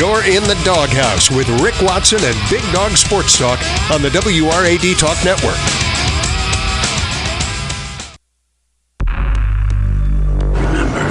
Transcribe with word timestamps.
You're 0.00 0.24
in 0.24 0.42
the 0.44 0.58
doghouse 0.64 1.30
with 1.30 1.46
Rick 1.60 1.74
Watson 1.82 2.20
and 2.22 2.34
Big 2.48 2.62
Dog 2.72 2.92
Sports 2.92 3.36
Talk 3.36 3.60
on 3.92 4.00
the 4.00 4.08
WRAD 4.08 4.98
Talk 4.98 5.22
Network. 5.22 5.60
Remember, 10.56 11.04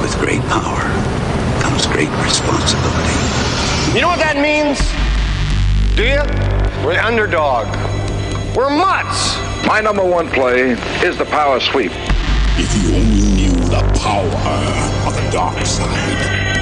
with 0.00 0.16
great 0.20 0.42
power 0.42 0.78
comes 1.60 1.88
great 1.88 2.08
responsibility. 2.22 3.18
You 3.96 4.00
know 4.00 4.06
what 4.06 4.20
that 4.20 4.38
means? 4.38 4.78
Do 5.96 6.04
you? 6.04 6.22
We're 6.86 6.94
the 6.94 7.04
underdog. 7.04 7.66
We're 8.54 8.70
mutts. 8.70 9.38
My 9.66 9.80
number 9.80 10.04
one 10.04 10.30
play 10.30 10.78
is 11.04 11.18
the 11.18 11.24
power 11.24 11.58
sweep. 11.58 11.90
If 12.56 12.80
you 12.80 12.94
only 12.94 13.34
knew 13.34 13.56
the 13.70 13.82
power 13.98 14.24
of 15.08 15.16
the 15.16 15.30
dark 15.32 15.66
side. 15.66 16.59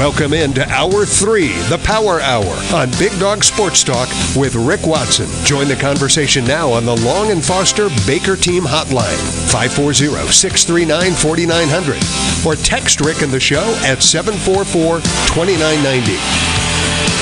Welcome 0.00 0.32
into 0.32 0.66
Hour 0.66 1.04
3, 1.04 1.48
the 1.68 1.78
Power 1.84 2.22
Hour, 2.22 2.56
on 2.74 2.90
Big 2.92 3.12
Dog 3.20 3.44
Sports 3.44 3.84
Talk 3.84 4.08
with 4.34 4.54
Rick 4.54 4.86
Watson. 4.86 5.28
Join 5.44 5.68
the 5.68 5.76
conversation 5.76 6.42
now 6.46 6.72
on 6.72 6.86
the 6.86 6.96
Long 7.04 7.30
and 7.30 7.44
Foster 7.44 7.90
Baker 8.06 8.34
Team 8.34 8.62
Hotline, 8.62 9.20
540 9.52 10.32
639 10.32 11.12
4900, 11.12 12.46
or 12.46 12.56
text 12.56 13.02
Rick 13.02 13.20
and 13.20 13.30
the 13.30 13.38
show 13.38 13.74
at 13.84 14.02
744 14.02 15.00
2990. 15.28 17.19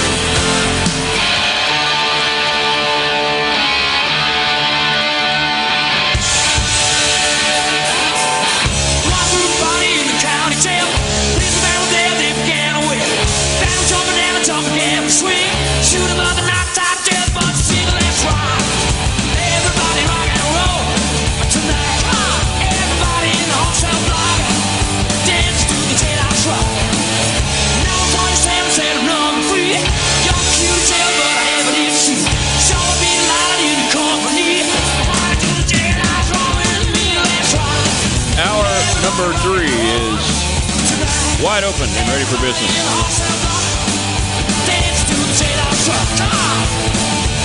Wide 41.59 41.67
open 41.67 41.91
and 41.91 42.09
ready 42.09 42.25
for 42.25 42.39
business. 42.39 42.71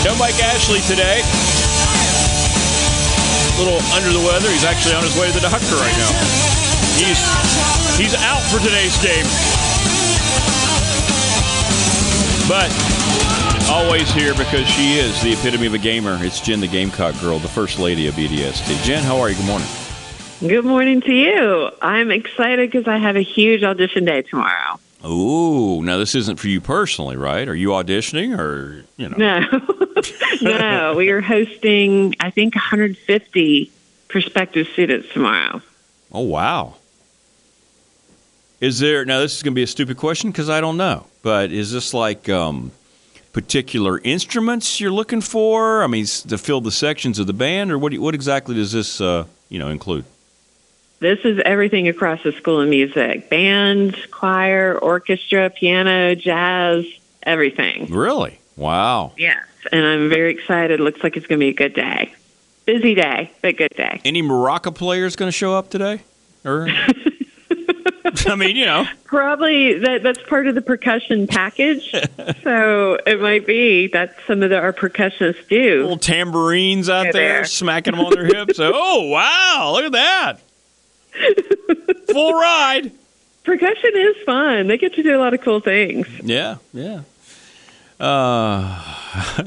No 0.05 0.13
Mike 0.19 0.37
Ashley 0.43 0.81
today. 0.81 1.21
A 3.49 3.57
little 3.57 3.81
under 3.93 4.11
the 4.13 4.23
weather. 4.25 4.49
He's 4.49 4.65
actually 4.65 4.93
on 4.93 5.03
his 5.03 5.17
way 5.17 5.27
to 5.27 5.33
the 5.33 5.41
doctor 5.41 5.75
right 5.81 5.97
now. 5.97 6.11
He's 6.99 7.17
he's 7.97 8.13
out 8.21 8.41
for 8.51 8.59
today's 8.59 8.97
game. 9.01 9.25
But 12.47 12.69
always 13.71 14.11
here 14.11 14.35
because 14.35 14.67
she 14.67 14.99
is 14.99 15.19
the 15.23 15.33
epitome 15.33 15.65
of 15.65 15.73
a 15.73 15.79
gamer. 15.79 16.23
It's 16.23 16.39
Jen, 16.39 16.59
the 16.59 16.67
Gamecock 16.67 17.19
girl, 17.19 17.39
the 17.39 17.47
first 17.47 17.79
lady 17.79 18.07
of 18.07 18.15
BDST. 18.15 18.83
Jen, 18.83 19.03
how 19.03 19.17
are 19.17 19.29
you? 19.29 19.35
Good 19.35 19.47
morning. 19.47 19.82
Good 20.39 20.65
morning 20.65 21.01
to 21.01 21.13
you. 21.13 21.69
I'm 21.81 22.11
excited 22.11 22.69
because 22.69 22.87
I 22.87 22.97
have 22.97 23.15
a 23.15 23.21
huge 23.21 23.63
audition 23.63 24.03
day 24.05 24.23
tomorrow. 24.23 24.79
Ooh, 25.05 25.81
now 25.81 25.97
this 25.97 26.15
isn't 26.15 26.37
for 26.37 26.47
you 26.47 26.59
personally, 26.59 27.15
right? 27.15 27.47
Are 27.47 27.55
you 27.55 27.69
auditioning 27.69 28.37
or, 28.37 28.83
you 28.97 29.09
know? 29.09 29.17
No, 29.17 29.39
no, 30.41 30.95
we 30.95 31.09
are 31.09 31.21
hosting, 31.21 32.15
I 32.19 32.29
think, 32.29 32.55
150 32.55 33.71
prospective 34.07 34.67
students 34.67 35.07
tomorrow. 35.13 35.61
Oh, 36.11 36.21
wow. 36.21 36.75
Is 38.59 38.79
there, 38.79 39.05
now 39.05 39.19
this 39.19 39.35
is 39.35 39.43
going 39.43 39.53
to 39.53 39.55
be 39.55 39.63
a 39.63 39.67
stupid 39.67 39.97
question 39.97 40.31
because 40.31 40.49
I 40.49 40.61
don't 40.61 40.77
know, 40.77 41.05
but 41.21 41.51
is 41.51 41.71
this 41.71 41.93
like 41.93 42.29
um, 42.29 42.71
particular 43.33 43.99
instruments 43.99 44.79
you're 44.79 44.91
looking 44.91 45.21
for? 45.21 45.83
I 45.83 45.87
mean, 45.87 46.05
to 46.05 46.37
fill 46.37 46.61
the 46.61 46.71
sections 46.71 47.19
of 47.19 47.27
the 47.27 47.33
band, 47.33 47.71
or 47.71 47.77
what, 47.77 47.93
what 47.95 48.15
exactly 48.15 48.55
does 48.55 48.71
this, 48.71 49.01
uh, 49.01 49.25
you 49.49 49.59
know, 49.59 49.69
include? 49.69 50.05
This 51.03 51.19
is 51.25 51.41
everything 51.43 51.89
across 51.89 52.23
the 52.23 52.31
School 52.31 52.61
of 52.61 52.69
Music 52.69 53.29
band, 53.29 53.97
choir, 54.09 54.79
orchestra, 54.79 55.49
piano, 55.49 56.15
jazz, 56.15 56.85
everything. 57.23 57.91
Really? 57.91 58.39
Wow. 58.55 59.11
Yes, 59.17 59.45
and 59.73 59.85
I'm 59.85 60.07
very 60.07 60.31
excited. 60.31 60.79
Looks 60.79 61.03
like 61.03 61.17
it's 61.17 61.27
going 61.27 61.41
to 61.41 61.45
be 61.45 61.49
a 61.49 61.53
good 61.53 61.73
day. 61.73 62.13
Busy 62.63 62.95
day, 62.95 63.33
but 63.41 63.57
good 63.57 63.73
day. 63.75 63.99
Any 64.05 64.23
maraca 64.23 64.73
players 64.73 65.17
going 65.17 65.27
to 65.27 65.33
show 65.33 65.53
up 65.53 65.69
today? 65.69 66.03
Or, 66.45 66.69
I 68.25 68.35
mean, 68.37 68.55
you 68.55 68.65
know, 68.65 68.85
Probably 69.03 69.79
that 69.79 70.03
that's 70.03 70.23
part 70.23 70.47
of 70.47 70.55
the 70.55 70.61
percussion 70.61 71.27
package. 71.27 71.91
so 72.43 72.97
it 73.05 73.19
might 73.19 73.45
be 73.45 73.87
that's 73.87 74.13
some 74.25 74.41
of 74.41 74.51
the, 74.51 74.57
our 74.57 74.71
percussionists 74.71 75.49
do. 75.49 75.81
little 75.81 75.97
tambourines 75.97 76.87
out 76.87 77.03
there 77.11 77.11
there. 77.11 77.45
smacking 77.45 77.93
them 77.93 78.05
on 78.05 78.13
their 78.13 78.25
hips. 78.25 78.57
Oh, 78.61 79.09
wow. 79.09 79.71
Look 79.73 79.83
at 79.83 79.91
that. 79.91 80.39
Full 82.11 82.33
ride. 82.33 82.91
Percussion 83.43 83.91
is 83.93 84.15
fun. 84.25 84.67
They 84.67 84.77
get 84.77 84.93
to 84.95 85.03
do 85.03 85.15
a 85.15 85.19
lot 85.19 85.33
of 85.33 85.41
cool 85.41 85.59
things. 85.59 86.07
Yeah, 86.23 86.57
yeah. 86.73 87.01
Uh, 87.99 88.83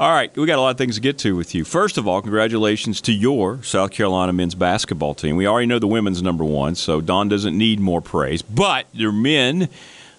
all 0.00 0.10
right, 0.10 0.34
we 0.36 0.46
got 0.46 0.58
a 0.58 0.62
lot 0.62 0.70
of 0.70 0.78
things 0.78 0.94
to 0.94 1.00
get 1.00 1.18
to 1.18 1.36
with 1.36 1.54
you. 1.54 1.64
First 1.64 1.98
of 1.98 2.06
all, 2.08 2.22
congratulations 2.22 3.00
to 3.02 3.12
your 3.12 3.62
South 3.62 3.90
Carolina 3.90 4.32
men's 4.32 4.54
basketball 4.54 5.14
team. 5.14 5.36
We 5.36 5.46
already 5.46 5.66
know 5.66 5.78
the 5.78 5.86
women's 5.86 6.22
number 6.22 6.44
one, 6.44 6.74
so 6.74 7.00
Don 7.00 7.28
doesn't 7.28 7.56
need 7.56 7.80
more 7.80 8.00
praise. 8.00 8.42
But 8.42 8.86
your 8.92 9.12
men, 9.12 9.68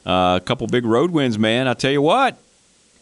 uh, 0.05 0.39
a 0.41 0.43
couple 0.45 0.67
big 0.67 0.85
road 0.85 1.11
wins, 1.11 1.39
man. 1.39 1.67
I 1.67 1.73
tell 1.73 1.91
you 1.91 2.01
what, 2.01 2.37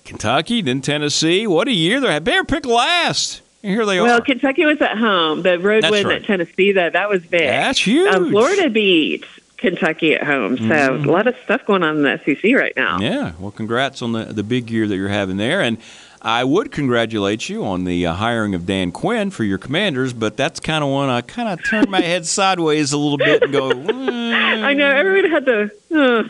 Kentucky, 0.05 0.61
then 0.61 0.81
Tennessee. 0.81 1.47
What 1.47 1.67
a 1.67 1.73
year 1.73 1.99
they 1.99 2.13
had. 2.13 2.23
Bear 2.23 2.43
pick 2.43 2.65
last. 2.65 3.40
And 3.63 3.71
here 3.73 3.85
they 3.85 3.99
Well, 4.01 4.17
are. 4.17 4.21
Kentucky 4.21 4.65
was 4.65 4.81
at 4.81 4.97
home. 4.97 5.43
The 5.43 5.59
road 5.59 5.83
That's 5.83 5.91
win 5.91 6.07
right. 6.07 6.15
at 6.17 6.25
Tennessee, 6.25 6.71
that 6.73 6.93
that 6.93 7.09
was 7.09 7.21
big. 7.23 7.41
That's 7.41 7.85
huge. 7.85 8.13
Um, 8.13 8.29
Florida 8.31 8.69
beat 8.69 9.23
Kentucky 9.57 10.15
at 10.15 10.23
home, 10.23 10.57
so 10.57 10.63
Mhm. 10.63 11.05
a 11.05 11.11
lot 11.11 11.27
of 11.27 11.35
stuff 11.43 11.63
going 11.65 11.83
on 11.83 11.97
in 11.97 12.01
the 12.03 12.19
SEC 12.25 12.55
right 12.55 12.73
now. 12.75 12.97
Yeah, 12.99 13.33
well, 13.39 13.51
congrats 13.51 14.01
on 14.01 14.13
the, 14.13 14.25
the 14.25 14.41
big 14.43 14.71
year 14.71 14.87
that 14.87 14.95
you're 14.95 15.09
having 15.09 15.37
there. 15.37 15.61
And 15.61 15.77
I 16.23 16.43
would 16.43 16.71
congratulate 16.71 17.47
you 17.49 17.63
on 17.63 17.83
the 17.83 18.07
uh, 18.07 18.13
hiring 18.13 18.55
of 18.55 18.65
Dan 18.65 18.91
Quinn 18.91 19.29
for 19.29 19.43
your 19.43 19.59
commanders, 19.59 20.13
but 20.13 20.35
that's 20.37 20.59
kind 20.59 20.83
of 20.83 20.89
one 20.89 21.09
I 21.09 21.21
kind 21.21 21.47
of 21.49 21.63
turn 21.63 21.85
my 21.89 22.01
head 22.01 22.25
sideways 22.25 22.91
a 22.93 22.97
little 22.97 23.17
bit 23.19 23.43
and 23.43 23.51
go, 23.51 23.69
I 23.71 24.73
know 24.73 24.87
everyone 24.89 25.29
had 25.29 25.45
the 25.45 25.71
uh, 25.95 26.23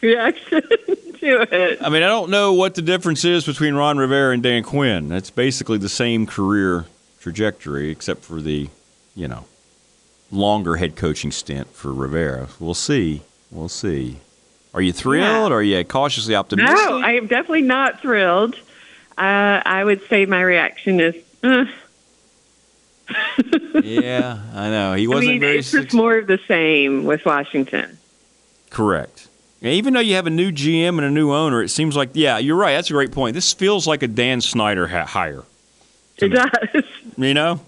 reaction 0.00 0.62
to 1.26 1.42
it. 1.42 1.82
I 1.82 1.88
mean, 1.88 2.02
I 2.02 2.06
don't 2.08 2.30
know 2.30 2.52
what 2.52 2.74
the 2.74 2.82
difference 2.82 3.24
is 3.24 3.44
between 3.44 3.74
Ron 3.74 3.98
Rivera 3.98 4.32
and 4.32 4.42
Dan 4.42 4.62
Quinn. 4.62 5.08
That's 5.08 5.30
basically 5.30 5.78
the 5.78 5.88
same 5.88 6.26
career 6.26 6.86
trajectory, 7.20 7.90
except 7.90 8.24
for 8.24 8.40
the, 8.40 8.68
you 9.14 9.28
know, 9.28 9.44
longer 10.30 10.76
head 10.76 10.96
coaching 10.96 11.30
stint 11.30 11.68
for 11.74 11.92
Rivera. 11.92 12.48
We'll 12.58 12.74
see. 12.74 13.22
We'll 13.50 13.68
see. 13.68 14.18
Are 14.72 14.80
you 14.80 14.92
thrilled? 14.92 15.52
Or 15.52 15.56
are 15.56 15.62
you 15.62 15.82
cautiously 15.84 16.34
optimistic? 16.34 16.76
No, 16.76 17.00
I 17.00 17.12
am 17.12 17.26
definitely 17.26 17.62
not 17.62 18.00
thrilled. 18.00 18.54
Uh, 19.18 19.60
I 19.64 19.84
would 19.84 20.06
say 20.08 20.24
my 20.26 20.40
reaction 20.40 21.00
is, 21.00 21.16
uh, 21.42 21.66
yeah, 23.82 24.38
I 24.54 24.70
know. 24.70 24.94
He 24.94 25.06
wasn't 25.06 25.32
mean, 25.32 25.40
very 25.40 25.58
it's 25.58 25.70
just 25.70 25.92
more 25.92 26.16
of 26.16 26.26
the 26.26 26.38
same 26.46 27.04
with 27.04 27.24
Washington. 27.24 27.98
Correct. 28.70 29.26
Yeah, 29.60 29.72
even 29.72 29.92
though 29.94 30.00
you 30.00 30.14
have 30.14 30.26
a 30.26 30.30
new 30.30 30.50
GM 30.52 30.88
and 30.90 31.02
a 31.02 31.10
new 31.10 31.32
owner, 31.32 31.62
it 31.62 31.68
seems 31.68 31.94
like 31.96 32.10
yeah, 32.14 32.38
you're 32.38 32.56
right. 32.56 32.72
That's 32.72 32.90
a 32.90 32.94
great 32.94 33.12
point. 33.12 33.34
This 33.34 33.52
feels 33.52 33.86
like 33.86 34.02
a 34.02 34.08
Dan 34.08 34.40
Snyder 34.40 34.86
ha- 34.88 35.04
hire. 35.06 35.42
It 36.18 36.28
does. 36.28 36.84
You 37.16 37.34
know, 37.34 37.60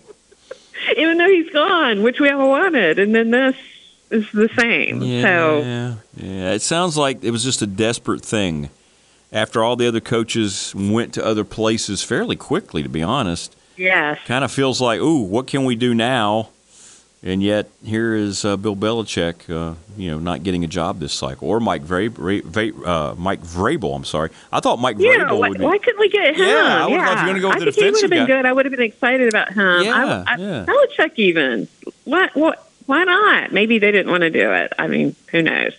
Even 0.97 1.19
though 1.19 1.29
he's 1.29 1.51
gone, 1.51 2.03
which 2.03 2.21
we 2.21 2.31
all 2.31 2.49
wanted, 2.49 2.99
and 2.99 3.15
then 3.15 3.31
this 3.31 3.57
is 4.11 4.31
the 4.33 4.49
same. 4.59 5.01
So 5.01 5.59
yeah, 5.61 5.95
yeah. 6.17 6.53
It 6.53 6.63
sounds 6.63 6.97
like 6.97 7.23
it 7.25 7.31
was 7.31 7.45
just 7.45 7.61
a 7.63 7.67
desperate 7.67 8.23
thing. 8.23 8.71
After 9.33 9.65
all 9.65 9.77
the 9.77 9.89
other 9.89 10.01
coaches 10.01 10.75
went 10.77 11.15
to 11.15 11.25
other 11.25 11.45
places 11.45 12.03
fairly 12.03 12.37
quickly, 12.37 12.83
to 12.83 12.89
be 12.91 13.03
honest, 13.03 13.57
yes, 13.77 14.19
kind 14.27 14.45
of 14.45 14.53
feels 14.53 14.81
like, 14.81 15.01
ooh, 15.01 15.23
what 15.23 15.47
can 15.47 15.65
we 15.65 15.75
do 15.75 15.95
now? 15.95 16.51
And 17.25 17.41
yet 17.41 17.71
here 17.85 18.15
is 18.17 18.45
uh, 18.45 18.57
Bill 18.57 18.75
Belichick, 18.75 19.49
uh, 19.49 19.77
you 19.97 20.11
know, 20.11 20.19
not 20.19 20.43
getting 20.43 20.65
a 20.65 20.67
job 20.67 20.99
this 20.99 21.13
cycle, 21.13 21.49
or 21.49 21.61
Mike 21.61 21.85
Vrabel. 21.85 22.43
Vra- 22.43 22.85
uh, 22.87 23.15
Mike 23.15 23.43
Vrabel, 23.43 23.95
I'm 23.95 24.05
sorry. 24.05 24.31
I 24.51 24.59
thought 24.59 24.81
Mike 24.81 24.97
yeah. 24.99 25.19
Vrabel 25.19 25.39
Why, 25.39 25.49
would 25.51 25.59
be. 25.59 25.65
why 25.65 25.79
couldn't 25.79 26.01
we 26.01 26.09
get 26.09 26.35
him? 26.35 26.49
Yeah, 26.49 26.85
I 26.85 26.87
would've 26.89 27.05
thought 27.05 27.21
you 27.21 27.23
were 27.23 27.27
gonna 27.29 27.41
go 27.41 27.49
with 27.51 27.57
I 27.57 27.65
the 27.67 27.73
think 27.73 27.85
he 27.85 27.91
would 27.93 28.01
have 28.03 28.11
been 28.11 28.27
guy. 28.27 28.27
good. 28.27 28.47
I 28.47 28.53
would 28.53 28.65
have 28.67 28.73
been 28.73 28.83
excited 28.83 29.29
about 29.29 29.53
him. 29.53 29.83
Yeah, 29.85 30.25
I, 30.27 30.35
I, 30.35 30.37
yeah. 30.37 30.65
Belichick 30.67 31.13
even. 31.17 31.69
What? 32.05 32.35
What? 32.35 32.69
Why 32.87 33.05
not? 33.05 33.53
Maybe 33.53 33.79
they 33.79 33.93
didn't 33.93 34.11
want 34.11 34.23
to 34.23 34.31
do 34.31 34.53
it. 34.53 34.73
I 34.77 34.89
mean, 34.89 35.15
who 35.31 35.43
knows? 35.43 35.75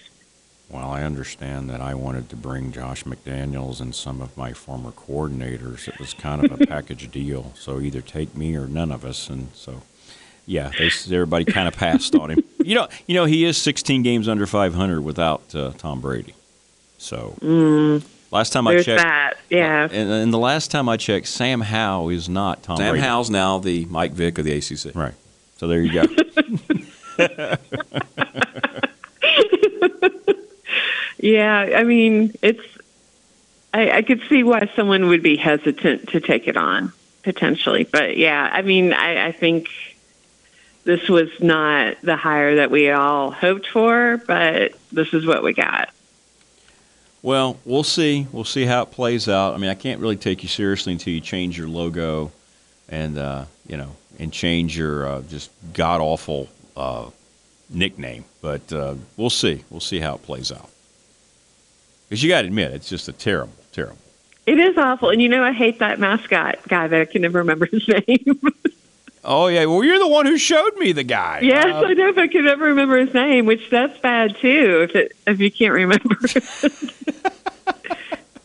Well, 0.69 0.89
I 0.89 1.03
understand 1.03 1.69
that 1.69 1.81
I 1.81 1.93
wanted 1.93 2.29
to 2.29 2.37
bring 2.37 2.71
Josh 2.71 3.03
McDaniels 3.03 3.81
and 3.81 3.93
some 3.93 4.21
of 4.21 4.35
my 4.37 4.53
former 4.53 4.91
coordinators. 4.91 5.89
It 5.89 5.99
was 5.99 6.13
kind 6.13 6.43
of 6.43 6.59
a 6.61 6.65
package 6.67 7.11
deal. 7.11 7.51
So 7.55 7.81
either 7.81 7.99
take 8.01 8.33
me 8.35 8.55
or 8.55 8.65
none 8.65 8.91
of 8.93 9.03
us. 9.03 9.29
And 9.29 9.49
so, 9.53 9.81
yeah, 10.45 10.71
they, 10.77 10.85
everybody 11.15 11.45
kind 11.45 11.67
of 11.67 11.75
passed 11.75 12.15
on 12.15 12.31
him. 12.31 12.43
You 12.63 12.75
know, 12.75 12.87
you 13.07 13.15
know, 13.15 13.25
he 13.25 13.43
is 13.43 13.57
16 13.57 14.03
games 14.03 14.29
under 14.29 14.45
500 14.45 15.01
without 15.01 15.53
uh, 15.53 15.71
Tom 15.77 15.99
Brady. 15.99 16.33
So 16.97 17.35
Mm, 17.41 18.01
last 18.31 18.53
time 18.53 18.67
I 18.67 18.81
checked, 18.81 19.03
that. 19.03 19.33
Yeah. 19.49 19.89
and, 19.91 20.09
and 20.09 20.33
the 20.33 20.37
last 20.39 20.71
time 20.71 20.87
I 20.87 20.95
checked, 20.95 21.27
Sam 21.27 21.59
Howe 21.59 22.07
is 22.07 22.29
not 22.29 22.63
Tom 22.63 22.77
Brady. 22.77 22.85
Sam 22.87 22.93
Brady. 22.93 23.05
Howell's 23.05 23.29
now 23.29 23.57
the 23.59 23.83
Mike 23.87 24.13
Vick 24.13 24.37
of 24.37 24.45
the 24.45 24.53
ACC. 24.53 24.95
Right. 24.95 25.13
So 25.57 25.67
there 25.67 25.81
you 25.81 25.91
go. 25.91 26.05
Yeah, 31.19 31.77
I 31.77 31.83
mean, 31.83 32.33
it's. 32.41 32.61
I, 33.73 33.91
I 33.97 34.01
could 34.01 34.21
see 34.27 34.43
why 34.43 34.69
someone 34.75 35.07
would 35.07 35.23
be 35.23 35.37
hesitant 35.37 36.09
to 36.09 36.19
take 36.19 36.47
it 36.49 36.57
on 36.57 36.91
potentially, 37.23 37.85
but 37.85 38.17
yeah, 38.17 38.49
I 38.51 38.61
mean, 38.61 38.91
I, 38.93 39.27
I 39.27 39.31
think 39.31 39.69
this 40.83 41.07
was 41.07 41.29
not 41.39 41.97
the 42.01 42.15
hire 42.15 42.55
that 42.55 42.71
we 42.71 42.89
all 42.89 43.31
hoped 43.31 43.67
for, 43.67 44.21
but 44.27 44.73
this 44.91 45.13
is 45.13 45.25
what 45.25 45.43
we 45.43 45.53
got. 45.53 45.89
Well, 47.21 47.57
we'll 47.63 47.83
see. 47.83 48.27
We'll 48.33 48.43
see 48.43 48.65
how 48.65 48.83
it 48.83 48.91
plays 48.91 49.29
out. 49.29 49.53
I 49.53 49.57
mean, 49.57 49.69
I 49.69 49.75
can't 49.75 50.01
really 50.01 50.17
take 50.17 50.43
you 50.43 50.49
seriously 50.49 50.91
until 50.91 51.13
you 51.13 51.21
change 51.21 51.57
your 51.57 51.69
logo, 51.69 52.33
and 52.89 53.17
uh, 53.17 53.45
you 53.65 53.77
know, 53.77 53.95
and 54.19 54.31
change 54.33 54.77
your 54.77 55.07
uh, 55.07 55.21
just 55.21 55.49
god 55.71 56.01
awful 56.01 56.49
uh, 56.75 57.09
nickname. 57.69 58.25
But 58.41 58.73
uh, 58.73 58.95
we'll 59.15 59.29
see. 59.29 59.63
We'll 59.69 59.79
see 59.79 59.99
how 59.99 60.15
it 60.15 60.23
plays 60.23 60.51
out. 60.51 60.69
Because 62.09 62.21
you 62.21 62.29
got 62.29 62.41
to 62.41 62.47
admit, 62.47 62.73
it's 62.73 62.89
just 62.89 63.07
a 63.07 63.13
terrible, 63.13 63.53
terrible. 63.71 63.97
It 64.45 64.59
is 64.59 64.77
awful, 64.77 65.09
and 65.09 65.21
you 65.21 65.29
know, 65.29 65.43
I 65.43 65.53
hate 65.53 65.79
that 65.79 65.99
mascot 65.99 66.59
guy 66.67 66.87
that 66.87 67.01
I 67.01 67.05
can 67.05 67.21
never 67.21 67.39
remember 67.39 67.65
his 67.67 67.87
name. 68.07 68.41
Oh 69.25 69.47
yeah. 69.47 69.65
Well, 69.65 69.83
you're 69.83 69.99
the 69.99 70.07
one 70.07 70.25
who 70.25 70.37
showed 70.37 70.75
me 70.77 70.91
the 70.91 71.03
guy. 71.03 71.39
yes, 71.43 71.65
Uh, 71.65 71.85
I 71.87 71.93
know, 71.93 72.11
but 72.13 72.23
I 72.23 72.27
can 72.27 72.45
never 72.45 72.65
remember 72.65 72.97
his 72.97 73.13
name, 73.13 73.45
which 73.45 73.69
that's 73.69 73.97
bad 73.99 74.35
too. 74.37 74.87
If 74.89 74.95
it 74.95 75.11
if 75.27 75.39
you 75.39 75.51
can't 75.51 75.73
remember. 75.73 76.15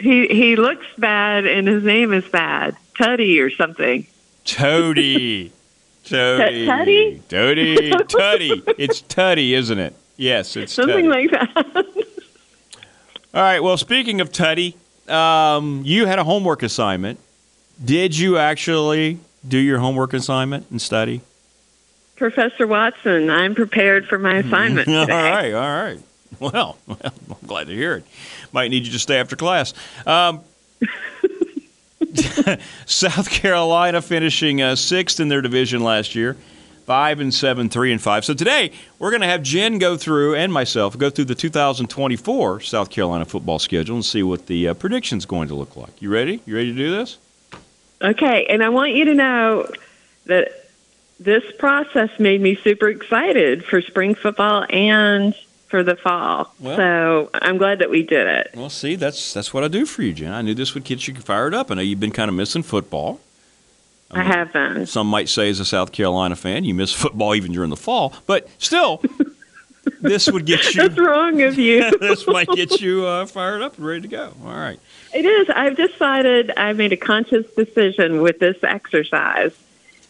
he 0.00 0.26
he 0.28 0.56
looks 0.56 0.86
bad, 0.96 1.46
and 1.46 1.66
his 1.66 1.82
name 1.84 2.12
is 2.12 2.25
bad, 2.28 2.76
Tuddy 2.94 3.40
or 3.40 3.50
something. 3.50 4.06
Toady. 4.44 5.52
Toady. 6.04 6.66
Tuddy? 6.66 7.20
Toady. 7.28 7.90
Tuddy. 8.08 8.75
It's 8.78 9.02
Tuddy, 9.02 9.52
isn't 9.52 9.78
it? 9.78 9.94
Yes, 10.16 10.56
it's 10.56 10.72
Something 10.72 11.04
Tuddy. 11.06 11.30
like 11.30 11.32
that. 11.32 12.04
All 13.34 13.42
right. 13.42 13.62
Well, 13.62 13.76
speaking 13.76 14.20
of 14.22 14.32
Tuddy, 14.32 14.75
um, 15.10 15.82
you 15.84 16.06
had 16.06 16.19
a 16.19 16.25
homework 16.25 16.62
assignment. 16.62 17.19
Did 17.84 18.16
you 18.16 18.38
actually 18.38 19.19
do 19.46 19.58
your 19.58 19.79
homework 19.79 20.12
assignment 20.12 20.67
and 20.70 20.81
study? 20.81 21.20
Professor 22.17 22.67
Watson, 22.67 23.31
I'm 23.31 23.55
prepared 23.55 24.08
for 24.08 24.19
my 24.19 24.38
assignment 24.38 24.88
all 24.88 25.06
right. 25.06 25.52
All 25.52 25.85
right. 25.85 26.00
Well, 26.40 26.76
well, 26.87 26.99
I'm 27.02 27.46
glad 27.46 27.69
to 27.69 27.75
hear 27.75 27.96
it. 27.96 28.05
Might 28.52 28.70
need 28.70 28.87
you 28.87 28.93
to 28.93 28.99
stay 28.99 29.19
after 29.19 29.37
class. 29.37 29.73
Um, 30.06 30.40
South 32.87 33.31
Carolina 33.31 34.02
finishing 34.02 34.62
uh, 34.62 34.76
sixth 34.76 35.20
in 35.20 35.29
their 35.29 35.43
division 35.43 35.82
last 35.82 36.14
year, 36.14 36.37
five 36.87 37.20
and 37.20 37.32
seven, 37.32 37.69
three 37.69 37.93
and 37.93 38.00
five. 38.00 38.25
So 38.25 38.35
today 38.35 38.73
we're 38.99 39.11
going 39.11 39.23
to 39.23 39.29
have 39.29 39.43
Jen 39.43 39.79
go 39.79 39.96
through 39.96 40.35
and 40.35 40.52
myself 40.52 40.96
go 40.99 41.11
through 41.11 41.26
the 41.26 41.35
2024 41.35 42.61
South 42.61 42.90
Carolina 42.90 43.25
football 43.25 43.58
schedule 43.58 43.96
and 43.96 44.05
see 44.05 44.23
what 44.23 44.46
the 44.46 44.69
uh, 44.69 44.75
prediction's 44.75 45.26
going 45.26 45.49
to 45.49 45.55
look 45.55 45.76
like. 45.76 46.00
You 46.00 46.11
ready? 46.11 46.40
You 46.46 46.56
ready 46.56 46.73
to 46.73 46.76
do 46.76 46.90
this? 46.90 47.19
Okay, 48.03 48.47
and 48.47 48.62
I 48.62 48.69
want 48.69 48.93
you 48.93 49.05
to 49.06 49.15
know 49.15 49.69
that 50.27 50.53
this 51.19 51.43
process 51.59 52.11
made 52.19 52.41
me 52.41 52.55
super 52.56 52.89
excited 52.89 53.65
for 53.65 53.83
spring 53.83 54.15
football 54.15 54.65
and 54.71 55.35
for 55.69 55.83
the 55.83 55.97
fall. 55.97 56.55
Well- 56.61 56.77
so 56.77 57.31
I'm 57.35 57.59
glad 57.59 57.81
that 57.81 57.91
we 57.91 58.03
did 58.03 58.27
it. 58.27 58.50
Well, 58.55 58.71
see, 58.71 58.95
that's 58.95 59.35
that's 59.35 59.53
what 59.53 59.65
I 59.65 59.69
do 59.69 59.85
for 59.85 60.03
you, 60.03 60.12
Jen. 60.12 60.33
I 60.33 60.43
knew 60.43 60.55
this 60.55 60.75
would 60.75 60.85
get 60.85 61.06
you 61.09 61.15
fired 61.15 61.55
up. 61.55 61.71
I 61.71 61.75
know 61.75 61.83
you've 61.83 62.00
been 62.00 62.12
kind 62.12 62.29
of 62.29 62.35
missing 62.35 62.62
football. 62.62 63.21
I 64.11 64.23
have 64.23 64.53
been. 64.55 64.87
Some 64.87 65.06
might 65.06 65.29
say, 65.29 65.50
as 65.50 65.61
a 65.61 65.67
South 65.67 65.93
Carolina 65.93 66.35
fan, 66.35 66.65
you 66.65 66.73
miss 66.73 66.93
football 66.95 67.35
even 67.35 67.53
during 67.53 67.69
the 67.69 67.77
fall, 67.77 68.15
but 68.27 68.49
still, 68.59 69.03
this 70.00 70.31
would 70.31 70.47
get 70.47 70.75
you. 70.75 70.89
That's 70.89 70.99
wrong 70.99 71.43
of 71.43 71.59
you. 71.59 71.91
this 72.00 72.27
might 72.27 72.49
get 72.49 72.81
you 72.81 73.05
uh, 73.05 73.27
fired 73.27 73.61
up 73.61 73.77
and 73.77 73.87
ready 73.87 74.03
to 74.03 74.09
go. 74.09 74.33
All 74.45 74.50
right. 74.56 74.81
It 75.19 75.25
is. 75.25 75.50
I've 75.50 75.76
decided 75.76 76.53
I 76.56 76.73
made 76.75 76.93
a 76.93 76.97
conscious 76.97 77.44
decision 77.55 78.23
with 78.23 78.38
this 78.38 78.56
exercise 78.62 79.53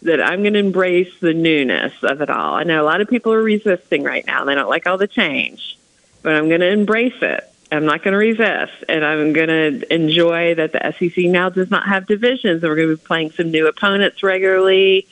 that 0.02 0.20
I'm 0.20 0.42
going 0.42 0.52
to 0.52 0.58
embrace 0.58 1.18
the 1.18 1.32
newness 1.32 1.94
of 2.02 2.20
it 2.20 2.28
all. 2.28 2.56
I 2.56 2.64
know 2.64 2.82
a 2.82 2.84
lot 2.84 3.00
of 3.00 3.08
people 3.08 3.32
are 3.32 3.42
resisting 3.42 4.02
right 4.02 4.26
now. 4.26 4.44
They 4.44 4.54
don't 4.54 4.68
like 4.68 4.86
all 4.86 4.98
the 4.98 5.06
change, 5.06 5.78
but 6.20 6.34
I'm 6.34 6.48
going 6.48 6.60
to 6.60 6.68
embrace 6.68 7.22
it. 7.22 7.42
I'm 7.72 7.86
not 7.86 8.02
going 8.02 8.12
to 8.12 8.18
resist, 8.18 8.84
and 8.86 9.02
I'm 9.02 9.32
going 9.32 9.48
to 9.48 9.94
enjoy 9.94 10.54
that 10.56 10.72
the 10.72 10.92
SEC 10.98 11.24
now 11.24 11.48
does 11.48 11.70
not 11.70 11.88
have 11.88 12.06
divisions, 12.06 12.62
and 12.62 12.70
we're 12.70 12.76
going 12.76 12.90
to 12.90 12.96
be 12.98 13.02
playing 13.02 13.30
some 13.30 13.50
new 13.50 13.66
opponents 13.66 14.22
regularly, 14.22 15.06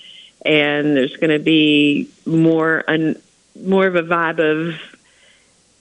and 0.45 0.95
there's 0.95 1.17
going 1.17 1.31
to 1.31 1.43
be 1.43 2.11
more 2.27 2.85
un, 2.87 3.17
more 3.59 3.87
of 3.87 3.97
a 3.97 4.03
vibe 4.03 4.41
of 4.41 4.96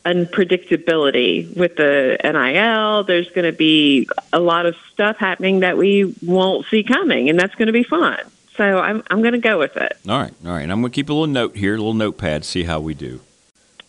unpredictability 0.05 1.55
with 1.55 1.75
the 1.77 2.17
NIL. 2.23 3.03
There's 3.03 3.29
going 3.31 3.45
to 3.45 3.57
be 3.57 4.07
a 4.31 4.39
lot 4.39 4.65
of 4.65 4.75
stuff 4.93 5.17
happening 5.17 5.61
that 5.61 5.77
we 5.77 6.15
won't 6.23 6.65
see 6.67 6.83
coming, 6.83 7.29
and 7.29 7.39
that's 7.39 7.55
going 7.55 7.67
to 7.67 7.73
be 7.73 7.83
fun. 7.83 8.19
So 8.55 8.79
I'm 8.79 9.03
I'm 9.09 9.21
going 9.21 9.33
to 9.33 9.39
go 9.39 9.59
with 9.59 9.75
it. 9.75 9.97
All 10.07 10.19
right. 10.19 10.33
All 10.45 10.51
right. 10.51 10.61
And 10.61 10.71
I'm 10.71 10.81
going 10.81 10.91
to 10.91 10.95
keep 10.95 11.09
a 11.09 11.13
little 11.13 11.27
note 11.27 11.57
here, 11.57 11.73
a 11.73 11.77
little 11.77 11.93
notepad, 11.93 12.45
see 12.45 12.63
how 12.63 12.79
we 12.79 12.93
do. 12.93 13.19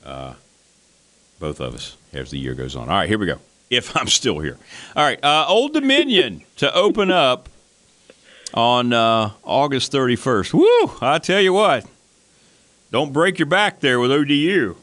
Uh, 0.05 0.35
both 1.39 1.61
of 1.61 1.75
us 1.75 1.97
as 2.13 2.31
the 2.31 2.39
year 2.39 2.55
goes 2.55 2.75
on. 2.75 2.89
All 2.89 2.97
right. 2.97 3.09
Here 3.09 3.19
we 3.19 3.27
go. 3.27 3.39
If 3.71 3.97
I'm 3.97 4.09
still 4.09 4.41
here. 4.41 4.59
All 4.97 5.05
right. 5.05 5.23
Uh, 5.23 5.45
Old 5.49 5.73
Dominion 5.73 6.43
to 6.57 6.75
open 6.75 7.11
up 7.11 7.49
on 8.55 8.93
uh, 8.93 9.31
August 9.45 9.93
31st. 9.93 10.55
Woo! 10.55 10.97
I 11.01 11.19
tell 11.19 11.41
you 11.41 11.53
what. 11.53 11.87
Don't 12.91 13.13
break 13.13 13.39
your 13.39 13.47
back 13.47 13.81
there 13.81 14.01
with 14.01 14.11
ODU. 14.11 14.77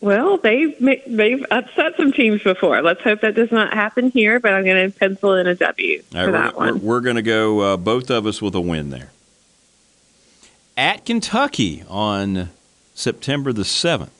Well, 0.00 0.36
they've 0.36 0.74
they've 1.06 1.44
upset 1.50 1.96
some 1.96 2.12
teams 2.12 2.42
before. 2.42 2.82
Let's 2.82 3.02
hope 3.02 3.22
that 3.22 3.34
does 3.34 3.50
not 3.50 3.72
happen 3.72 4.10
here. 4.10 4.38
But 4.38 4.52
I'm 4.52 4.64
going 4.64 4.90
to 4.90 4.96
pencil 4.96 5.34
in 5.34 5.46
a 5.46 5.54
W 5.54 6.02
for 6.02 6.16
right, 6.16 6.32
that 6.32 6.56
we're, 6.56 6.72
one. 6.72 6.82
We're, 6.82 7.00
going 7.00 7.16
to 7.16 7.22
go 7.22 7.60
uh, 7.60 7.76
both 7.76 8.10
of 8.10 8.26
us 8.26 8.42
with 8.42 8.54
a 8.54 8.60
win 8.60 8.90
there. 8.90 9.10
At 10.76 11.06
Kentucky 11.06 11.82
on 11.88 12.50
September 12.94 13.52
the 13.52 13.62
7th. 13.62 14.10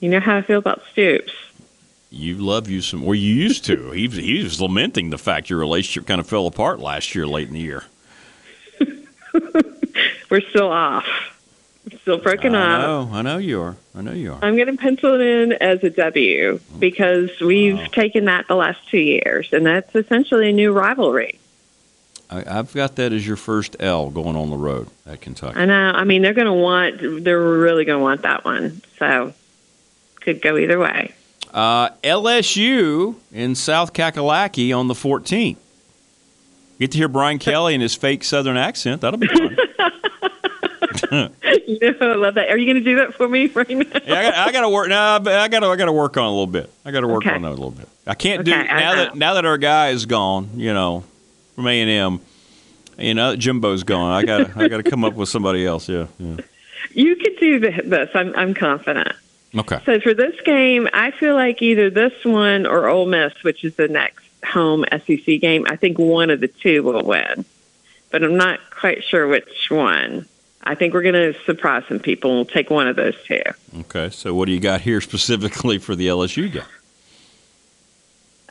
You 0.00 0.10
know 0.10 0.20
how 0.20 0.36
I 0.36 0.42
feel 0.42 0.58
about 0.58 0.82
Stoops. 0.92 1.32
You 2.10 2.36
love 2.36 2.68
you 2.68 2.80
some, 2.82 3.04
or 3.04 3.14
you 3.14 3.34
used 3.34 3.64
to. 3.66 3.90
He, 3.94 4.08
he 4.08 4.42
was 4.42 4.60
lamenting 4.60 5.10
the 5.10 5.18
fact 5.18 5.48
your 5.48 5.58
relationship 5.58 6.06
kind 6.06 6.20
of 6.20 6.26
fell 6.26 6.46
apart 6.46 6.80
last 6.80 7.14
year, 7.14 7.26
late 7.26 7.48
in 7.48 7.54
the 7.54 7.60
year. 7.60 7.84
We're 10.30 10.40
still 10.40 10.70
off. 10.70 11.06
We're 11.90 11.98
still 11.98 12.18
broken 12.18 12.54
I 12.54 12.74
up. 12.74 12.80
know, 13.10 13.16
I 13.16 13.22
know 13.22 13.38
you 13.38 13.60
are. 13.60 13.76
I 13.94 14.00
know 14.00 14.12
you 14.12 14.32
are. 14.32 14.38
I'm 14.42 14.56
going 14.56 14.68
to 14.68 14.76
pencil 14.76 15.14
it 15.14 15.20
in 15.20 15.52
as 15.52 15.84
a 15.84 15.90
W 15.90 16.58
because 16.78 17.30
we've 17.40 17.90
taken 17.92 18.24
that 18.24 18.48
the 18.48 18.54
last 18.54 18.80
two 18.88 18.98
years, 18.98 19.48
and 19.52 19.66
that's 19.66 19.94
essentially 19.94 20.50
a 20.50 20.52
new 20.52 20.72
rivalry. 20.72 21.38
I, 22.30 22.58
I've 22.58 22.72
got 22.72 22.96
that 22.96 23.12
as 23.12 23.26
your 23.26 23.36
first 23.36 23.76
L 23.80 24.10
going 24.10 24.34
on 24.34 24.50
the 24.50 24.56
road 24.56 24.88
at 25.06 25.20
Kentucky. 25.20 25.58
I 25.58 25.66
know. 25.66 25.90
I 25.90 26.04
mean, 26.04 26.22
they're 26.22 26.32
going 26.34 26.46
to 26.46 26.52
want. 26.52 27.24
They're 27.24 27.40
really 27.40 27.84
going 27.84 27.98
to 27.98 28.02
want 28.02 28.22
that 28.22 28.44
one. 28.44 28.80
So 28.98 29.34
could 30.20 30.40
go 30.40 30.56
either 30.56 30.78
way. 30.78 31.12
Uh, 31.52 31.90
LSU 32.02 33.16
in 33.30 33.54
South 33.54 33.92
Kakalaki 33.92 34.76
on 34.76 34.88
the 34.88 34.94
14th. 34.94 35.56
Get 36.80 36.90
to 36.92 36.98
hear 36.98 37.08
Brian 37.08 37.38
Kelly 37.38 37.74
in 37.74 37.80
his 37.80 37.94
fake 37.94 38.24
Southern 38.24 38.56
accent. 38.56 39.02
That'll 39.02 39.20
be 39.20 39.28
fun. 39.28 39.56
I 41.12 42.14
love 42.14 42.34
that. 42.34 42.48
Are 42.50 42.56
you 42.56 42.66
going 42.66 42.82
to 42.82 42.90
do 42.90 42.96
that 42.96 43.14
for 43.14 43.28
me 43.28 43.46
right 43.54 43.68
now? 43.68 43.84
yeah, 44.06 44.18
I 44.18 44.22
got, 44.22 44.34
I 44.34 44.52
got 44.52 44.60
to 44.62 44.68
work. 44.68 44.88
No, 44.88 44.98
I 44.98 45.48
got 45.48 45.60
to. 45.60 45.66
I 45.66 45.76
got 45.76 45.86
to 45.86 45.92
work 45.92 46.16
on 46.16 46.24
it 46.24 46.28
a 46.28 46.30
little 46.30 46.46
bit. 46.46 46.70
I 46.84 46.90
got 46.90 47.00
to 47.00 47.08
work 47.08 47.26
Okay. 47.26 47.34
on 47.34 47.42
that 47.42 47.48
a 47.48 47.50
little 47.50 47.70
bit. 47.70 47.88
I 48.06 48.14
can't 48.14 48.40
Okay, 48.40 48.50
do 48.50 48.56
I 48.56 48.80
now 48.80 48.94
that 48.96 49.16
now 49.16 49.34
that 49.34 49.44
our 49.44 49.58
guy 49.58 49.90
is 49.90 50.06
gone. 50.06 50.50
You 50.56 50.72
know, 50.74 51.04
from 51.54 51.66
A 51.66 51.80
and 51.80 51.90
M. 51.90 52.20
You 52.98 53.14
know, 53.14 53.34
Jimbo's 53.34 53.82
gone. 53.82 54.12
I 54.12 54.24
got. 54.24 54.56
I 54.56 54.68
got 54.68 54.76
to 54.84 54.88
come 54.90 55.04
up 55.04 55.14
with 55.14 55.28
somebody 55.28 55.66
else. 55.66 55.88
Yeah. 55.88 56.06
yeah. 56.18 56.36
You 56.92 57.16
could 57.16 57.36
do 57.40 57.58
this. 57.58 58.10
I'm, 58.14 58.32
I'm 58.36 58.54
confident. 58.54 59.12
Okay. 59.56 59.80
So 59.84 59.98
for 60.00 60.14
this 60.14 60.38
game, 60.42 60.88
I 60.92 61.10
feel 61.10 61.34
like 61.34 61.60
either 61.62 61.90
this 61.90 62.12
one 62.24 62.66
or 62.66 62.88
Ole 62.88 63.06
Miss, 63.06 63.32
which 63.42 63.64
is 63.64 63.74
the 63.76 63.88
next 63.88 64.24
home 64.44 64.84
SEC 64.92 65.24
game. 65.40 65.66
I 65.68 65.74
think 65.76 65.98
one 65.98 66.30
of 66.30 66.40
the 66.40 66.46
two 66.48 66.82
will 66.84 67.02
win, 67.02 67.44
but 68.10 68.22
I'm 68.22 68.36
not 68.36 68.60
quite 68.70 69.02
sure 69.02 69.26
which 69.26 69.70
one. 69.70 70.28
I 70.64 70.74
think 70.74 70.94
we're 70.94 71.02
going 71.02 71.32
to 71.32 71.38
surprise 71.44 71.84
some 71.88 71.98
people. 72.00 72.30
and 72.30 72.38
We'll 72.38 72.44
take 72.46 72.70
one 72.70 72.88
of 72.88 72.96
those 72.96 73.14
two. 73.26 73.42
Okay. 73.80 74.10
So 74.10 74.34
what 74.34 74.46
do 74.46 74.52
you 74.52 74.60
got 74.60 74.80
here 74.80 75.00
specifically 75.02 75.78
for 75.78 75.94
the 75.94 76.08
LSU 76.08 76.50
game? 76.50 76.62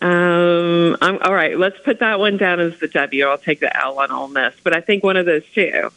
Um, 0.02 0.98
I'm, 1.02 1.18
all 1.22 1.34
right, 1.34 1.58
let's 1.58 1.80
put 1.80 2.00
that 2.00 2.20
one 2.20 2.36
down 2.38 2.60
as 2.60 2.78
the 2.80 2.90
W. 2.90 3.26
I'll 3.26 3.38
take 3.38 3.62
the 3.62 3.76
L 3.76 4.00
on 4.00 4.12
Ole 4.12 4.28
Miss, 4.28 4.54
but 4.62 4.76
I 4.76 4.82
think 4.82 5.04
one 5.04 5.16
of 5.16 5.26
those 5.26 5.44
two. 5.54 5.92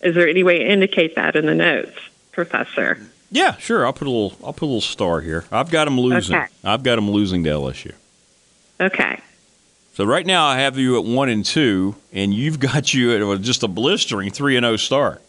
Is 0.00 0.14
there 0.14 0.26
any 0.26 0.42
way 0.42 0.58
to 0.60 0.64
indicate 0.68 1.14
that 1.16 1.36
in 1.36 1.46
the 1.46 1.54
notes, 1.54 1.96
Professor? 2.32 2.98
Yeah, 3.30 3.56
sure. 3.56 3.84
I'll 3.86 3.92
put 3.92 4.08
a 4.08 4.10
little. 4.10 4.36
I'll 4.44 4.52
put 4.52 4.62
a 4.62 4.66
little 4.66 4.80
star 4.80 5.20
here. 5.20 5.44
I've 5.52 5.70
got 5.70 5.84
them 5.84 6.00
losing. 6.00 6.36
Okay. 6.36 6.46
I've 6.64 6.82
got 6.82 6.96
them 6.96 7.10
losing 7.10 7.44
to 7.44 7.50
LSU. 7.50 7.92
Okay. 8.80 9.20
So 9.94 10.04
right 10.04 10.24
now 10.24 10.46
I 10.46 10.58
have 10.58 10.78
you 10.78 10.98
at 10.98 11.04
one 11.04 11.28
and 11.28 11.44
two, 11.44 11.94
and 12.12 12.32
you've 12.32 12.58
got 12.72 12.92
you 12.94 13.34
at 13.34 13.40
just 13.42 13.62
a 13.62 13.68
blistering 13.68 14.30
three 14.30 14.56
and 14.56 14.64
zero 14.64 14.76
start. 14.76 15.22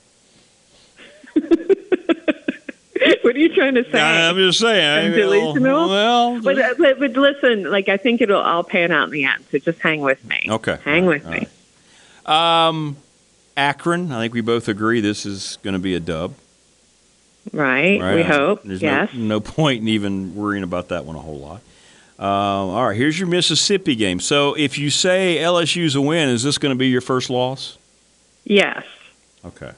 What 3.33 3.37
are 3.37 3.39
you 3.39 3.53
trying 3.55 3.75
to 3.75 3.89
say? 3.91 3.99
I'm 3.99 4.35
just 4.35 4.59
saying. 4.59 5.05
I'm 5.07 5.11
delusional. 5.11 5.89
Well, 5.89 6.41
But, 6.41 6.59
uh, 6.59 6.73
but 6.77 6.99
but 6.99 7.11
listen, 7.13 7.69
like 7.69 7.89
I 7.89 7.97
think 7.97 8.21
it'll 8.21 8.41
all 8.41 8.63
pan 8.63 8.91
out 8.91 9.05
in 9.05 9.09
the 9.11 9.25
end. 9.25 9.43
So 9.51 9.57
just 9.59 9.79
hang 9.79 10.01
with 10.01 10.23
me. 10.25 10.39
okay. 10.49 10.77
Hang 10.85 11.05
with 11.05 11.25
me. 11.25 11.47
Um, 12.25 12.95
Akron. 13.57 14.11
I 14.11 14.21
think 14.21 14.33
we 14.33 14.41
both 14.41 14.67
agree 14.67 15.01
this 15.01 15.25
is 15.25 15.57
going 15.63 15.73
to 15.73 15.79
be 15.79 15.95
a 15.95 15.99
dub. 15.99 16.33
Right? 17.51 17.99
Right? 17.99 18.15
We 18.15 18.23
hope. 18.23 18.63
There's 18.63 18.81
yes. 18.81 19.09
no, 19.13 19.19
no 19.25 19.39
point 19.41 19.81
in 19.81 19.87
even 19.89 20.35
worrying 20.35 20.63
about 20.63 20.89
that 20.89 21.05
one 21.05 21.15
a 21.15 21.19
whole 21.19 21.39
lot. 21.39 21.61
Um, 22.19 22.69
all 22.69 22.87
right, 22.87 22.95
here's 22.95 23.19
your 23.19 23.27
Mississippi 23.27 23.95
game. 23.95 24.19
So 24.19 24.53
if 24.53 24.77
you 24.77 24.89
say 24.89 25.37
LSU's 25.41 25.95
a 25.95 26.01
win, 26.01 26.29
is 26.29 26.43
this 26.43 26.57
going 26.57 26.73
to 26.73 26.77
be 26.77 26.87
your 26.87 27.01
first 27.01 27.29
loss? 27.29 27.77
Yes. 28.45 28.83
Okay. 29.43 29.71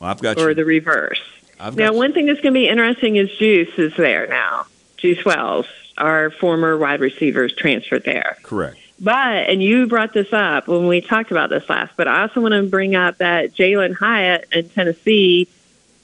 Well, 0.00 0.10
I've 0.10 0.20
got 0.20 0.36
you 0.38 0.44
Or 0.44 0.48
you. 0.48 0.54
the 0.56 0.64
reverse. 0.64 1.20
I've 1.62 1.76
Now, 1.76 1.92
one 1.92 2.12
thing 2.12 2.26
that's 2.26 2.40
going 2.40 2.52
to 2.52 2.58
be 2.58 2.68
interesting 2.68 3.14
is 3.14 3.30
Juice 3.38 3.78
is 3.78 3.94
there 3.96 4.26
now. 4.26 4.66
Juice 4.96 5.24
Wells, 5.24 5.66
our 5.96 6.30
former 6.30 6.76
wide 6.76 7.00
receivers, 7.00 7.54
transferred 7.54 8.02
there. 8.04 8.36
correct. 8.42 8.78
But, 8.98 9.48
and 9.48 9.62
you 9.62 9.86
brought 9.86 10.12
this 10.12 10.32
up 10.32 10.66
when 10.66 10.88
we 10.88 11.00
talked 11.00 11.30
about 11.30 11.50
this 11.50 11.68
last, 11.68 11.92
but 11.96 12.08
I 12.08 12.22
also 12.22 12.40
want 12.40 12.54
to 12.54 12.64
bring 12.64 12.94
up 12.96 13.18
that 13.18 13.52
Jalin 13.52 13.94
Hyatt 13.94 14.48
in 14.52 14.68
Tennessee 14.70 15.48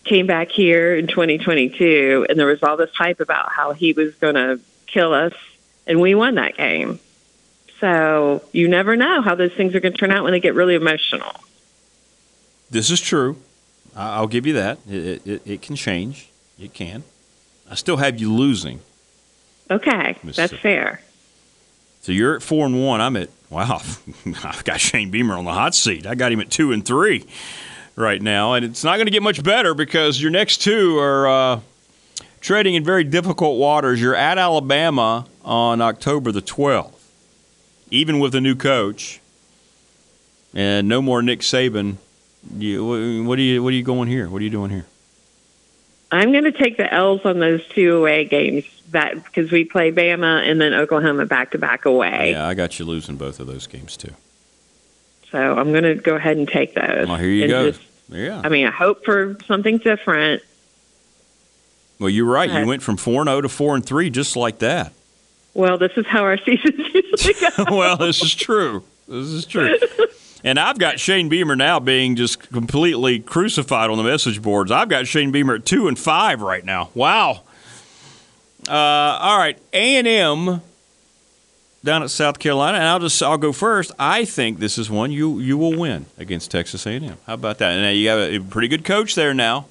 came 0.04 0.26
back 0.26 0.50
here 0.50 0.94
in 0.94 1.08
2022, 1.08 2.26
and 2.28 2.38
there 2.38 2.46
was 2.46 2.62
all 2.62 2.76
this 2.76 2.90
hype 2.94 3.20
about 3.20 3.52
how 3.52 3.72
he 3.72 3.92
was 3.92 4.14
going 4.16 4.34
to 4.34 4.60
kill 4.86 5.12
us, 5.12 5.32
and 5.86 6.00
we 6.00 6.14
won 6.14 6.36
that 6.36 6.56
game. 6.56 7.00
So 7.80 8.42
you 8.52 8.68
never 8.68 8.96
know 8.96 9.22
how 9.22 9.34
those 9.34 9.52
things 9.52 9.74
are 9.74 9.80
going 9.80 9.92
to 9.92 9.98
turn 9.98 10.10
out 10.10 10.22
when 10.22 10.32
they 10.32 10.40
get 10.40 10.54
really 10.54 10.74
emotional. 10.74 11.32
This 12.70 12.90
is 12.90 13.00
true. 13.00 13.36
I'll 13.96 14.26
give 14.26 14.46
you 14.46 14.54
that. 14.54 14.78
It, 14.88 15.26
it, 15.26 15.42
it 15.46 15.62
can 15.62 15.76
change. 15.76 16.30
It 16.58 16.72
can. 16.72 17.04
I 17.70 17.74
still 17.74 17.96
have 17.96 18.20
you 18.20 18.32
losing. 18.32 18.80
Okay, 19.70 20.16
that's 20.24 20.54
fair. 20.54 21.02
So 22.00 22.12
you're 22.12 22.36
at 22.36 22.42
four 22.42 22.64
and 22.64 22.82
one. 22.84 23.00
I'm 23.00 23.16
at 23.16 23.28
wow. 23.50 23.82
I've 24.44 24.64
got 24.64 24.80
Shane 24.80 25.10
Beamer 25.10 25.34
on 25.34 25.44
the 25.44 25.52
hot 25.52 25.74
seat. 25.74 26.06
I 26.06 26.14
got 26.14 26.32
him 26.32 26.40
at 26.40 26.50
two 26.50 26.72
and 26.72 26.84
three 26.84 27.26
right 27.96 28.22
now, 28.22 28.54
and 28.54 28.64
it's 28.64 28.84
not 28.84 28.96
going 28.96 29.06
to 29.06 29.12
get 29.12 29.22
much 29.22 29.42
better 29.42 29.74
because 29.74 30.20
your 30.20 30.30
next 30.30 30.58
two 30.58 30.98
are 30.98 31.28
uh, 31.28 31.60
treading 32.40 32.74
in 32.74 32.84
very 32.84 33.04
difficult 33.04 33.58
waters. 33.58 34.00
You're 34.00 34.14
at 34.14 34.38
Alabama 34.38 35.26
on 35.44 35.80
October 35.80 36.32
the 36.32 36.42
12th, 36.42 36.94
even 37.90 38.20
with 38.20 38.34
a 38.34 38.40
new 38.40 38.54
coach, 38.54 39.20
and 40.54 40.88
no 40.88 41.02
more 41.02 41.20
Nick 41.20 41.40
Saban. 41.40 41.96
You, 42.56 43.24
what 43.24 43.38
are 43.38 43.42
you? 43.42 43.62
What 43.62 43.68
are 43.68 43.76
you 43.76 43.82
going 43.82 44.08
here? 44.08 44.28
What 44.28 44.40
are 44.40 44.44
you 44.44 44.50
doing 44.50 44.70
here? 44.70 44.86
I'm 46.10 46.32
going 46.32 46.44
to 46.44 46.52
take 46.52 46.78
the 46.78 46.92
L's 46.92 47.20
on 47.26 47.38
those 47.38 47.66
two 47.68 47.96
away 47.96 48.24
games 48.24 48.64
that 48.92 49.22
because 49.22 49.52
we 49.52 49.64
play 49.64 49.92
Bama 49.92 50.48
and 50.50 50.58
then 50.60 50.72
Oklahoma 50.72 51.26
back 51.26 51.50
to 51.50 51.58
back 51.58 51.84
away. 51.84 52.30
Yeah, 52.30 52.46
I 52.48 52.54
got 52.54 52.78
you 52.78 52.86
losing 52.86 53.16
both 53.16 53.40
of 53.40 53.46
those 53.46 53.66
games 53.66 53.96
too. 53.96 54.14
So 55.30 55.38
I'm 55.38 55.72
going 55.72 55.84
to 55.84 55.94
go 55.96 56.16
ahead 56.16 56.38
and 56.38 56.48
take 56.48 56.74
those. 56.74 57.06
Well, 57.06 57.16
here 57.18 57.28
you 57.28 57.46
go. 57.48 57.70
just- 57.72 57.82
Yeah. 58.08 58.40
I 58.42 58.48
mean, 58.48 58.66
I 58.66 58.70
hope 58.70 59.04
for 59.04 59.36
something 59.46 59.76
different. 59.76 60.42
Well, 61.98 62.08
you're 62.08 62.24
right. 62.24 62.50
You 62.50 62.66
went 62.66 62.82
from 62.82 62.96
four 62.96 63.20
and 63.20 63.28
zero 63.28 63.42
to 63.42 63.48
four 63.50 63.74
and 63.74 63.84
three, 63.84 64.08
just 64.08 64.36
like 64.36 64.60
that. 64.60 64.92
Well, 65.52 65.76
this 65.76 65.92
is 65.96 66.06
how 66.06 66.22
our 66.22 66.38
seasons 66.44 66.78
usually 66.94 67.34
go. 67.56 67.76
well, 67.76 67.96
this 67.98 68.22
is 68.22 68.34
true. 68.34 68.84
This 69.08 69.26
is 69.26 69.44
true. 69.44 69.76
And 70.44 70.58
I've 70.58 70.78
got 70.78 71.00
Shane 71.00 71.28
Beamer 71.28 71.56
now 71.56 71.80
being 71.80 72.14
just 72.14 72.50
completely 72.50 73.18
crucified 73.18 73.90
on 73.90 73.98
the 73.98 74.04
message 74.04 74.40
boards. 74.40 74.70
I've 74.70 74.88
got 74.88 75.06
Shane 75.06 75.32
Beamer 75.32 75.56
at 75.56 75.64
two 75.64 75.88
and 75.88 75.98
five 75.98 76.40
right 76.40 76.64
now. 76.64 76.90
Wow. 76.94 77.42
Uh, 78.68 78.72
all 78.72 79.38
right, 79.38 79.58
A 79.72 79.96
and 79.96 80.06
M 80.06 80.60
down 81.82 82.02
at 82.02 82.10
South 82.10 82.38
Carolina, 82.38 82.76
and 82.78 82.86
I'll 82.86 82.98
just 82.98 83.22
I'll 83.22 83.38
go 83.38 83.52
first. 83.52 83.92
I 83.98 84.24
think 84.24 84.58
this 84.58 84.78
is 84.78 84.90
one 84.90 85.10
you 85.10 85.38
you 85.40 85.56
will 85.56 85.76
win 85.76 86.06
against 86.18 86.50
Texas 86.50 86.86
A 86.86 86.90
and 86.90 87.04
M. 87.04 87.16
How 87.26 87.34
about 87.34 87.58
that? 87.58 87.72
And 87.72 87.82
now 87.82 87.90
you 87.90 88.08
have 88.08 88.18
a 88.18 88.38
pretty 88.40 88.68
good 88.68 88.84
coach 88.84 89.14
there 89.14 89.32
now. 89.32 89.66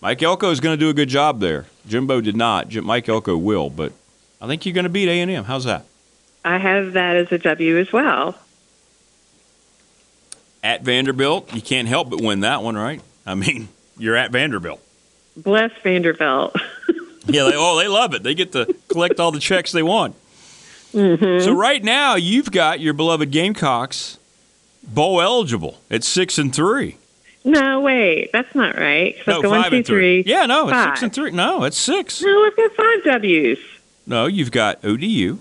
Mike 0.00 0.22
Elko 0.22 0.50
is 0.50 0.58
going 0.58 0.76
to 0.76 0.80
do 0.80 0.88
a 0.90 0.94
good 0.94 1.08
job 1.08 1.38
there. 1.38 1.66
Jimbo 1.86 2.20
did 2.20 2.34
not. 2.36 2.74
Mike 2.74 3.08
Elko 3.08 3.36
will, 3.36 3.70
but 3.70 3.92
I 4.40 4.48
think 4.48 4.66
you're 4.66 4.74
going 4.74 4.84
to 4.84 4.90
beat 4.90 5.08
A 5.08 5.20
and 5.20 5.30
M. 5.30 5.44
How's 5.44 5.64
that? 5.64 5.84
I 6.44 6.58
have 6.58 6.94
that 6.94 7.14
as 7.14 7.30
a 7.30 7.38
W 7.38 7.78
as 7.78 7.92
well. 7.92 8.36
At 10.62 10.82
Vanderbilt, 10.82 11.52
you 11.54 11.60
can't 11.62 11.88
help 11.88 12.10
but 12.10 12.20
win 12.20 12.40
that 12.40 12.62
one, 12.62 12.76
right? 12.76 13.00
I 13.26 13.34
mean, 13.34 13.68
you're 13.98 14.16
at 14.16 14.30
Vanderbilt. 14.30 14.80
Bless 15.36 15.70
Vanderbilt. 15.82 16.54
Yeah, 17.24 17.44
they, 17.44 17.52
oh, 17.54 17.78
they 17.78 17.86
love 17.86 18.14
it. 18.14 18.24
They 18.24 18.34
get 18.34 18.50
to 18.50 18.74
collect 18.88 19.20
all 19.20 19.30
the 19.30 19.38
checks 19.38 19.70
they 19.70 19.84
want. 19.84 20.16
Mm-hmm. 20.92 21.44
So 21.44 21.52
right 21.52 21.80
now, 21.82 22.16
you've 22.16 22.50
got 22.50 22.80
your 22.80 22.94
beloved 22.94 23.30
Gamecocks 23.30 24.18
bowl 24.82 25.20
eligible 25.22 25.78
at 25.88 26.02
six 26.02 26.36
and 26.36 26.52
three. 26.52 26.96
no, 27.44 27.80
wait, 27.80 28.30
that's 28.32 28.52
not 28.56 28.76
right. 28.76 29.14
No, 29.24 29.36
I've 29.36 29.42
got 29.42 29.50
one, 29.50 29.62
five 29.62 29.70
two, 29.70 29.76
and 29.76 29.86
three. 29.86 30.22
three, 30.24 30.32
Yeah, 30.32 30.46
no, 30.46 30.68
it's 30.68 30.82
six 30.82 31.02
and 31.04 31.12
three. 31.14 31.30
No, 31.30 31.62
it's 31.62 31.78
six. 31.78 32.20
No, 32.22 32.44
I've 32.44 32.56
got 32.56 32.72
five 32.72 33.04
W's. 33.04 33.58
No, 34.04 34.26
you've 34.26 34.50
got 34.50 34.84
ODU, 34.84 35.38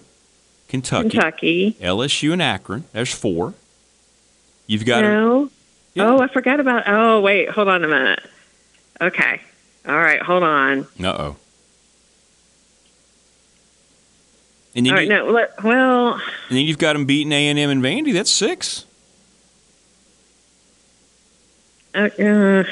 Kentucky, 0.68 1.10
Kentucky. 1.10 1.78
LSU, 1.82 2.32
and 2.32 2.44
Akron. 2.44 2.84
There's 2.94 3.12
four. 3.12 3.56
You've 4.72 4.86
got 4.86 5.02
no. 5.02 5.50
Oh, 5.98 6.22
I 6.22 6.30
forgot 6.30 6.62
about. 6.62 6.84
Oh, 6.88 7.20
wait, 7.20 7.50
hold 7.50 7.68
on 7.68 7.84
a 7.84 7.90
minute. 7.90 8.22
Okay. 9.02 9.42
All 9.86 9.98
right, 9.98 10.22
hold 10.22 10.44
on. 10.44 10.88
Uh 11.04 11.08
oh. 11.08 11.36
And 14.74 14.86
then, 14.86 14.94
All 14.94 14.98
right, 14.98 15.08
you, 15.10 15.14
no, 15.14 15.30
let, 15.30 15.62
well, 15.62 16.14
and 16.14 16.22
then 16.58 16.60
you've 16.60 16.78
got 16.78 16.94
them 16.94 17.04
beating 17.04 17.34
A 17.34 17.50
and 17.50 17.60
M 17.60 17.70
and 17.70 17.84
Vandy. 17.84 18.14
That's 18.14 18.32
six. 18.32 18.86
uh, 21.94 22.08
uh, 22.18 22.64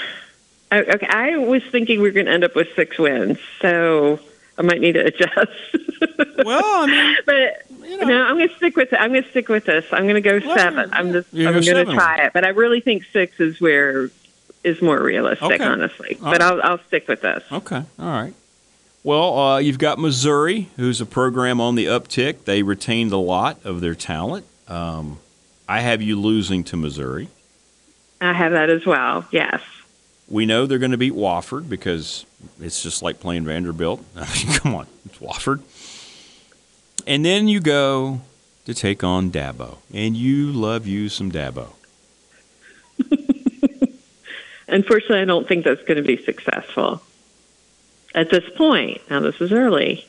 okay. 0.71 1.07
I 1.07 1.35
was 1.35 1.63
thinking 1.69 1.99
we 1.99 2.07
were 2.07 2.13
going 2.13 2.27
to 2.27 2.31
end 2.31 2.45
up 2.45 2.55
with 2.55 2.69
six 2.77 2.97
wins, 2.97 3.39
so 3.61 4.21
I 4.59 4.61
might 4.61 4.81
need 4.81 4.91
to 4.93 5.05
adjust. 5.05 5.51
well, 6.45 6.61
I 6.63 6.85
mean, 6.85 7.15
but 7.25 8.07
no, 8.07 8.23
I'm 8.23 8.35
going 8.37 8.49
to 8.49 8.55
stick 8.57 8.75
with 8.75 8.93
it. 8.93 8.97
I'm 8.99 9.11
going 9.11 9.23
to 9.23 9.29
stick 9.29 9.47
with 9.49 9.65
this. 9.65 9.85
I'm 9.91 10.03
going 10.03 10.21
to 10.21 10.21
go 10.21 10.39
seven. 10.55 10.89
I'm 10.91 11.11
just. 11.13 11.33
You're 11.33 11.47
I'm 11.47 11.53
gonna 11.55 11.65
going 11.65 11.75
go 11.75 11.83
to 11.85 11.89
seven. 11.91 11.95
try 11.95 12.25
it, 12.25 12.33
but 12.33 12.45
I 12.45 12.49
really 12.49 12.81
think 12.81 13.05
six 13.11 13.39
is 13.39 13.59
where 13.61 14.09
is 14.63 14.81
more 14.81 15.01
realistic, 15.01 15.49
Okay. 15.53 15.63
honestly. 15.63 16.17
All 16.21 16.31
but 16.31 16.41
right. 16.41 16.41
I'll 16.41 16.61
I'll 16.61 16.79
stick 16.87 17.07
with 17.07 17.21
this. 17.21 17.43
Okay. 17.51 17.77
All 17.97 18.05
right. 18.05 18.33
Well, 19.01 19.37
uh, 19.39 19.57
you've 19.59 19.79
got 19.79 19.97
Missouri, 19.97 20.67
who's 20.75 20.99
a 20.99 21.05
program 21.05 21.61
on 21.61 21.75
the 21.75 21.85
uptick. 21.85 22.43
They 22.43 22.61
retained 22.63 23.13
a 23.13 23.17
lot 23.17 23.57
of 23.63 23.79
their 23.79 23.95
talent. 23.95 24.45
Um, 24.67 25.19
I 25.69 25.79
have 25.79 26.01
you 26.01 26.19
losing 26.19 26.65
to 26.65 26.75
Missouri. 26.77 27.29
I 28.19 28.33
have 28.33 28.51
that 28.51 28.69
as 28.69 28.85
well. 28.85 29.25
Yes. 29.31 29.61
We 30.27 30.45
know 30.45 30.65
they're 30.65 30.77
going 30.79 30.91
to 30.91 30.97
beat 30.97 31.13
Wofford 31.13 31.69
because 31.69 32.25
it's 32.60 32.81
just 32.81 33.01
like 33.01 33.19
playing 33.19 33.46
Vanderbilt. 33.46 34.03
I 34.15 34.34
mean, 34.34 34.53
come 34.58 34.75
on, 34.75 34.88
it's 35.05 35.17
Wofford. 35.19 35.62
And 37.08 37.25
then 37.25 37.48
you 37.48 37.60
go 37.60 38.22
to 38.65 38.74
take 38.74 39.03
on 39.03 39.31
Dabo, 39.31 39.77
and 39.93 40.15
you 40.15 40.51
love 40.51 40.86
you 40.86 41.10
some 41.10 41.31
Dabo. 41.31 41.69
Unfortunately, 44.67 45.22
I 45.22 45.25
don't 45.25 45.48
think 45.48 45.63
that's 45.63 45.81
going 45.84 45.98
to 45.98 46.03
be 46.03 46.24
successful 46.24 47.01
at 48.13 48.29
this 48.29 48.43
point. 48.55 49.01
Now, 49.10 49.22
this 49.22 49.41
is 49.41 49.51
early. 49.51 50.05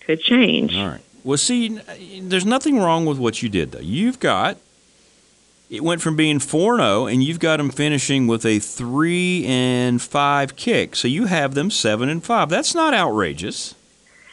Could 0.00 0.20
change. 0.20 0.76
All 0.76 0.88
right. 0.88 1.00
Well, 1.24 1.38
see, 1.38 1.80
there's 2.20 2.44
nothing 2.44 2.78
wrong 2.78 3.06
with 3.06 3.18
what 3.18 3.42
you 3.42 3.48
did, 3.48 3.72
though. 3.72 3.80
You've 3.80 4.20
got 4.20 4.58
it 5.74 5.82
went 5.82 6.00
from 6.00 6.14
being 6.14 6.38
4 6.38 6.76
0, 6.76 7.06
and 7.06 7.22
you've 7.22 7.40
got 7.40 7.56
them 7.56 7.70
finishing 7.70 8.26
with 8.26 8.46
a 8.46 8.58
3 8.58 9.44
and 9.46 10.00
5 10.00 10.56
kick. 10.56 10.94
So 10.94 11.08
you 11.08 11.26
have 11.26 11.54
them 11.54 11.70
7 11.70 12.08
and 12.08 12.22
5. 12.22 12.48
That's 12.48 12.74
not 12.74 12.94
outrageous. 12.94 13.74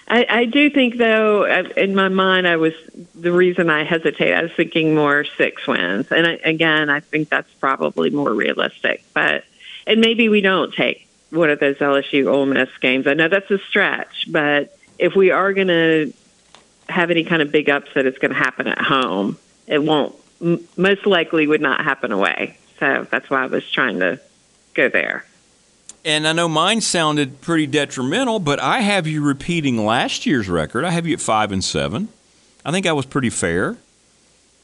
I, 0.08 0.26
I 0.30 0.46
do 0.46 0.70
think, 0.70 0.98
though, 0.98 1.46
uh, 1.46 1.70
in 1.78 1.96
my 1.96 2.10
mind, 2.10 2.48
I 2.48 2.58
was 2.58 2.74
the 3.16 3.32
reason 3.32 3.70
I 3.70 3.84
hesitate. 3.84 4.34
I 4.34 4.44
was 4.44 4.52
thinking 4.52 4.94
more 4.94 5.24
six 5.24 5.66
wins, 5.66 6.12
and 6.12 6.28
I, 6.28 6.34
again, 6.44 6.90
I 6.90 7.00
think 7.00 7.30
that's 7.30 7.52
probably 7.56 8.10
more 8.10 8.34
realistic. 8.34 9.04
But 9.14 9.46
and 9.88 10.02
maybe 10.02 10.30
we 10.30 10.42
don't 10.42 10.74
take 10.74 11.08
one 11.30 11.50
of 11.50 11.60
those 11.60 11.78
LSU 11.78 12.28
Ole 12.28 12.46
Miss 12.46 12.70
games. 12.82 13.08
I 13.08 13.14
know 13.14 13.30
that's 13.30 13.50
a 13.50 13.60
stretch, 13.60 14.26
but 14.30 14.78
if 15.00 15.16
we 15.16 15.32
are 15.32 15.54
going 15.54 15.70
to 15.70 16.14
have 16.90 17.10
any 17.10 17.24
kind 17.24 17.42
of 17.42 17.52
big 17.52 17.70
upset, 17.70 18.06
it's 18.06 18.18
going 18.18 18.34
to 18.34 18.38
happen 18.38 18.68
at 18.68 18.80
home. 18.80 19.38
It 19.66 19.82
won't. 19.82 20.14
Most 20.78 21.06
likely, 21.06 21.48
would 21.48 21.62
not 21.62 21.84
happen 21.84 22.12
away. 22.12 22.58
So 22.80 23.08
that's 23.10 23.30
why 23.30 23.44
I 23.44 23.46
was 23.46 23.70
trying 23.70 24.00
to 24.00 24.20
go 24.74 24.90
there. 24.90 25.26
And 26.04 26.28
I 26.28 26.34
know 26.34 26.48
mine 26.48 26.82
sounded 26.82 27.42
pretty 27.42 27.68
detrimental, 27.68 28.40
but 28.40 28.60
I 28.60 28.80
have 28.80 29.06
you 29.06 29.24
repeating 29.24 29.86
last 29.86 30.26
year's 30.26 30.50
record. 30.50 30.84
I 30.84 30.90
have 30.90 31.06
you 31.06 31.14
at 31.14 31.22
five 31.22 31.52
and 31.52 31.64
seven. 31.64 32.10
I 32.66 32.72
think 32.72 32.88
I 32.88 32.92
was 32.94 33.06
pretty 33.06 33.30
fair. 33.30 33.78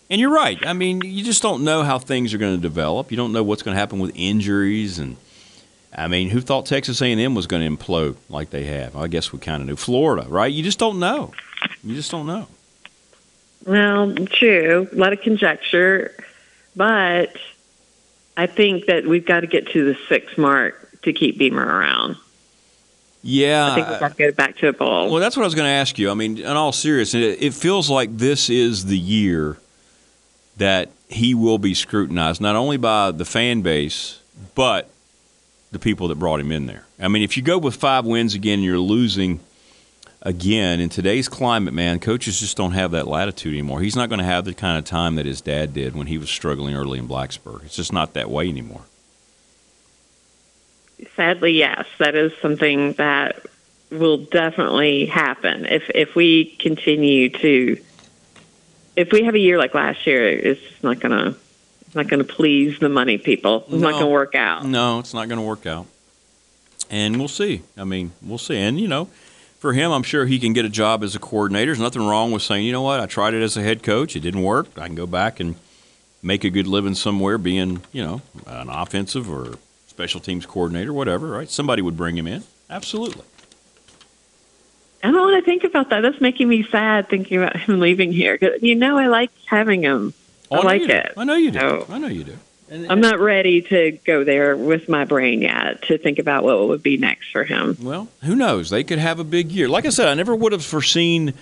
And 0.10 0.19
you're 0.19 0.34
right. 0.34 0.65
I 0.65 0.74
mean, 0.74 1.01
you 1.01 1.24
just 1.24 1.43
don't 1.43 1.63
know 1.63 1.84
how 1.84 2.00
things 2.00 2.34
are 2.34 2.38
going 2.38 2.55
to 2.55 2.62
develop. 2.62 3.12
You 3.12 3.17
don't 3.17 3.34
know 3.34 3.43
what's 3.43 3.62
going 3.62 3.75
to 3.75 3.79
happen 3.79 4.00
with 4.00 4.13
injuries 4.15 4.98
and 4.98 5.17
I 5.96 6.07
mean, 6.07 6.29
who 6.29 6.41
thought 6.41 6.67
Texas 6.67 7.01
A&M 7.01 7.34
was 7.34 7.48
going 7.48 7.77
to 7.77 7.84
implode 7.84 8.17
like 8.29 8.51
they 8.51 8.65
have? 8.65 8.96
I 8.96 9.07
guess 9.07 9.34
we 9.34 9.39
kind 9.39 9.62
of 9.62 9.67
knew. 9.67 9.75
Florida, 9.75 10.27
right? 10.29 10.51
You 10.51 10.62
just 10.62 10.77
don't 10.77 11.00
know. 11.00 11.34
You 11.84 11.96
just 11.96 12.12
don't 12.12 12.27
know. 12.27 12.48
Well, 13.67 14.15
true. 14.27 14.88
A 14.91 14.95
lot 14.95 15.13
of 15.13 15.21
conjecture, 15.21 16.15
but 16.75 17.36
I 18.36 18.47
think 18.47 18.86
that 18.86 19.05
we've 19.05 19.25
got 19.25 19.41
to 19.41 19.47
get 19.47 19.67
to 19.71 19.86
the 19.86 20.00
six 20.07 20.38
mark 20.38 21.01
to 21.03 21.13
keep 21.13 21.38
Beamer 21.38 21.63
around. 21.63 22.15
Yeah, 23.24 23.71
I 23.71 23.75
think 23.75 23.89
we've 23.89 24.00
got 24.00 24.12
to 24.12 24.17
get 24.17 24.36
back 24.38 24.57
to 24.57 24.69
a 24.69 24.74
bowl. 24.74 25.12
Well, 25.12 25.19
that's 25.19 25.36
what 25.36 25.43
I 25.43 25.47
was 25.47 25.55
going 25.55 25.67
to 25.67 25.71
ask 25.71 26.00
you. 26.00 26.09
I 26.09 26.13
mean, 26.13 26.38
in 26.38 26.45
all 26.45 26.71
seriousness, 26.71 27.38
it 27.39 27.53
feels 27.53 27.89
like 27.89 28.15
this 28.17 28.50
is 28.50 28.86
the 28.86 28.97
year 28.97 29.57
that 30.55 30.89
he 31.09 31.36
will 31.36 31.57
be 31.57 31.74
scrutinized 31.74 32.41
not 32.41 32.55
only 32.55 32.77
by 32.77 33.12
the 33.12 33.25
fan 33.25 33.62
base 33.62 34.21
but 34.55 34.89
the 35.71 35.79
people 35.79 36.07
that 36.07 36.15
brought 36.15 36.39
him 36.39 36.51
in 36.51 36.65
there. 36.65 36.86
I 37.00 37.07
mean, 37.07 37.24
if 37.24 37.38
you 37.38 37.43
go 37.43 37.57
with 37.57 37.75
five 37.75 38.05
wins 38.05 38.33
again, 38.33 38.62
you're 38.62 38.79
losing 38.79 39.39
again 40.27 40.81
in 40.81 40.89
today's 40.89 41.29
climate, 41.29 41.74
man. 41.74 42.00
Coaches 42.00 42.41
just 42.41 42.57
don't 42.57 42.74
have 42.74 42.91
that 42.91 43.07
latitude 43.07 43.53
anymore. 43.53 43.79
He's 43.79 43.96
not 43.96 44.10
going 44.10 44.19
to 44.19 44.25
have 44.25 44.43
the 44.43 44.53
kind 44.53 44.77
of 44.77 44.84
time 44.84 45.15
that 45.15 45.25
his 45.25 45.39
dad 45.39 45.74
did 45.74 45.96
when 45.96 46.07
he 46.07 46.17
was 46.17 46.29
struggling 46.29 46.75
early 46.75 47.00
in 47.00 47.07
Blacksburg. 47.07 47.63
It's 47.63 47.77
just 47.77 47.93
not 47.93 48.13
that 48.13 48.29
way 48.29 48.50
anymore. 48.50 48.81
Sadly, 51.15 51.53
yes, 51.53 51.86
that 52.00 52.15
is 52.15 52.34
something 52.41 52.93
that 52.93 53.46
will 53.89 54.17
definitely 54.17 55.05
happen 55.05 55.65
if 55.65 55.89
if 55.96 56.13
we 56.13 56.46
continue 56.60 57.30
to. 57.30 57.82
If 58.97 59.12
we 59.12 59.23
have 59.23 59.36
a 59.36 59.39
year 59.39 59.58
like 59.58 59.73
last 59.75 60.06
year, 60.08 60.28
it's 60.28 60.84
not 60.84 60.99
going 60.99 61.12
to 61.12 61.39
it's 61.86 61.95
not 61.95 62.10
to 62.10 62.23
please 62.23 62.80
the 62.80 62.89
money 62.89 63.17
people. 63.17 63.63
It's 63.67 63.71
no, 63.71 63.78
not 63.78 63.91
going 63.91 64.06
to 64.06 64.12
work 64.12 64.36
out. 64.36 64.65
No, 64.65 64.99
it's 64.99 65.13
not 65.13 65.30
going 65.30 65.39
to 65.39 65.45
work 65.45 65.65
out. 65.65 65.86
And 66.89 67.17
we'll 67.17 67.28
see. 67.28 67.62
I 67.78 67.84
mean, 67.84 68.12
we'll 68.21 68.38
see. 68.38 68.58
And, 68.58 68.80
you 68.80 68.88
know, 68.88 69.10
for 69.60 69.74
him, 69.74 69.91
I'm 69.91 70.04
sure 70.04 70.26
he 70.26 70.39
can 70.39 70.54
get 70.54 70.65
a 70.65 70.70
job 70.70 71.04
as 71.04 71.15
a 71.15 71.20
coordinator. 71.20 71.67
There's 71.67 71.80
nothing 71.80 72.06
wrong 72.06 72.32
with 72.32 72.41
saying, 72.41 72.65
you 72.65 72.72
know 72.72 72.82
what, 72.82 73.00
I 73.00 73.06
tried 73.06 73.34
it 73.34 73.41
as 73.41 73.58
a 73.58 73.62
head 73.62 73.84
coach. 73.84 74.15
It 74.15 74.22
didn't 74.22 74.43
work. 74.43 74.67
I 74.78 74.86
can 74.86 74.96
go 74.96 75.08
back 75.08 75.39
and 75.39 75.56
make 76.22 76.43
a 76.43 76.50
good 76.50 76.67
living 76.67 76.96
somewhere 76.96 77.38
being, 77.38 77.82
you 77.91 78.04
know, 78.04 78.22
an 78.46 78.70
offensive 78.70 79.30
or 79.30 79.58
special 79.88 80.20
teams 80.20 80.46
coordinator, 80.46 80.93
whatever, 80.93 81.28
right? 81.28 81.50
Somebody 81.50 81.82
would 81.82 81.98
bring 81.98 82.17
him 82.17 82.28
in. 82.28 82.43
Absolutely. 82.70 83.24
I 85.04 85.12
don't 85.12 85.32
want 85.32 85.43
to 85.43 85.50
think 85.50 85.63
about 85.63 85.89
that. 85.89 86.02
That's 86.02 86.20
making 86.20 86.50
me 86.50 86.63
sad 86.63 87.08
thinking 87.08 87.38
about 87.38 87.56
him 87.56 87.80
leaving 87.80 88.12
here. 88.12 88.38
You 88.62 88.76
know, 88.76 88.98
I 88.98 89.08
like 89.08 89.32
having 89.46 89.84
him. 89.84 90.13
Oh, 90.50 90.58
I, 90.58 90.63
like 90.63 90.82
it. 90.84 91.13
I 91.15 91.24
know 91.24 91.36
you 91.36 91.52
do. 91.52 91.60
So, 91.60 91.86
I 91.89 91.98
know 91.98 92.08
you 92.08 92.24
do. 92.24 92.38
And, 92.69 92.91
I'm 92.91 92.99
not 92.99 93.19
ready 93.19 93.62
to 93.63 93.97
go 94.06 94.23
there 94.23 94.58
with 94.58 94.89
my 94.89 95.06
brain 95.06 95.41
yet 95.41 95.84
to 95.84 95.97
think 95.97 96.19
about 96.19 96.43
what 96.43 96.67
would 96.67 96.84
be 96.84 96.97
next 96.97 97.32
for 97.32 97.43
him. 97.43 97.77
Well, 97.82 98.10
who 98.23 98.36
knows? 98.36 98.69
They 98.69 98.84
could 98.84 98.99
have 98.99 99.19
a 99.19 99.23
big 99.23 99.51
year. 99.51 99.69
Like 99.69 99.86
I 99.86 99.89
said, 99.89 100.08
I 100.08 100.13
never 100.13 100.36
would 100.36 100.51
have 100.51 100.65
foreseen, 100.65 101.34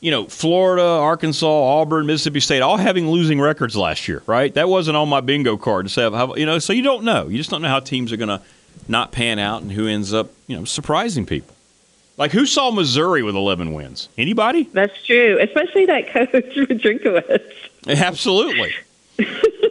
you 0.00 0.10
know, 0.10 0.26
Florida, 0.26 0.82
Arkansas, 0.82 1.46
Auburn, 1.46 2.06
Mississippi 2.06 2.40
State 2.40 2.62
all 2.62 2.76
having 2.76 3.08
losing 3.08 3.40
records 3.40 3.76
last 3.76 4.08
year, 4.08 4.22
right? 4.26 4.52
That 4.54 4.68
wasn't 4.68 4.96
on 4.96 5.08
my 5.08 5.20
bingo 5.20 5.56
card 5.56 5.86
to 5.86 5.88
say, 5.88 6.02
you 6.36 6.46
know, 6.46 6.58
so 6.58 6.72
you 6.72 6.82
don't 6.82 7.04
know. 7.04 7.28
You 7.28 7.38
just 7.38 7.50
don't 7.50 7.62
know 7.62 7.68
how 7.68 7.80
teams 7.80 8.12
are 8.12 8.16
going 8.16 8.28
to 8.28 8.40
not 8.88 9.12
pan 9.12 9.38
out 9.38 9.62
and 9.62 9.70
who 9.70 9.86
ends 9.86 10.12
up, 10.12 10.30
you 10.48 10.56
know, 10.56 10.64
surprising 10.64 11.26
people. 11.26 11.54
Like 12.18 12.32
who 12.32 12.44
saw 12.44 12.70
Missouri 12.70 13.22
with 13.22 13.34
11 13.34 13.72
wins? 13.72 14.08
Anybody? 14.18 14.64
That's 14.72 15.04
true, 15.04 15.38
especially 15.40 15.86
that 15.86 16.08
coach 16.12 16.32
Drinkwitz. 16.32 17.52
Absolutely. 17.86 18.72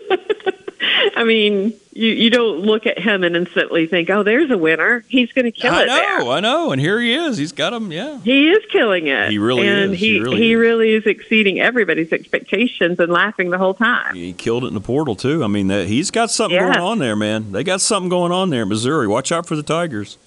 I 1.22 1.24
mean, 1.24 1.74
you 1.94 2.08
you 2.10 2.30
don't 2.32 2.62
look 2.62 2.88
at 2.88 2.98
him 2.98 3.24
and 3.24 3.36
instantly 3.36 3.86
think, 3.86 4.10
"Oh, 4.10 4.24
there's 4.24 4.50
a 4.50 4.58
winner. 4.58 5.06
He's 5.08 5.32
going 5.34 5.46
to 5.46 5.52
kill 5.52 5.72
I 5.74 5.84
it." 5.84 5.90
I 5.90 6.18
know, 6.20 6.32
I 6.32 6.40
know, 6.40 6.72
and 6.72 6.82
here 6.82 7.00
he 7.00 7.14
is. 7.14 7.38
He's 7.38 7.52
got 7.52 7.74
him. 7.74 7.92
Yeah, 7.92 8.20
he 8.22 8.50
is 8.50 8.66
killing 8.72 9.08
it. 9.08 9.30
He 9.30 9.38
really 9.38 9.68
and 9.68 9.94
is. 9.94 10.00
He 10.00 10.14
he 10.14 10.20
really, 10.20 10.38
he 10.38 10.52
is. 10.54 10.58
really 10.60 10.94
is 10.94 11.06
exceeding 11.06 11.60
everybody's 11.60 12.12
expectations 12.12 13.00
and 13.00 13.12
laughing 13.12 13.52
the 13.52 13.58
whole 13.60 13.74
time. 13.76 14.16
He 14.16 14.34
killed 14.34 14.64
it 14.64 14.68
in 14.68 14.74
the 14.74 14.82
portal 14.82 15.16
too. 15.16 15.44
I 15.44 15.48
mean, 15.48 15.68
that, 15.68 15.88
he's 15.88 16.10
got 16.12 16.32
something 16.32 16.56
Yeah. 16.60 16.74
going 16.74 16.80
on 16.86 17.00
there, 17.00 17.16
man. 17.16 17.52
They 17.52 17.64
got 17.64 17.82
something 17.82 18.10
going 18.10 18.32
on 18.32 18.50
there, 18.50 18.64
in 18.64 18.70
Missouri. 18.70 19.08
Watch 19.08 19.32
out 19.32 19.46
for 19.46 19.56
the 19.56 19.64
Tigers. 19.64 20.18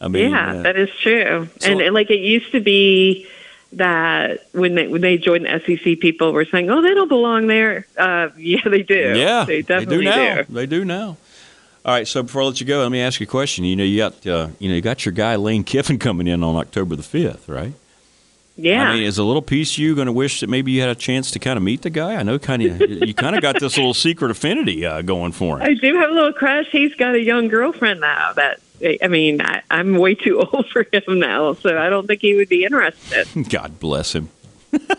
I 0.00 0.08
mean, 0.08 0.30
yeah, 0.30 0.52
uh, 0.52 0.62
that 0.62 0.76
is 0.76 0.90
true. 1.02 1.48
So- 1.58 1.70
and, 1.70 1.80
and 1.80 1.94
like 1.94 2.10
it 2.10 2.20
used 2.20 2.52
to 2.52 2.60
be 2.60 3.26
that 3.72 4.46
when 4.52 4.74
they 4.74 4.86
when 4.88 5.00
they 5.00 5.18
joined 5.18 5.46
the 5.46 5.60
SEC, 5.66 6.00
people 6.00 6.32
were 6.32 6.44
saying, 6.44 6.70
"Oh, 6.70 6.82
they 6.82 6.94
don't 6.94 7.08
belong 7.08 7.46
there." 7.46 7.86
Uh, 7.96 8.28
yeah, 8.36 8.68
they 8.68 8.82
do. 8.82 9.14
yeah, 9.16 9.44
they 9.44 9.62
definitely 9.62 9.98
do 9.98 10.04
now. 10.04 10.42
They 10.48 10.66
do 10.66 10.84
now. 10.84 11.16
All 11.84 11.92
right, 11.92 12.06
so 12.06 12.22
before 12.22 12.42
I 12.42 12.44
let 12.44 12.60
you 12.60 12.66
go, 12.66 12.80
let 12.80 12.92
me 12.92 13.00
ask 13.00 13.18
you 13.18 13.24
a 13.24 13.26
question. 13.26 13.64
You 13.64 13.74
know, 13.74 13.84
you 13.84 13.98
got 13.98 14.26
uh, 14.26 14.48
you 14.58 14.68
know 14.68 14.76
you 14.76 14.82
got 14.82 15.04
your 15.04 15.12
guy 15.12 15.36
Lane 15.36 15.64
Kiffin 15.64 15.98
coming 16.00 16.26
in 16.26 16.42
on 16.42 16.56
October 16.56 16.96
the 16.96 17.02
fifth, 17.02 17.48
right? 17.48 17.72
Yeah. 18.56 18.90
I 18.90 18.94
mean, 18.94 19.04
is 19.04 19.18
a 19.18 19.24
little 19.24 19.42
piece 19.42 19.72
of 19.72 19.78
you 19.78 19.94
going 19.94 20.06
to 20.06 20.12
wish 20.12 20.40
that 20.40 20.48
maybe 20.48 20.72
you 20.72 20.82
had 20.82 20.90
a 20.90 20.94
chance 20.94 21.30
to 21.30 21.38
kind 21.38 21.56
of 21.56 21.62
meet 21.62 21.82
the 21.82 21.90
guy? 21.90 22.16
I 22.16 22.22
know, 22.22 22.38
kind 22.38 22.62
of 22.62 22.80
you 22.80 23.14
kind 23.14 23.34
of 23.34 23.40
got 23.42 23.58
this 23.58 23.76
little 23.76 23.94
secret 23.94 24.30
affinity 24.30 24.84
uh, 24.84 25.02
going 25.02 25.32
for 25.32 25.58
him. 25.58 25.62
I 25.62 25.74
do 25.74 25.96
have 25.96 26.10
a 26.10 26.12
little 26.12 26.34
crush. 26.34 26.66
He's 26.70 26.94
got 26.94 27.14
a 27.14 27.20
young 27.20 27.48
girlfriend 27.48 28.00
now. 28.00 28.32
That 28.34 28.60
I 29.02 29.08
mean, 29.08 29.40
I, 29.40 29.62
I'm 29.70 29.96
way 29.96 30.14
too 30.14 30.40
old 30.52 30.68
for 30.70 30.86
him 30.92 31.18
now, 31.18 31.54
so 31.54 31.78
I 31.78 31.88
don't 31.88 32.06
think 32.06 32.20
he 32.20 32.34
would 32.34 32.48
be 32.48 32.64
interested. 32.64 33.26
God 33.50 33.78
bless 33.80 34.14
him. 34.14 34.28
but 34.72 34.98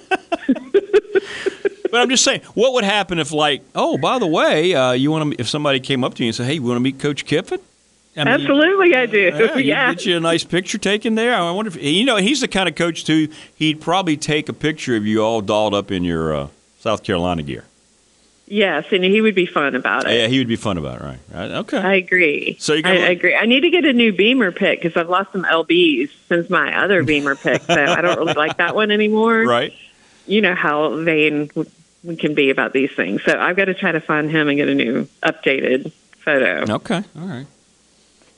I'm 2.01 2.09
just 2.09 2.23
saying, 2.23 2.41
what 2.53 2.73
would 2.73 2.83
happen 2.83 3.19
if, 3.19 3.31
like, 3.31 3.61
oh, 3.75 3.97
by 3.97 4.19
the 4.19 4.27
way, 4.27 4.73
uh, 4.73 4.91
you 4.93 5.11
want 5.11 5.33
to? 5.33 5.39
If 5.41 5.47
somebody 5.49 5.79
came 5.79 6.03
up 6.03 6.15
to 6.15 6.23
you 6.23 6.29
and 6.29 6.35
said, 6.35 6.45
"Hey, 6.47 6.55
you 6.55 6.63
want 6.63 6.77
to 6.77 6.81
meet 6.81 6.99
Coach 6.99 7.25
Kiffin?" 7.25 7.59
I 8.15 8.25
mean, 8.25 8.27
Absolutely, 8.27 8.95
I 8.95 9.05
do. 9.07 9.19
Yeah, 9.19 9.57
Yeah. 9.57 9.93
get 9.93 10.05
you 10.05 10.17
a 10.17 10.19
nice 10.19 10.43
picture 10.43 10.77
taken 10.77 11.15
there. 11.15 11.33
I 11.35 11.49
wonder 11.51 11.69
if 11.69 11.81
you 11.83 12.05
know 12.05 12.17
he's 12.17 12.41
the 12.41 12.47
kind 12.47 12.69
of 12.69 12.75
coach 12.75 13.05
too. 13.05 13.29
He'd 13.55 13.81
probably 13.81 14.17
take 14.17 14.49
a 14.49 14.53
picture 14.53 14.95
of 14.95 15.05
you 15.07 15.23
all 15.23 15.41
dolled 15.41 15.73
up 15.73 15.91
in 15.91 16.03
your 16.03 16.35
uh, 16.35 16.47
South 16.79 17.03
Carolina 17.03 17.41
gear. 17.41 17.65
Yes, 18.53 18.85
and 18.91 19.03
he 19.03 19.19
would 19.19 19.33
be 19.33 19.47
fun 19.47 19.73
about 19.73 20.05
it. 20.05 20.15
Yeah, 20.15 20.27
he 20.27 20.37
would 20.37 20.47
be 20.47 20.57
fun 20.57 20.77
about 20.77 21.01
it, 21.01 21.03
right? 21.03 21.19
Right? 21.33 21.51
Okay. 21.51 21.79
I 21.79 21.95
agree. 21.95 22.55
So 22.59 22.75
you 22.75 22.83
I, 22.85 22.91
I 22.91 23.09
agree. 23.09 23.35
I 23.35 23.47
need 23.47 23.61
to 23.61 23.71
get 23.71 23.83
a 23.83 23.93
new 23.93 24.13
Beamer 24.13 24.51
pick 24.51 24.79
because 24.79 24.95
I've 24.95 25.09
lost 25.09 25.31
some 25.31 25.43
LBs 25.43 26.11
since 26.29 26.51
my 26.51 26.83
other 26.83 27.01
Beamer 27.01 27.35
pick, 27.35 27.63
so 27.63 27.73
I 27.83 28.01
don't 28.01 28.15
really 28.15 28.35
like 28.35 28.57
that 28.57 28.75
one 28.75 28.91
anymore. 28.91 29.43
Right. 29.53 29.73
You 30.27 30.41
know 30.41 30.53
how 30.53 30.95
vain 31.03 31.49
we 32.03 32.15
can 32.15 32.35
be 32.35 32.51
about 32.51 32.73
these 32.73 32.91
things. 32.91 33.23
So 33.23 33.37
I've 33.37 33.55
got 33.55 33.65
to 33.65 33.73
try 33.73 33.91
to 33.91 33.99
find 33.99 34.29
him 34.29 34.47
and 34.47 34.57
get 34.57 34.69
a 34.69 34.75
new 34.75 35.07
updated 35.23 35.91
photo. 36.19 36.75
Okay. 36.75 37.03
All 37.17 37.25
right. 37.25 37.47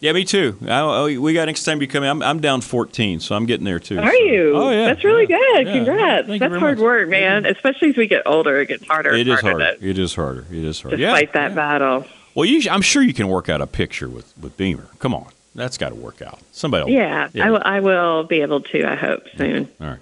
Yeah, 0.05 0.11
me 0.13 0.23
too. 0.23 0.55
I, 0.67 0.79
I- 0.81 1.17
we 1.17 1.33
got 1.33 1.45
next 1.45 1.63
time 1.63 1.81
you 1.81 1.87
come 1.87 2.03
in. 2.03 2.09
I'm, 2.09 2.21
I'm 2.21 2.39
down 2.39 2.61
14, 2.61 3.19
so 3.19 3.35
I'm 3.35 3.45
getting 3.47 3.65
there 3.65 3.79
too. 3.79 3.97
Are 3.99 4.05
so- 4.11 4.13
you? 4.13 4.55
Oh 4.55 4.69
yeah. 4.69 4.85
That's 4.85 5.03
really 5.03 5.25
good. 5.25 5.65
Yeah. 5.67 5.73
Congrats. 5.73 6.27
Thank 6.27 6.39
That's 6.41 6.55
hard 6.57 6.77
much. 6.77 6.83
work, 6.83 7.09
man. 7.09 7.45
Especially 7.45 7.89
as 7.89 7.97
we 7.97 8.07
get 8.07 8.21
older, 8.25 8.59
it 8.61 8.67
gets 8.67 8.85
harder 8.85 9.13
It 9.13 9.27
is 9.27 9.39
harder 9.41 9.63
harder. 9.65 9.77
It 9.85 9.97
is 9.97 10.13
harder. 10.15 10.45
It 10.51 10.63
is 10.63 10.77
to 10.79 10.83
harder. 10.89 10.97
Yeah. 10.97 11.11
fight 11.11 11.33
that 11.33 11.55
battle. 11.55 12.05
Well, 12.35 12.45
you, 12.45 12.69
I'm 12.69 12.81
sure 12.81 13.01
you 13.01 13.13
can 13.13 13.27
work 13.29 13.49
out 13.49 13.61
a 13.61 13.67
picture 13.67 14.07
with 14.09 14.33
with 14.39 14.55
Beamer. 14.57 14.87
Come 14.99 15.13
on, 15.15 15.27
that's 15.55 15.77
got 15.77 15.89
to 15.89 15.95
work 15.95 16.21
out. 16.21 16.39
Somebody. 16.51 16.85
Will, 16.85 16.91
Yeah, 16.99 17.29
I 17.41 17.49
will- 17.49 17.61
I 17.65 17.79
will 17.79 18.23
be 18.25 18.41
able 18.41 18.61
to. 18.61 18.85
I 18.85 18.95
hope 18.95 19.23
soon. 19.37 19.69
All 19.81 19.87
right. 19.87 19.99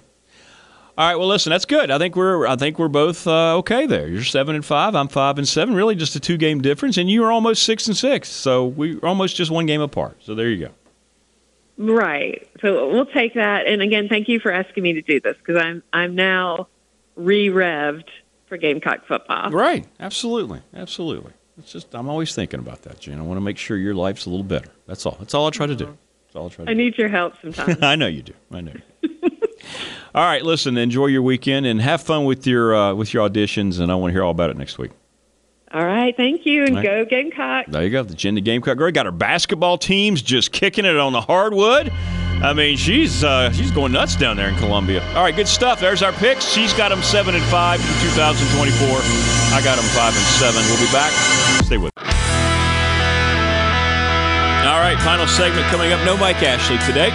All 0.96 1.08
right. 1.08 1.16
Well, 1.16 1.26
listen, 1.26 1.50
that's 1.50 1.64
good. 1.64 1.90
I 1.90 1.98
think 1.98 2.14
we're 2.14 2.46
I 2.46 2.54
think 2.56 2.78
we're 2.78 2.88
both 2.88 3.26
uh, 3.26 3.56
okay 3.58 3.86
there. 3.86 4.06
You're 4.06 4.22
seven 4.22 4.54
and 4.54 4.64
five. 4.64 4.94
I'm 4.94 5.08
five 5.08 5.38
and 5.38 5.48
seven. 5.48 5.74
Really, 5.74 5.94
just 5.96 6.14
a 6.14 6.20
two 6.20 6.36
game 6.36 6.60
difference, 6.62 6.96
and 6.96 7.10
you 7.10 7.24
are 7.24 7.32
almost 7.32 7.64
six 7.64 7.86
and 7.88 7.96
six. 7.96 8.28
So 8.28 8.66
we're 8.66 9.00
almost 9.02 9.34
just 9.36 9.50
one 9.50 9.66
game 9.66 9.80
apart. 9.80 10.16
So 10.20 10.34
there 10.34 10.48
you 10.48 10.66
go. 10.66 10.72
Right. 11.76 12.48
So 12.60 12.88
we'll 12.90 13.06
take 13.06 13.34
that. 13.34 13.66
And 13.66 13.82
again, 13.82 14.08
thank 14.08 14.28
you 14.28 14.38
for 14.38 14.52
asking 14.52 14.84
me 14.84 14.92
to 14.92 15.02
do 15.02 15.20
this 15.20 15.36
because 15.38 15.60
I'm 15.60 15.82
I'm 15.92 16.14
now 16.14 16.68
re-revved 17.16 18.08
for 18.46 18.56
Gamecock 18.56 19.06
football. 19.06 19.50
Right. 19.50 19.86
Absolutely. 19.98 20.60
Absolutely. 20.74 21.32
It's 21.58 21.72
just 21.72 21.92
I'm 21.94 22.08
always 22.08 22.34
thinking 22.34 22.60
about 22.60 22.82
that, 22.82 23.00
Jen. 23.00 23.18
I 23.18 23.22
want 23.22 23.36
to 23.38 23.40
make 23.44 23.58
sure 23.58 23.76
your 23.76 23.94
life's 23.94 24.26
a 24.26 24.30
little 24.30 24.44
better. 24.44 24.70
That's 24.86 25.04
all. 25.06 25.16
That's 25.18 25.34
all 25.34 25.46
I 25.46 25.50
try 25.50 25.66
to 25.66 25.74
do. 25.76 25.86
That's 26.26 26.36
all 26.36 26.46
I 26.46 26.48
try 26.50 26.64
to 26.66 26.70
I 26.70 26.74
do. 26.74 26.78
need 26.78 26.98
your 26.98 27.08
help 27.08 27.34
sometimes. 27.42 27.78
I 27.82 27.96
know 27.96 28.06
you 28.06 28.22
do. 28.22 28.34
I 28.52 28.60
know. 28.60 28.72
All 30.14 30.24
right. 30.24 30.42
Listen. 30.44 30.76
Enjoy 30.76 31.06
your 31.06 31.22
weekend 31.22 31.66
and 31.66 31.80
have 31.82 32.02
fun 32.02 32.24
with 32.24 32.46
your 32.46 32.74
uh, 32.74 32.94
with 32.94 33.12
your 33.14 33.28
auditions. 33.28 33.80
And 33.80 33.90
I 33.90 33.94
want 33.94 34.10
to 34.10 34.12
hear 34.14 34.22
all 34.24 34.30
about 34.30 34.50
it 34.50 34.56
next 34.56 34.78
week. 34.78 34.90
All 35.72 35.84
right. 35.84 36.16
Thank 36.16 36.46
you. 36.46 36.64
And 36.64 36.76
Right. 36.76 36.84
go 36.84 37.04
Gamecock. 37.04 37.66
There 37.66 37.82
you 37.82 37.90
go. 37.90 38.02
The 38.04 38.14
Jen 38.14 38.34
the 38.36 38.40
Gamecock 38.40 38.78
girl 38.78 38.92
got 38.92 39.06
her 39.06 39.12
basketball 39.12 39.76
teams 39.76 40.22
just 40.22 40.52
kicking 40.52 40.84
it 40.84 40.96
on 40.96 41.12
the 41.12 41.20
hardwood. 41.20 41.92
I 42.42 42.52
mean, 42.52 42.76
she's 42.76 43.24
uh, 43.24 43.50
she's 43.52 43.70
going 43.70 43.90
nuts 43.92 44.16
down 44.16 44.36
there 44.36 44.48
in 44.48 44.56
Columbia. 44.56 45.02
All 45.16 45.22
right, 45.22 45.34
good 45.34 45.48
stuff. 45.48 45.80
There's 45.80 46.02
our 46.02 46.12
picks. 46.12 46.44
She's 46.52 46.72
got 46.74 46.90
them 46.90 47.02
seven 47.02 47.34
and 47.34 47.44
five 47.44 47.80
in 47.80 47.86
2024. 48.14 48.98
I 49.56 49.60
got 49.64 49.76
them 49.76 49.84
five 49.94 50.14
and 50.14 50.26
seven. 50.38 50.62
We'll 50.66 50.78
be 50.84 50.92
back. 50.92 51.10
Stay 51.64 51.78
with. 51.78 51.90
us. 51.96 52.04
All 54.66 54.80
right, 54.80 54.98
final 55.00 55.26
segment 55.26 55.66
coming 55.68 55.92
up. 55.92 56.04
No 56.04 56.16
Mike 56.16 56.42
Ashley 56.42 56.78
today. 56.86 57.10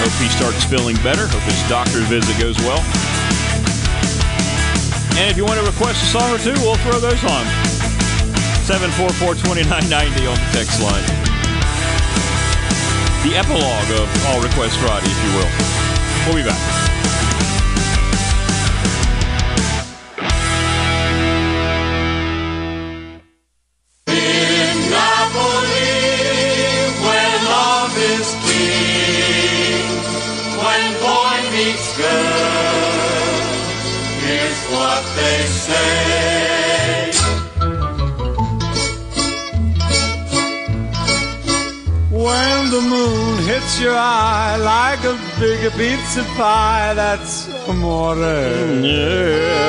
Hope 0.00 0.16
he 0.16 0.28
starts 0.32 0.64
feeling 0.64 0.96
better. 1.04 1.28
Hope 1.28 1.44
his 1.44 1.60
doctor's 1.68 2.08
visit 2.08 2.32
goes 2.40 2.56
well. 2.64 2.80
And 5.20 5.28
if 5.28 5.36
you 5.36 5.44
want 5.44 5.60
to 5.60 5.66
request 5.66 6.02
a 6.02 6.06
song 6.08 6.32
or 6.32 6.38
two, 6.38 6.56
we'll 6.64 6.80
throw 6.80 6.98
those 6.98 7.22
on. 7.28 7.44
744-2990 8.64 10.24
on 10.24 10.40
the 10.40 10.50
text 10.56 10.80
line. 10.80 11.04
The 13.28 13.36
epilogue 13.36 13.90
of 14.00 14.08
All 14.26 14.40
Request 14.40 14.78
Friday, 14.78 15.04
if 15.04 15.20
you 15.24 15.36
will. 15.36 15.50
We'll 16.26 16.42
be 16.42 16.48
back. 16.48 16.89
Hits 43.60 43.80
your 43.80 43.94
eye 43.94 44.56
like 44.56 45.04
a 45.04 45.18
big 45.38 45.70
pizza 45.72 46.22
pie, 46.36 46.94
that's 46.94 47.48
amore. 47.68 48.16
Yeah. 48.16 49.60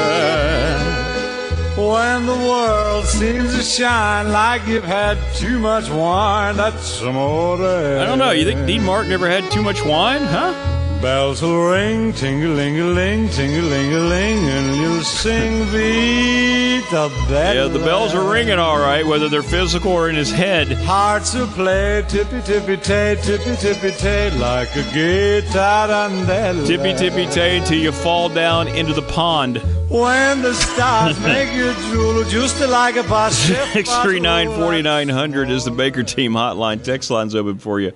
When 1.76 2.26
the 2.26 2.36
world 2.36 3.06
seems 3.06 3.56
to 3.56 3.62
shine 3.64 4.32
like 4.32 4.66
you've 4.68 4.84
had 4.84 5.18
too 5.36 5.60
much 5.60 5.90
wine, 5.90 6.56
that's 6.58 7.02
amore. 7.02 7.58
I 7.58 8.06
don't 8.06 8.20
know. 8.20 8.32
You 8.32 8.46
think 8.46 8.66
Dean 8.66 8.84
Martin 8.84 9.12
ever 9.12 9.30
had 9.30 9.52
too 9.52 9.62
much 9.62 9.84
wine, 9.84 10.24
huh? 10.24 10.54
Bells 11.02 11.42
will 11.42 11.70
ring, 11.72 12.14
ting-a-ling-a-ling, 12.14 13.30
ting-a-ling-a-ling, 13.30 14.38
and 14.38 14.78
you'll 14.82 15.02
sing 15.02 15.64
Vita 15.66 17.10
Bella. 17.28 17.56
Yeah, 17.56 17.68
the 17.68 17.80
bells 17.80 18.14
are 18.14 18.32
ringing 18.32 18.60
all 18.60 18.78
right, 18.78 19.06
whether 19.06 19.28
they're 19.28 19.42
physical 19.42 19.92
or 19.92 20.10
in 20.10 20.16
his 20.16 20.32
head. 20.32 20.72
Hearts 20.72 21.34
will 21.34 21.48
play 21.48 22.04
tippy-tippy-tay, 22.08 23.18
tippy-tippy-tay, 23.24 24.32
like 24.38 24.70
a 24.76 24.84
guitar 24.94 25.72
guitarandella. 25.82 26.68
Tippy 26.68 26.94
tippy 26.94 27.26
tay 27.28 27.60
till 27.66 27.80
you 27.80 27.92
fall 27.92 28.30
down 28.30 28.68
into 28.68 28.94
the 28.94 29.02
pond. 29.02 29.58
When 29.90 30.42
the 30.42 30.54
stars 30.54 31.20
make 31.24 31.54
you 31.54 31.74
drool, 31.92 32.24
just 32.26 32.60
like 32.62 32.96
a 32.96 33.04
bus. 33.04 33.36
639 33.74 34.50
4900 34.56 35.50
is 35.50 35.66
the 35.66 35.72
Baker 35.72 36.04
Team 36.04 36.34
hotline. 36.34 36.84
Text 36.84 37.10
line's 37.10 37.36
open 37.36 37.58
for 37.58 37.80
you. 37.80 37.92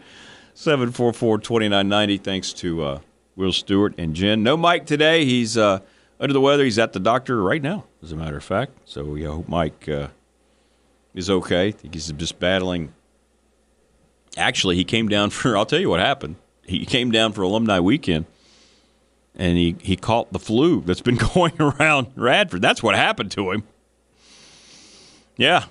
744 0.55 1.37
2990. 1.39 2.17
Thanks 2.17 2.53
to 2.53 2.83
uh, 2.83 2.99
Will 3.35 3.51
Stewart 3.51 3.93
and 3.97 4.15
Jen. 4.15 4.41
No 4.41 4.55
Mike 4.55 4.85
today. 4.85 5.25
He's 5.25 5.57
uh, 5.57 5.79
under 6.19 6.31
the 6.31 6.39
weather. 6.39 6.63
He's 6.63 6.79
at 6.79 6.93
the 6.93 6.99
doctor 6.99 7.43
right 7.43 7.61
now, 7.61 7.83
as 8.01 8.13
a 8.13 8.15
matter 8.15 8.37
of 8.37 8.43
fact. 8.43 8.71
So 8.85 9.03
we 9.03 9.23
hope 9.25 9.49
Mike 9.49 9.87
uh, 9.89 10.07
is 11.13 11.29
okay. 11.29 11.67
I 11.67 11.71
think 11.71 11.93
he's 11.93 12.09
just 12.13 12.39
battling. 12.39 12.93
Actually, 14.37 14.77
he 14.77 14.85
came 14.85 15.09
down 15.09 15.29
for, 15.29 15.57
I'll 15.57 15.65
tell 15.65 15.79
you 15.79 15.89
what 15.89 15.99
happened. 15.99 16.37
He 16.63 16.85
came 16.85 17.11
down 17.11 17.33
for 17.33 17.41
alumni 17.41 17.81
weekend 17.81 18.25
and 19.35 19.57
he, 19.57 19.75
he 19.81 19.97
caught 19.97 20.31
the 20.31 20.39
flu 20.39 20.81
that's 20.81 21.01
been 21.01 21.15
going 21.33 21.53
around 21.59 22.07
Radford. 22.15 22.61
That's 22.61 22.81
what 22.81 22.95
happened 22.95 23.31
to 23.31 23.51
him. 23.51 23.63
Yeah. 25.35 25.65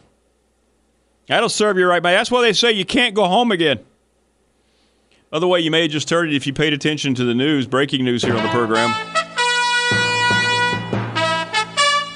That'll 1.27 1.49
serve 1.49 1.79
you 1.79 1.87
right, 1.87 2.03
man. 2.03 2.15
That's 2.15 2.31
why 2.31 2.43
they 2.43 2.53
say 2.53 2.73
you 2.73 2.85
can't 2.85 3.15
go 3.15 3.25
home 3.25 3.51
again. 3.51 3.81
By 5.35 5.41
the 5.41 5.49
way, 5.49 5.59
you 5.59 5.73
may 5.73 5.83
have 5.83 5.91
just 5.91 6.09
heard 6.11 6.29
it 6.29 6.37
if 6.37 6.47
you 6.47 6.53
paid 6.53 6.73
attention 6.73 7.13
to 7.17 7.25
the 7.25 7.35
news. 7.35 7.67
Breaking 7.67 8.05
news 8.05 8.23
here 8.23 8.37
on 8.37 8.43
the 8.45 8.49
program. 8.51 8.91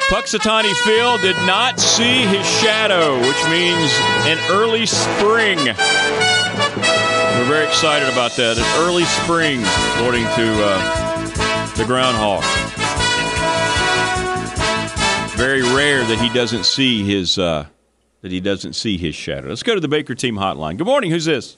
Punxsutawney 0.09 0.72
Phil 0.85 1.18
did 1.18 1.35
not 1.44 1.81
see 1.81 2.20
his 2.26 2.46
shadow, 2.61 3.16
which 3.16 3.44
means 3.50 3.90
an 4.22 4.38
early 4.52 4.87
spring. 4.87 5.59
We're 5.59 7.48
very 7.48 7.66
excited 7.66 8.09
about 8.09 8.37
that. 8.37 8.57
An 8.57 8.87
early 8.87 9.02
spring, 9.02 9.64
according 9.96 10.22
to 10.22 10.64
uh, 10.64 11.74
the 11.76 11.85
groundhog. 11.87 12.44
Very 15.37 15.62
rare 15.62 16.04
that 16.04 16.20
he 16.20 16.28
doesn't 16.33 16.64
see 16.64 17.02
his 17.02 17.37
uh, 17.37 17.66
that 18.20 18.31
he 18.31 18.38
doesn't 18.38 18.74
see 18.74 18.96
his 18.96 19.16
shadow. 19.16 19.48
Let's 19.48 19.64
go 19.64 19.74
to 19.74 19.81
the 19.81 19.88
Baker 19.88 20.14
Team 20.14 20.37
hotline. 20.37 20.76
Good 20.76 20.87
morning. 20.87 21.11
Who's 21.11 21.24
this? 21.24 21.57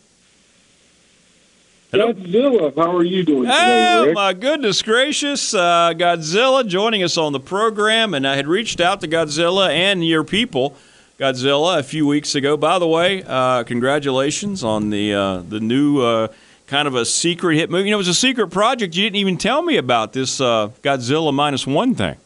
Godzilla, 1.93 2.73
how 2.77 2.97
are 2.97 3.03
you 3.03 3.25
doing 3.25 3.43
today, 3.45 3.95
Oh 3.99 4.05
Rick? 4.07 4.15
my 4.15 4.33
goodness 4.33 4.81
gracious! 4.81 5.53
Uh, 5.53 5.93
Godzilla 5.97 6.65
joining 6.67 7.03
us 7.03 7.17
on 7.17 7.33
the 7.33 7.41
program, 7.41 8.15
and 8.15 8.27
I 8.29 8.37
had 8.37 8.47
reached 8.47 8.81
out 8.81 9.01
to 9.01 9.09
Godzilla 9.09 9.71
and 9.71 10.07
your 10.07 10.23
people, 10.23 10.77
Godzilla, 11.19 11.79
a 11.81 11.83
few 11.83 12.07
weeks 12.07 12.37
ago. 12.37 12.57
By 12.57 12.79
the 12.79 12.87
way, 12.87 13.25
uh, 13.27 13.65
congratulations 13.65 14.63
on 14.63 14.91
the 14.91 15.15
uh, 15.15 15.39
the 15.39 15.59
new 15.59 16.01
uh, 16.01 16.29
kind 16.69 16.87
of 16.87 16.95
a 16.95 17.05
secret 17.05 17.57
hit 17.57 17.71
movie. 17.71 17.89
You 17.89 17.91
know, 17.91 17.97
it 17.97 17.99
was 17.99 18.09
a 18.09 18.15
secret 18.15 18.49
project. 18.51 18.95
You 18.95 19.03
didn't 19.03 19.17
even 19.17 19.37
tell 19.37 19.61
me 19.63 19.77
about 19.77 20.13
this 20.13 20.41
uh, 20.41 20.69
Godzilla 20.83 21.35
minus 21.35 21.67
one 21.67 21.97
thing. 21.97 22.17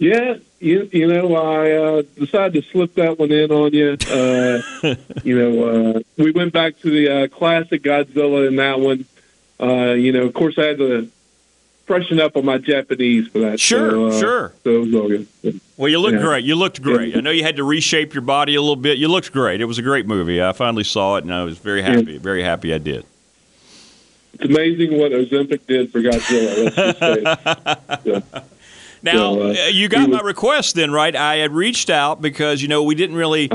Yeah, 0.00 0.38
you, 0.66 0.88
you 0.92 1.06
know, 1.06 1.34
I 1.36 1.70
uh, 1.72 2.02
decided 2.16 2.62
to 2.62 2.70
slip 2.70 2.94
that 2.94 3.18
one 3.18 3.30
in 3.32 3.50
on 3.50 3.72
you. 3.72 3.96
Uh, 4.06 4.94
you 5.24 5.38
know, 5.38 5.94
uh, 5.96 6.00
we 6.16 6.30
went 6.30 6.52
back 6.52 6.78
to 6.80 6.90
the 6.90 7.08
uh, 7.24 7.28
classic 7.28 7.82
Godzilla 7.82 8.46
in 8.48 8.56
that 8.56 8.80
one. 8.80 9.04
Uh, 9.60 9.92
you 9.92 10.12
know, 10.12 10.22
of 10.24 10.34
course, 10.34 10.58
I 10.58 10.64
had 10.64 10.78
to 10.78 11.10
freshen 11.86 12.20
up 12.20 12.36
on 12.36 12.44
my 12.44 12.58
Japanese 12.58 13.28
for 13.28 13.38
that. 13.40 13.60
Sure, 13.60 13.90
so, 13.90 14.06
uh, 14.06 14.20
sure. 14.20 14.52
So 14.64 14.70
it 14.70 14.78
was 14.86 14.94
all 14.94 15.08
good. 15.08 15.60
Well, 15.76 15.88
you 15.88 15.98
looked 16.00 16.14
Yeah. 16.16 16.22
great. 16.22 16.44
You 16.44 16.56
looked 16.56 16.82
great. 16.82 17.16
I 17.16 17.20
know 17.20 17.30
you 17.30 17.42
had 17.44 17.56
to 17.56 17.64
reshape 17.64 18.12
your 18.14 18.22
body 18.22 18.54
a 18.54 18.60
little 18.60 18.76
bit. 18.76 18.98
You 18.98 19.08
looked 19.08 19.32
great. 19.32 19.60
It 19.60 19.66
was 19.66 19.78
a 19.78 19.82
great 19.82 20.06
movie. 20.06 20.42
I 20.42 20.52
finally 20.52 20.84
saw 20.84 21.16
it, 21.16 21.24
and 21.24 21.32
I 21.32 21.44
was 21.44 21.58
very 21.58 21.82
happy. 21.82 22.18
Very 22.18 22.42
happy 22.42 22.72
I 22.74 22.78
did. 22.78 23.04
It's 24.34 24.44
amazing 24.44 24.98
what 24.98 25.12
Ozempic 25.12 25.66
did 25.66 25.90
for 25.90 26.00
Godzilla. 26.00 26.64
Let's 26.76 28.04
just 28.04 28.30
say. 28.30 28.40
Now, 29.06 29.34
So, 29.34 29.42
uh, 29.42 29.48
uh, 29.48 29.52
you 29.68 29.88
got 29.88 30.10
my 30.10 30.20
request 30.20 30.74
then, 30.74 30.90
right? 30.90 31.14
I 31.14 31.36
had 31.36 31.52
reached 31.52 31.90
out 31.90 32.20
because, 32.20 32.60
you 32.60 32.68
know, 32.68 32.82
we 32.82 32.94
didn't 32.94 33.16
really 33.16 33.48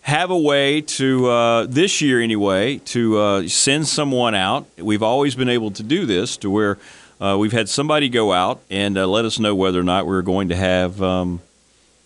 have 0.00 0.30
a 0.30 0.38
way 0.38 0.80
to, 0.80 1.28
uh, 1.28 1.66
this 1.68 2.00
year 2.00 2.20
anyway, 2.20 2.78
to 2.86 3.18
uh, 3.18 3.48
send 3.48 3.86
someone 3.86 4.34
out. 4.34 4.66
We've 4.78 5.02
always 5.02 5.34
been 5.34 5.50
able 5.50 5.70
to 5.72 5.82
do 5.82 6.06
this 6.06 6.36
to 6.38 6.50
where 6.50 6.78
uh, 7.20 7.36
we've 7.38 7.52
had 7.52 7.68
somebody 7.68 8.08
go 8.08 8.32
out 8.32 8.60
and 8.70 8.96
uh, 8.98 9.06
let 9.06 9.24
us 9.24 9.38
know 9.38 9.54
whether 9.54 9.78
or 9.78 9.84
not 9.84 10.06
we're 10.06 10.22
going 10.22 10.48
to 10.48 10.56
have, 10.56 11.00
um, 11.02 11.40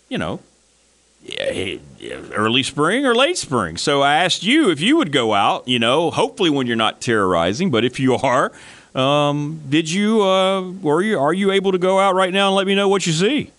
you 0.09 0.19
know, 0.19 0.41
early 2.35 2.63
spring 2.63 3.07
or 3.07 3.15
late 3.15 3.39
spring. 3.39 3.77
So 3.77 4.03
I 4.03 4.15
asked 4.25 4.43
you 4.43 4.71
if 4.71 4.81
you 4.81 4.97
would 4.97 5.13
go 5.13 5.35
out. 5.35 5.69
You 5.69 5.79
know, 5.79 6.11
hopefully 6.11 6.51
when 6.51 6.67
you're 6.67 6.77
not 6.77 7.01
terrorizing, 7.01 7.71
but 7.71 7.85
if 7.85 8.01
you 8.01 8.15
are, 8.15 8.51
um, 8.94 9.61
did 9.68 9.90
you? 9.90 10.22
Uh, 10.22 10.70
were 10.70 11.03
you? 11.03 11.18
Are 11.18 11.33
you 11.33 11.51
able 11.53 11.72
to 11.72 11.79
go 11.79 11.98
out 11.98 12.14
right 12.14 12.33
now 12.33 12.48
and 12.48 12.57
let 12.57 12.66
me 12.66 12.74
know 12.74 12.88
what 12.88 13.07
you 13.07 13.12
see? 13.12 13.51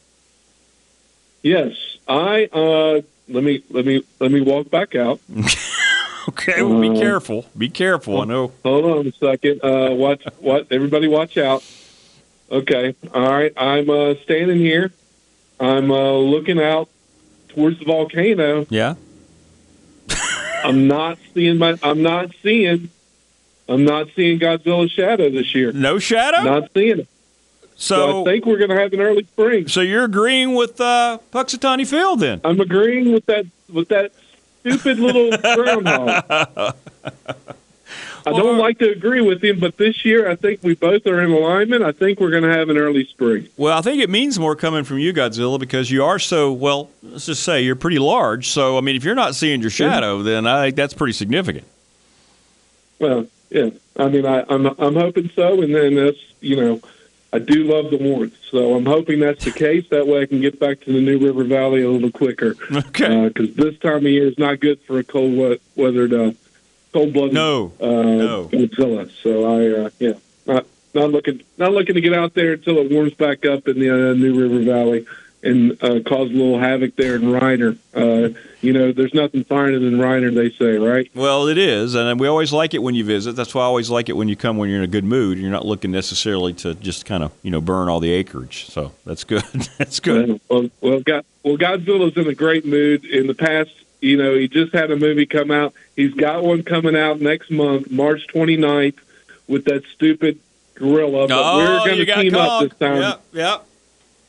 Yes, 1.43 1.75
I. 2.07 2.45
Uh, 2.51 3.01
let 3.27 3.43
me 3.43 3.63
let 3.69 3.85
me 3.85 4.03
let 4.19 4.31
me 4.31 4.41
walk 4.41 4.69
back 4.69 4.95
out. 4.95 5.19
okay, 6.29 6.61
well, 6.63 6.81
be 6.81 6.89
Uh, 6.89 6.95
careful. 6.95 7.45
Be 7.57 7.69
careful. 7.69 8.21
I 8.21 8.25
know. 8.25 8.51
Hold 8.63 8.85
on 8.85 9.07
a 9.07 9.11
second. 9.13 9.61
Uh, 9.63 9.93
watch, 9.93 10.23
what? 10.39 10.67
Everybody, 10.71 11.07
watch 11.07 11.37
out. 11.37 11.63
Okay. 12.51 12.95
All 13.13 13.21
right. 13.31 13.53
I'm 13.55 13.89
uh, 13.89 14.15
standing 14.23 14.57
here. 14.57 14.91
I'm 15.59 15.91
uh, 15.91 16.13
looking 16.13 16.59
out 16.59 16.89
towards 17.49 17.77
the 17.79 17.85
volcano. 17.85 18.65
Yeah. 18.69 18.95
I'm 20.63 20.87
not 20.87 21.17
seeing 21.33 21.57
my. 21.57 21.77
I'm 21.83 22.01
not 22.01 22.31
seeing. 22.43 22.89
I'm 23.69 23.85
not 23.85 24.07
seeing 24.15 24.39
Godzilla's 24.39 24.91
shadow 24.91 25.29
this 25.29 25.53
year. 25.53 25.71
No 25.71 25.99
shadow. 25.99 26.43
Not 26.43 26.71
seeing 26.73 26.99
it. 26.99 27.07
So, 27.75 28.21
I 28.21 28.23
think 28.25 28.45
we're 28.45 28.57
going 28.57 28.71
to 28.71 28.79
have 28.79 28.91
an 28.91 28.99
early 28.99 29.23
spring. 29.23 29.69
So 29.69 29.79
you're 29.79 30.03
agreeing 30.03 30.53
with 30.53 30.81
uh, 30.81 31.19
Punxsutawney 31.31 31.87
Phil 31.87 32.17
then? 32.17 32.41
I'm 32.43 32.59
agreeing 32.59 33.13
with 33.13 33.25
that. 33.27 33.45
With 33.71 33.87
that 33.89 34.11
stupid 34.61 34.99
little 34.99 35.29
groundhog. 35.37 36.75
I 38.25 38.31
don't 38.31 38.57
like 38.57 38.79
to 38.79 38.91
agree 38.91 39.21
with 39.21 39.43
him, 39.43 39.59
but 39.59 39.77
this 39.77 40.03
year 40.03 40.29
I 40.29 40.35
think 40.35 40.61
we 40.61 40.75
both 40.75 41.07
are 41.07 41.21
in 41.21 41.31
alignment. 41.31 41.83
I 41.83 41.91
think 41.91 42.19
we're 42.19 42.31
going 42.31 42.43
to 42.43 42.51
have 42.51 42.69
an 42.69 42.77
early 42.77 43.05
spring. 43.05 43.47
Well, 43.57 43.77
I 43.77 43.81
think 43.81 44.01
it 44.01 44.09
means 44.09 44.37
more 44.37 44.55
coming 44.55 44.83
from 44.83 44.99
you, 44.99 45.13
Godzilla, 45.13 45.59
because 45.59 45.89
you 45.89 46.03
are 46.03 46.19
so 46.19 46.51
well. 46.51 46.89
Let's 47.01 47.27
just 47.27 47.43
say 47.43 47.61
you're 47.61 47.75
pretty 47.75 47.99
large. 47.99 48.49
So, 48.49 48.77
I 48.77 48.81
mean, 48.81 48.95
if 48.95 49.03
you're 49.03 49.15
not 49.15 49.35
seeing 49.35 49.61
your 49.61 49.69
shadow, 49.69 50.21
then 50.21 50.47
I 50.47 50.65
think 50.65 50.75
that's 50.75 50.93
pretty 50.93 51.13
significant. 51.13 51.65
Well, 52.99 53.27
yeah. 53.49 53.69
I 53.97 54.07
mean, 54.07 54.25
I, 54.25 54.43
I'm 54.49 54.65
I'm 54.65 54.95
hoping 54.95 55.29
so, 55.35 55.61
and 55.61 55.73
then 55.73 55.95
that's 55.95 56.17
you 56.41 56.55
know, 56.55 56.81
I 57.31 57.39
do 57.39 57.63
love 57.63 57.91
the 57.91 57.97
warmth, 57.97 58.35
so 58.49 58.75
I'm 58.75 58.85
hoping 58.85 59.19
that's 59.19 59.45
the 59.45 59.51
case. 59.51 59.87
That 59.89 60.07
way, 60.07 60.21
I 60.21 60.25
can 60.25 60.41
get 60.41 60.59
back 60.59 60.81
to 60.81 60.93
the 60.93 61.01
New 61.01 61.19
River 61.19 61.43
Valley 61.43 61.83
a 61.83 61.89
little 61.89 62.11
quicker. 62.11 62.55
Okay. 62.71 63.27
Because 63.27 63.55
this 63.55 63.77
time 63.79 63.97
of 63.97 64.11
year 64.11 64.27
is 64.27 64.37
not 64.37 64.59
good 64.59 64.79
for 64.81 64.99
a 64.99 65.03
cold 65.03 65.37
wet 65.37 65.61
weathered, 65.75 66.13
uh, 66.13 66.31
cold 66.93 67.13
blooded 67.13 67.33
no. 67.33 67.73
uh, 67.79 67.85
no. 67.85 68.49
Godzilla. 68.51 69.11
So 69.21 69.45
I, 69.45 69.85
uh, 69.85 69.89
yeah, 69.99 70.13
not 70.45 70.65
not 70.93 71.11
looking 71.11 71.41
not 71.57 71.71
looking 71.71 71.95
to 71.95 72.01
get 72.01 72.13
out 72.13 72.33
there 72.33 72.53
until 72.53 72.77
it 72.79 72.91
warms 72.91 73.13
back 73.13 73.45
up 73.45 73.67
in 73.67 73.79
the 73.79 73.89
uh, 73.89 74.13
New 74.13 74.39
River 74.39 74.63
Valley 74.63 75.05
and 75.41 75.71
uh, 75.81 75.99
cause 76.05 76.29
a 76.29 76.33
little 76.33 76.59
havoc 76.59 76.95
there 76.95 77.15
in 77.15 77.23
Riner. 77.23 77.77
Uh, 77.93 78.37
you 78.61 78.73
know, 78.73 78.91
there's 78.91 79.13
nothing 79.13 79.43
finer 79.45 79.79
than 79.79 79.97
Riner, 79.97 80.33
they 80.33 80.49
say, 80.51 80.77
right? 80.77 81.09
Well, 81.15 81.47
it 81.47 81.57
is, 81.57 81.95
and 81.95 82.19
we 82.19 82.27
always 82.27 82.51
like 82.51 82.73
it 82.73 82.79
when 82.79 82.93
you 82.95 83.05
visit. 83.05 83.35
That's 83.35 83.55
why 83.55 83.61
I 83.61 83.65
always 83.65 83.89
like 83.89 84.09
it 84.09 84.13
when 84.13 84.27
you 84.27 84.35
come 84.35 84.57
when 84.57 84.69
you're 84.69 84.79
in 84.79 84.83
a 84.83 84.87
good 84.87 85.05
mood. 85.05 85.37
You're 85.37 85.51
not 85.51 85.65
looking 85.65 85.91
necessarily 85.91 86.53
to 86.55 86.75
just 86.75 87.05
kind 87.05 87.23
of 87.23 87.31
you 87.41 87.51
know 87.51 87.61
burn 87.61 87.87
all 87.87 87.99
the 87.99 88.11
acreage. 88.11 88.65
So 88.65 88.91
that's 89.05 89.23
good. 89.23 89.43
that's 89.77 89.99
good. 89.99 90.41
Well, 90.49 90.69
well, 90.81 90.99
God, 90.99 91.25
well, 91.43 91.57
Godzilla's 91.57 92.17
in 92.17 92.27
a 92.27 92.35
great 92.35 92.65
mood. 92.65 93.05
In 93.05 93.27
the 93.27 93.35
past, 93.35 93.71
you 94.01 94.17
know, 94.17 94.35
he 94.35 94.47
just 94.47 94.73
had 94.73 94.91
a 94.91 94.97
movie 94.97 95.25
come 95.25 95.51
out. 95.51 95.73
He's 95.95 96.13
got 96.13 96.43
one 96.43 96.63
coming 96.63 96.95
out 96.95 97.21
next 97.21 97.51
month, 97.51 97.89
March 97.91 98.27
29th, 98.27 98.97
with 99.47 99.65
that 99.65 99.83
stupid 99.93 100.39
gorilla. 100.75 101.27
But 101.27 101.41
oh, 101.41 101.57
we're 101.57 101.85
going 101.85 102.05
to 102.05 102.15
team 102.15 102.35
up 102.35 102.63
this 102.63 102.77
time. 102.77 103.01
Yep, 103.01 103.21
yep. 103.33 103.65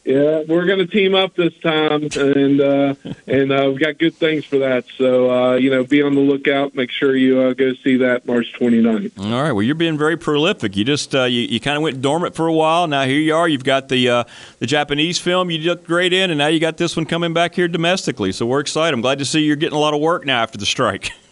Yeah, 0.04 0.44
we're 0.48 0.64
going 0.64 0.78
to 0.78 0.86
team 0.86 1.14
up 1.14 1.36
this 1.36 1.52
time, 1.58 2.08
and 2.16 2.60
uh, 2.60 2.94
and 3.26 3.52
uh, 3.52 3.66
we've 3.68 3.78
got 3.78 3.98
good 3.98 4.14
things 4.14 4.46
for 4.46 4.58
that. 4.58 4.86
So 4.96 5.30
uh, 5.30 5.54
you 5.56 5.68
know, 5.68 5.84
be 5.84 6.00
on 6.00 6.14
the 6.14 6.22
lookout. 6.22 6.74
Make 6.74 6.90
sure 6.90 7.14
you 7.14 7.38
uh, 7.40 7.52
go 7.52 7.74
see 7.74 7.98
that 7.98 8.24
March 8.26 8.46
29th. 8.58 9.18
All 9.18 9.42
right. 9.42 9.52
Well, 9.52 9.62
you're 9.62 9.74
being 9.74 9.98
very 9.98 10.16
prolific. 10.16 10.74
You 10.74 10.84
just 10.84 11.14
uh, 11.14 11.24
you, 11.24 11.42
you 11.42 11.60
kind 11.60 11.76
of 11.76 11.82
went 11.82 12.00
dormant 12.00 12.34
for 12.34 12.46
a 12.46 12.52
while. 12.52 12.86
Now 12.86 13.04
here 13.04 13.20
you 13.20 13.34
are. 13.34 13.46
You've 13.46 13.64
got 13.64 13.90
the 13.90 14.08
uh, 14.08 14.24
the 14.58 14.66
Japanese 14.66 15.18
film 15.18 15.50
you 15.50 15.58
did 15.58 15.84
great 15.84 16.14
in, 16.14 16.30
and 16.30 16.38
now 16.38 16.46
you 16.46 16.60
got 16.60 16.78
this 16.78 16.96
one 16.96 17.04
coming 17.04 17.34
back 17.34 17.54
here 17.54 17.68
domestically. 17.68 18.32
So 18.32 18.46
we're 18.46 18.60
excited. 18.60 18.94
I'm 18.94 19.02
glad 19.02 19.18
to 19.18 19.26
see 19.26 19.40
you're 19.40 19.56
getting 19.56 19.76
a 19.76 19.80
lot 19.80 19.92
of 19.92 20.00
work 20.00 20.24
now 20.24 20.42
after 20.42 20.56
the 20.56 20.66
strike. 20.66 21.12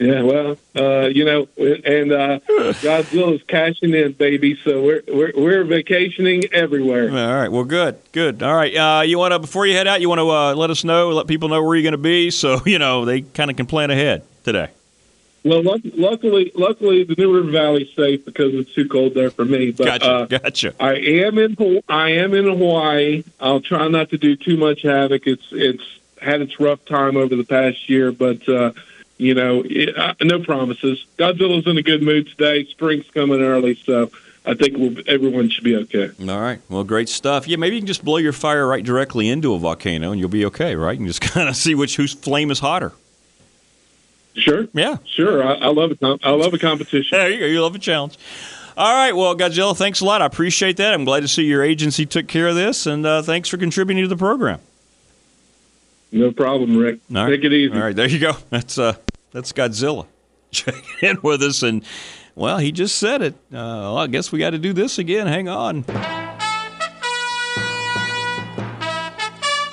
Yeah, 0.00 0.22
well, 0.22 0.56
uh, 0.74 1.08
you 1.08 1.26
know, 1.26 1.46
and 1.58 2.10
uh, 2.10 2.40
Godzilla's 2.48 3.42
cashing 3.42 3.92
in, 3.92 4.12
baby. 4.12 4.58
So 4.64 4.82
we're 4.82 5.02
we're, 5.06 5.32
we're 5.36 5.64
vacationing 5.64 6.44
everywhere. 6.52 7.10
All 7.10 7.34
right. 7.34 7.48
Well, 7.52 7.64
good. 7.64 7.98
Good. 8.12 8.42
All 8.42 8.54
right. 8.54 8.74
Uh, 8.74 9.02
you 9.02 9.18
want 9.18 9.32
to 9.32 9.38
before 9.38 9.66
you 9.66 9.74
head 9.74 9.86
out, 9.86 10.00
you 10.00 10.08
want 10.08 10.20
to 10.20 10.30
uh, 10.30 10.54
let 10.54 10.70
us 10.70 10.84
know, 10.84 11.10
let 11.10 11.26
people 11.26 11.50
know 11.50 11.62
where 11.62 11.76
you're 11.76 11.82
going 11.82 11.92
to 11.92 11.98
be, 11.98 12.30
so 12.30 12.62
you 12.66 12.78
know 12.78 13.04
they 13.04 13.20
kind 13.20 13.50
of 13.50 13.58
can 13.58 13.66
plan 13.66 13.90
ahead 13.90 14.22
today. 14.42 14.68
Well, 15.44 15.62
luck- 15.62 15.80
luckily, 15.84 16.50
luckily, 16.54 17.04
the 17.04 17.14
New 17.16 17.34
River 17.34 17.50
Valley's 17.50 17.92
safe 17.94 18.24
because 18.24 18.54
it's 18.54 18.72
too 18.74 18.88
cold 18.88 19.12
there 19.12 19.30
for 19.30 19.44
me. 19.44 19.70
But 19.70 19.84
Gotcha. 19.84 20.10
uh, 20.10 20.24
gotcha. 20.26 20.74
I 20.80 20.94
am 20.94 21.36
in 21.36 21.82
I 21.90 22.12
am 22.12 22.32
in 22.32 22.46
Hawaii. 22.46 23.22
I'll 23.38 23.60
try 23.60 23.86
not 23.88 24.08
to 24.10 24.18
do 24.18 24.34
too 24.34 24.56
much 24.56 24.80
havoc. 24.80 25.26
It's 25.26 25.46
it's 25.52 25.84
had 26.22 26.40
its 26.40 26.58
rough 26.58 26.82
time 26.86 27.18
over 27.18 27.36
the 27.36 27.44
past 27.44 27.88
year, 27.90 28.12
but 28.12 28.48
uh, 28.48 28.72
you 29.20 29.34
know, 29.34 29.62
it, 29.64 29.96
uh, 29.96 30.14
no 30.22 30.40
promises. 30.40 31.04
Godzilla's 31.18 31.66
in 31.66 31.76
a 31.76 31.82
good 31.82 32.02
mood 32.02 32.28
today. 32.28 32.64
Spring's 32.64 33.08
coming 33.10 33.42
early, 33.42 33.74
so 33.74 34.10
I 34.46 34.54
think 34.54 34.78
we'll, 34.78 34.96
everyone 35.06 35.50
should 35.50 35.62
be 35.64 35.76
okay. 35.76 36.10
All 36.20 36.40
right. 36.40 36.60
Well, 36.70 36.84
great 36.84 37.10
stuff. 37.10 37.46
Yeah, 37.46 37.56
maybe 37.56 37.76
you 37.76 37.82
can 37.82 37.86
just 37.86 38.04
blow 38.04 38.16
your 38.16 38.32
fire 38.32 38.66
right 38.66 38.82
directly 38.82 39.28
into 39.28 39.52
a 39.52 39.58
volcano, 39.58 40.10
and 40.10 40.18
you'll 40.18 40.30
be 40.30 40.46
okay, 40.46 40.74
right? 40.74 40.96
Can 40.96 41.06
just 41.06 41.20
kind 41.32 41.48
of 41.48 41.56
see 41.56 41.74
which 41.74 41.96
whose 41.96 42.14
flame 42.14 42.50
is 42.50 42.60
hotter. 42.60 42.92
Sure. 44.34 44.66
Yeah. 44.72 44.96
Sure. 45.04 45.44
I, 45.44 45.54
I 45.54 45.66
love 45.66 45.90
a 45.90 46.18
I 46.22 46.30
love 46.30 46.54
a 46.54 46.58
competition. 46.58 47.18
There 47.18 47.30
you 47.30 47.40
go. 47.40 47.46
You 47.46 47.62
love 47.62 47.74
a 47.74 47.78
challenge. 47.78 48.16
All 48.76 48.94
right. 48.94 49.12
Well, 49.12 49.36
Godzilla, 49.36 49.76
thanks 49.76 50.00
a 50.00 50.06
lot. 50.06 50.22
I 50.22 50.26
appreciate 50.26 50.78
that. 50.78 50.94
I'm 50.94 51.04
glad 51.04 51.20
to 51.20 51.28
see 51.28 51.42
your 51.42 51.62
agency 51.62 52.06
took 52.06 52.26
care 52.26 52.48
of 52.48 52.54
this, 52.54 52.86
and 52.86 53.04
uh, 53.04 53.20
thanks 53.20 53.50
for 53.50 53.58
contributing 53.58 54.04
to 54.04 54.08
the 54.08 54.16
program. 54.16 54.60
No 56.12 56.32
problem, 56.32 56.76
Rick. 56.76 57.00
All 57.14 57.22
right. 57.24 57.30
Take 57.30 57.44
it 57.44 57.52
easy. 57.52 57.74
All 57.74 57.80
right, 57.80 57.94
there 57.94 58.08
you 58.08 58.18
go. 58.18 58.32
That's 58.50 58.78
uh, 58.78 58.94
that's 59.32 59.52
Godzilla 59.52 60.06
checking 60.50 60.82
in 61.08 61.18
with 61.22 61.42
us, 61.42 61.62
and 61.62 61.84
well, 62.34 62.58
he 62.58 62.72
just 62.72 62.96
said 62.98 63.22
it. 63.22 63.34
Uh, 63.34 63.56
well, 63.92 63.98
I 63.98 64.06
guess 64.06 64.32
we 64.32 64.38
got 64.38 64.50
to 64.50 64.58
do 64.58 64.72
this 64.72 64.98
again. 64.98 65.26
Hang 65.26 65.48
on. 65.48 65.82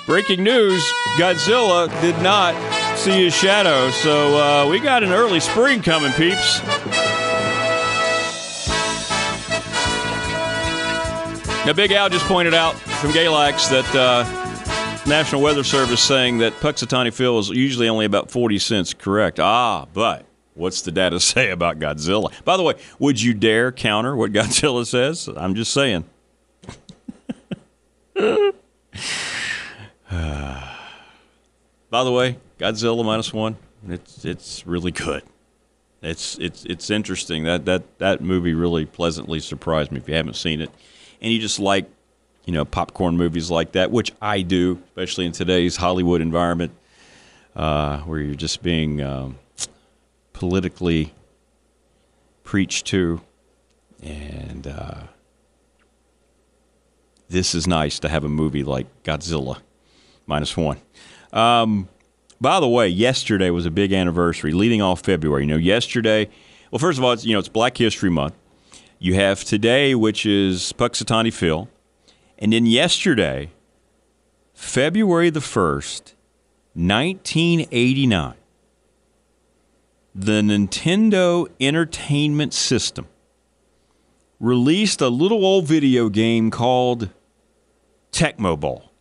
Breaking 0.06 0.42
news: 0.42 0.90
Godzilla 1.16 1.88
did 2.00 2.20
not 2.22 2.54
see 2.96 3.24
his 3.24 3.34
shadow, 3.34 3.90
so 3.90 4.36
uh, 4.36 4.68
we 4.68 4.80
got 4.80 5.02
an 5.02 5.12
early 5.12 5.40
spring 5.40 5.82
coming, 5.82 6.12
peeps. 6.12 6.60
Now, 11.66 11.74
Big 11.74 11.92
Al 11.92 12.08
just 12.08 12.24
pointed 12.24 12.54
out 12.54 12.76
from 12.76 13.10
Galax 13.10 13.68
that 13.68 13.94
uh, 13.94 14.47
National 15.08 15.40
Weather 15.40 15.64
Service 15.64 16.02
saying 16.02 16.38
that 16.38 16.52
Punxsutawney 16.60 17.14
Phil 17.14 17.38
is 17.38 17.48
usually 17.48 17.88
only 17.88 18.04
about 18.04 18.30
40 18.30 18.58
cents 18.58 18.92
correct. 18.92 19.40
Ah, 19.40 19.86
but 19.94 20.26
what's 20.52 20.82
the 20.82 20.92
data 20.92 21.18
say 21.20 21.50
about 21.50 21.78
Godzilla? 21.78 22.30
By 22.44 22.58
the 22.58 22.62
way, 22.62 22.74
would 22.98 23.20
you 23.20 23.32
dare 23.32 23.72
counter 23.72 24.14
what 24.14 24.32
Godzilla 24.34 24.86
says? 24.86 25.26
I'm 25.34 25.54
just 25.54 25.72
saying. 25.72 26.04
By 31.90 32.04
the 32.04 32.12
way, 32.12 32.36
Godzilla 32.58 33.02
minus 33.02 33.32
one. 33.32 33.56
It's 33.88 34.26
it's 34.26 34.66
really 34.66 34.90
good. 34.90 35.22
It's 36.02 36.36
it's 36.38 36.66
it's 36.66 36.90
interesting. 36.90 37.44
That 37.44 37.64
that 37.64 37.98
that 37.98 38.20
movie 38.20 38.52
really 38.52 38.84
pleasantly 38.84 39.40
surprised 39.40 39.90
me. 39.90 40.00
If 40.00 40.08
you 40.08 40.16
haven't 40.16 40.36
seen 40.36 40.60
it, 40.60 40.70
and 41.22 41.32
you 41.32 41.38
just 41.38 41.58
like 41.58 41.90
you 42.48 42.54
know 42.54 42.64
popcorn 42.64 43.18
movies 43.18 43.50
like 43.50 43.72
that, 43.72 43.90
which 43.90 44.10
I 44.22 44.40
do, 44.40 44.82
especially 44.88 45.26
in 45.26 45.32
today's 45.32 45.76
Hollywood 45.76 46.22
environment, 46.22 46.72
uh, 47.54 47.98
where 47.98 48.20
you're 48.20 48.34
just 48.34 48.62
being 48.62 49.02
um, 49.02 49.38
politically 50.32 51.12
preached 52.44 52.86
to, 52.86 53.20
and 54.02 54.66
uh, 54.66 55.02
this 57.28 57.54
is 57.54 57.66
nice 57.66 57.98
to 57.98 58.08
have 58.08 58.24
a 58.24 58.30
movie 58.30 58.64
like 58.64 58.86
Godzilla 59.02 59.58
minus 60.26 60.56
one. 60.56 60.78
Um, 61.34 61.86
by 62.40 62.60
the 62.60 62.68
way, 62.68 62.88
yesterday 62.88 63.50
was 63.50 63.66
a 63.66 63.70
big 63.70 63.92
anniversary, 63.92 64.52
leading 64.52 64.80
off 64.80 65.02
February. 65.02 65.42
You 65.42 65.48
know, 65.48 65.56
yesterday, 65.58 66.30
well, 66.70 66.78
first 66.78 66.96
of 66.96 67.04
all, 67.04 67.12
it's, 67.12 67.26
you 67.26 67.34
know, 67.34 67.40
it's 67.40 67.50
Black 67.50 67.76
History 67.76 68.08
Month. 68.08 68.32
You 68.98 69.16
have 69.16 69.44
today, 69.44 69.94
which 69.94 70.24
is 70.24 70.72
Punxsutawney 70.78 71.30
Phil. 71.30 71.68
And 72.38 72.52
then 72.52 72.66
yesterday, 72.66 73.50
February 74.54 75.30
the 75.30 75.40
1st, 75.40 76.14
1989, 76.74 78.34
the 80.14 80.40
Nintendo 80.42 81.48
Entertainment 81.60 82.54
System 82.54 83.08
released 84.38 85.00
a 85.00 85.08
little 85.08 85.44
old 85.44 85.66
video 85.66 86.08
game 86.08 86.50
called 86.50 87.10
Tecmo 88.12 88.58
Bowl. 88.58 88.92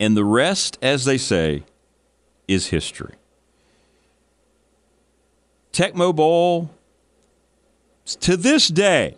And 0.00 0.16
the 0.16 0.24
rest, 0.24 0.78
as 0.82 1.04
they 1.04 1.16
say, 1.16 1.62
is 2.48 2.68
history. 2.68 3.14
Tecmo 5.72 6.14
Bowl, 6.14 6.70
to 8.20 8.36
this 8.36 8.68
day, 8.68 9.16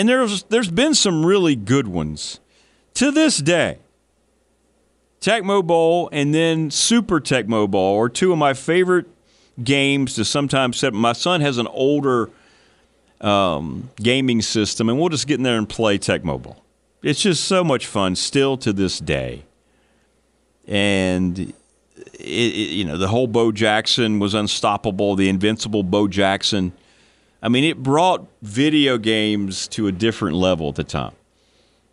and 0.00 0.08
there's 0.08 0.44
there's 0.44 0.70
been 0.70 0.94
some 0.94 1.26
really 1.26 1.54
good 1.54 1.86
ones 1.86 2.40
to 2.94 3.10
this 3.10 3.36
day. 3.36 3.76
Tecmo 5.20 5.62
Bowl 5.62 6.08
and 6.10 6.34
then 6.34 6.70
Super 6.70 7.20
Tecmo 7.20 7.70
Bowl 7.70 8.00
are 8.00 8.08
two 8.08 8.32
of 8.32 8.38
my 8.38 8.54
favorite 8.54 9.04
games 9.62 10.14
to 10.14 10.24
sometimes 10.24 10.78
set. 10.78 10.94
My 10.94 11.12
son 11.12 11.42
has 11.42 11.58
an 11.58 11.66
older 11.66 12.30
um, 13.20 13.90
gaming 13.96 14.40
system, 14.40 14.88
and 14.88 14.98
we'll 14.98 15.10
just 15.10 15.26
get 15.26 15.34
in 15.34 15.42
there 15.42 15.58
and 15.58 15.68
play 15.68 15.98
Tecmo 15.98 16.40
Bowl. 16.40 16.64
It's 17.02 17.20
just 17.20 17.44
so 17.44 17.62
much 17.62 17.86
fun 17.86 18.16
still 18.16 18.56
to 18.56 18.72
this 18.72 19.00
day. 19.00 19.44
And 20.66 21.38
it, 21.38 21.52
it, 22.14 22.70
you 22.70 22.86
know 22.86 22.96
the 22.96 23.08
whole 23.08 23.26
Bo 23.26 23.52
Jackson 23.52 24.18
was 24.18 24.32
unstoppable, 24.32 25.14
the 25.14 25.28
invincible 25.28 25.82
Bo 25.82 26.08
Jackson. 26.08 26.72
I 27.42 27.48
mean, 27.48 27.64
it 27.64 27.82
brought 27.82 28.26
video 28.42 28.98
games 28.98 29.66
to 29.68 29.86
a 29.86 29.92
different 29.92 30.36
level 30.36 30.68
at 30.68 30.74
the 30.74 30.84
time. 30.84 31.12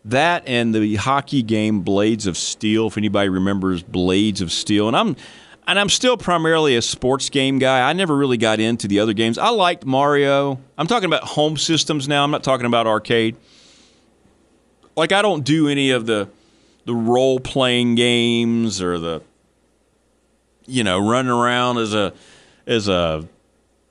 That 0.04 0.42
and 0.46 0.74
the 0.74 0.96
hockey 0.96 1.42
game 1.42 1.80
Blades 1.80 2.26
of 2.26 2.36
Steel, 2.36 2.86
if 2.86 2.96
anybody 2.96 3.28
remembers 3.28 3.82
Blades 3.82 4.40
of 4.40 4.52
Steel, 4.52 4.88
and 4.88 4.96
I'm 4.96 5.16
and 5.66 5.78
I'm 5.78 5.90
still 5.90 6.16
primarily 6.16 6.76
a 6.76 6.82
sports 6.82 7.28
game 7.28 7.58
guy. 7.58 7.88
I 7.88 7.92
never 7.92 8.16
really 8.16 8.38
got 8.38 8.58
into 8.58 8.88
the 8.88 9.00
other 9.00 9.12
games. 9.12 9.36
I 9.36 9.50
liked 9.50 9.84
Mario. 9.84 10.58
I'm 10.78 10.86
talking 10.86 11.04
about 11.04 11.24
home 11.24 11.58
systems 11.58 12.08
now. 12.08 12.24
I'm 12.24 12.30
not 12.30 12.42
talking 12.42 12.64
about 12.64 12.86
arcade. 12.86 13.36
Like 14.96 15.12
I 15.12 15.20
don't 15.20 15.44
do 15.44 15.68
any 15.68 15.90
of 15.90 16.06
the 16.06 16.28
the 16.86 16.94
role 16.94 17.38
playing 17.38 17.96
games 17.96 18.80
or 18.80 18.98
the 18.98 19.22
you 20.66 20.84
know 20.84 21.06
running 21.06 21.30
around 21.30 21.78
as 21.78 21.92
a 21.92 22.14
as 22.66 22.88
a 22.88 23.28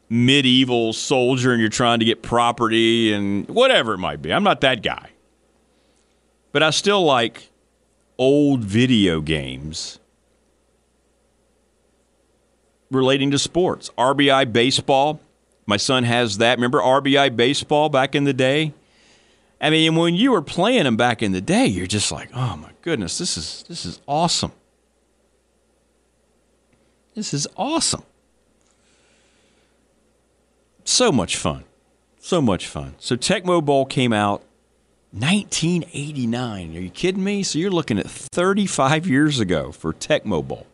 medieval 0.09 0.93
soldier 0.93 1.51
and 1.51 1.59
you're 1.59 1.69
trying 1.69 1.99
to 1.99 2.05
get 2.05 2.21
property 2.21 3.13
and 3.13 3.47
whatever 3.49 3.93
it 3.93 3.97
might 3.97 4.21
be. 4.21 4.31
I'm 4.31 4.43
not 4.43 4.61
that 4.61 4.81
guy. 4.81 5.09
But 6.51 6.63
I 6.63 6.69
still 6.69 7.03
like 7.03 7.49
old 8.17 8.63
video 8.63 9.21
games 9.21 9.99
relating 12.89 13.31
to 13.31 13.39
sports. 13.39 13.89
RBI 13.97 14.51
baseball. 14.51 15.19
My 15.65 15.77
son 15.77 16.03
has 16.03 16.37
that. 16.37 16.57
Remember 16.57 16.79
RBI 16.79 17.35
baseball 17.35 17.89
back 17.89 18.15
in 18.15 18.23
the 18.23 18.33
day? 18.33 18.73
I 19.59 19.69
mean, 19.69 19.95
when 19.95 20.15
you 20.15 20.31
were 20.31 20.41
playing 20.41 20.83
them 20.83 20.97
back 20.97 21.21
in 21.21 21.31
the 21.31 21.41
day, 21.41 21.65
you're 21.65 21.87
just 21.87 22.11
like, 22.11 22.29
"Oh 22.33 22.55
my 22.55 22.69
goodness, 22.81 23.17
this 23.17 23.37
is 23.37 23.65
this 23.67 23.85
is 23.85 23.99
awesome. 24.07 24.51
This 27.15 27.33
is 27.33 27.47
awesome." 27.57 28.03
So 30.87 31.11
much 31.11 31.35
fun. 31.35 31.65
So 32.17 32.41
much 32.41 32.65
fun. 32.65 32.95
So 32.97 33.17
Tecmo 33.17 33.63
Bowl 33.63 33.85
came 33.85 34.13
out 34.13 34.41
1989. 35.11 36.77
Are 36.77 36.79
you 36.79 36.89
kidding 36.89 37.25
me? 37.25 37.43
So 37.43 37.59
you're 37.59 37.69
looking 37.69 37.99
at 37.99 38.09
35 38.09 39.05
years 39.05 39.41
ago 39.41 39.73
for 39.73 39.91
Tecmo 39.91 40.47
Bowl. 40.47 40.65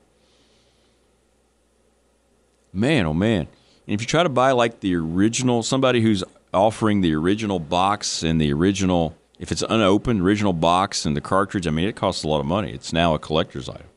Man, 2.71 3.07
oh 3.07 3.13
man. 3.15 3.47
And 3.87 3.95
if 3.95 4.01
you 4.01 4.07
try 4.07 4.21
to 4.21 4.29
buy 4.29 4.51
like 4.51 4.81
the 4.81 4.95
original, 4.95 5.63
somebody 5.63 5.99
who's 5.99 6.23
offering 6.53 7.01
the 7.01 7.15
original 7.15 7.57
box 7.57 8.21
and 8.21 8.39
the 8.39 8.53
original, 8.53 9.17
if 9.39 9.51
it's 9.51 9.63
unopened, 9.67 10.21
original 10.21 10.53
box 10.53 11.07
and 11.07 11.17
the 11.17 11.21
cartridge, 11.21 11.65
I 11.65 11.71
mean, 11.71 11.87
it 11.87 11.95
costs 11.95 12.23
a 12.23 12.27
lot 12.27 12.39
of 12.39 12.45
money. 12.45 12.71
It's 12.71 12.93
now 12.93 13.15
a 13.15 13.19
collector's 13.19 13.67
item. 13.67 13.87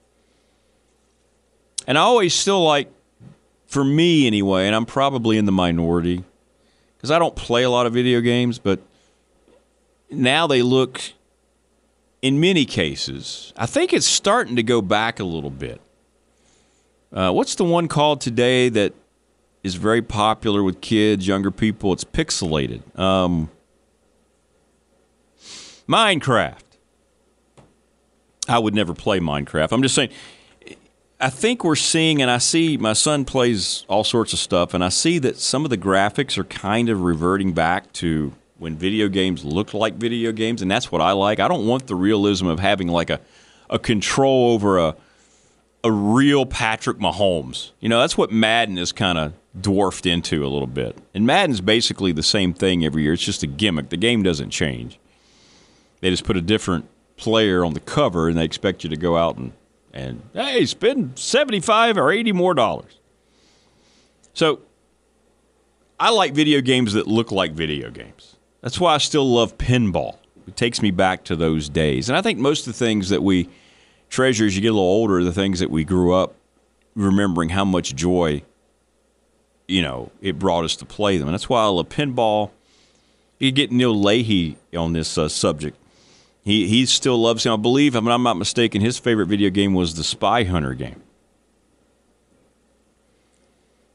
And 1.87 1.99
I 1.99 2.01
always 2.01 2.33
still 2.33 2.65
like, 2.65 2.91
for 3.67 3.85
me 3.85 4.27
anyway, 4.27 4.67
and 4.67 4.75
I'm 4.75 4.87
probably 4.87 5.39
in 5.39 5.45
the 5.45 5.53
minority, 5.53 6.25
because 6.97 7.11
I 7.11 7.19
don't 7.19 7.37
play 7.37 7.63
a 7.63 7.71
lot 7.71 7.87
of 7.87 7.93
video 7.93 8.21
games, 8.21 8.59
but 8.59 8.81
now 10.11 10.47
they 10.47 10.63
look, 10.63 11.01
in 12.23 12.41
many 12.41 12.65
cases, 12.65 13.53
I 13.57 13.67
think 13.67 13.93
it's 13.93 14.07
starting 14.07 14.57
to 14.57 14.63
go 14.63 14.81
back 14.81 15.21
a 15.21 15.25
little 15.25 15.51
bit. 15.51 15.81
Uh, 17.13 17.33
what's 17.33 17.55
the 17.55 17.65
one 17.65 17.89
called 17.89 18.21
today 18.21 18.69
that 18.69 18.93
is 19.63 19.75
very 19.75 20.03
popular 20.03 20.63
with 20.63 20.81
kids, 20.81 21.27
younger 21.27 21.51
people? 21.51 21.93
It's 21.93 22.05
pixelated. 22.05 22.83
Um, 22.99 23.51
Minecraft. 25.89 26.63
I 28.49 28.59
would 28.59 28.75
never 28.75 28.95
play 28.95 29.19
Minecraft. 29.19 29.73
I'm 29.73 29.83
just 29.83 29.95
saying. 29.95 30.11
I 31.19 31.31
think 31.31 31.65
we're 31.65 31.77
seeing, 31.77 32.21
and 32.21 32.31
I 32.31 32.39
see 32.39 32.77
my 32.77 32.93
son 32.93 33.25
plays 33.25 33.87
all 33.89 34.05
sorts 34.05 34.35
of 34.35 34.39
stuff, 34.39 34.75
and 34.75 34.85
I 34.85 34.91
see 34.91 35.19
that 35.21 35.39
some 35.39 35.65
of 35.65 35.71
the 35.71 35.79
graphics 35.79 36.37
are 36.37 36.45
kind 36.45 36.91
of 36.91 37.01
reverting 37.01 37.53
back 37.53 37.91
to 37.95 38.35
when 38.59 38.77
video 38.77 39.09
games 39.09 39.45
looked 39.45 39.73
like 39.73 39.95
video 39.95 40.31
games, 40.33 40.61
and 40.61 40.71
that's 40.71 40.93
what 40.93 41.01
I 41.01 41.13
like. 41.13 41.41
I 41.41 41.49
don't 41.49 41.67
want 41.67 41.87
the 41.87 41.95
realism 41.95 42.47
of 42.47 42.61
having 42.61 42.89
like 42.89 43.09
a, 43.09 43.21
a 43.71 43.79
control 43.79 44.53
over 44.53 44.79
a 44.79 44.97
a 45.85 45.93
real 45.93 46.45
Patrick 46.45 46.99
Mahomes. 46.99 47.71
You 47.79 47.89
know, 47.89 48.01
that's 48.01 48.19
what 48.19 48.33
Madden 48.33 48.77
is 48.77 48.91
kind 48.91 49.17
of 49.17 49.35
dwarfed 49.59 50.05
into 50.05 50.45
a 50.45 50.49
little 50.49 50.67
bit. 50.67 50.99
And 51.15 51.25
Madden's 51.25 51.61
basically 51.61 52.11
the 52.11 52.25
same 52.25 52.53
thing 52.53 52.85
every 52.85 53.05
year. 53.05 53.13
It's 53.13 53.23
just 53.23 53.45
a 53.45 53.47
gimmick. 53.47 53.91
The 53.91 53.97
game 53.97 54.25
doesn't 54.25 54.51
change. 54.51 54.99
They 56.01 56.11
just 56.11 56.25
put 56.25 56.37
a 56.37 56.41
different 56.41 56.89
player 57.17 57.65
on 57.65 57.75
the 57.75 57.81
cover 57.81 58.29
and 58.29 58.37
they 58.37 58.45
expect 58.45 58.83
you 58.83 58.91
to 58.91 58.97
go 58.97 59.17
out 59.17 59.37
and 59.37 59.53
and 59.97 60.21
hey, 60.35 60.67
spend 60.67 61.19
75 61.19 61.97
or 61.97 62.13
80 62.13 62.33
more 62.33 62.53
dollars. 62.53 62.99
So 64.35 64.61
I 65.99 66.11
like 66.11 66.35
video 66.35 66.61
games 66.61 66.93
that 66.93 67.07
look 67.07 67.33
like 67.33 67.53
video 67.53 67.91
games. 67.91 68.37
That's 68.61 68.79
why 68.79 68.95
I 68.95 68.99
still 68.99 69.25
love 69.25 69.57
pinball. 69.57 70.19
It 70.47 70.55
takes 70.55 70.83
me 70.83 70.91
back 70.91 71.25
to 71.25 71.37
those 71.37 71.71
days. 71.71 72.11
And 72.11 72.17
I 72.17 72.21
think 72.21 72.39
most 72.39 72.67
of 72.67 72.75
the 72.75 72.79
things 72.79 73.09
that 73.09 73.23
we 73.23 73.49
treasure 74.11 74.45
as 74.45 74.55
you 74.55 74.61
get 74.61 74.69
a 74.69 74.75
little 74.75 74.87
older 74.87 75.19
are 75.19 75.25
the 75.25 75.33
things 75.33 75.61
that 75.61 75.71
we 75.71 75.83
grew 75.83 76.13
up 76.13 76.35
remembering 76.95 77.49
how 77.49 77.65
much 77.65 77.95
joy, 77.95 78.43
you 79.67 79.81
know, 79.81 80.11
it 80.21 80.39
brought 80.39 80.65
us 80.65 80.77
to 80.77 80.85
play 80.85 81.17
them. 81.17 81.27
And 81.27 81.35
that's 81.35 81.49
why 81.49 81.63
I 81.63 81.67
love 81.69 81.89
pinball. 81.89 82.51
You 83.39 83.51
get 83.51 83.73
Neil 83.73 83.99
Leahy 83.99 84.59
on 84.77 84.93
this 84.93 85.17
uh, 85.17 85.29
subject. 85.29 85.79
He, 86.47 86.69
he 86.69 86.87
still 86.87 87.19
loves 87.19 87.45
him. 87.45 87.53
I 87.53 87.57
believe, 87.57 87.97
if 87.97 88.07
I'm 88.07 88.23
not 88.23 88.37
mistaken, 88.37 88.81
his 88.81 89.01
favorite 89.01 89.27
video 89.27 89.51
game 89.51 89.75
was 89.75 89.97
the 89.97 90.05
Spy 90.05 90.45
Hunter 90.45 90.75
game. 90.75 91.03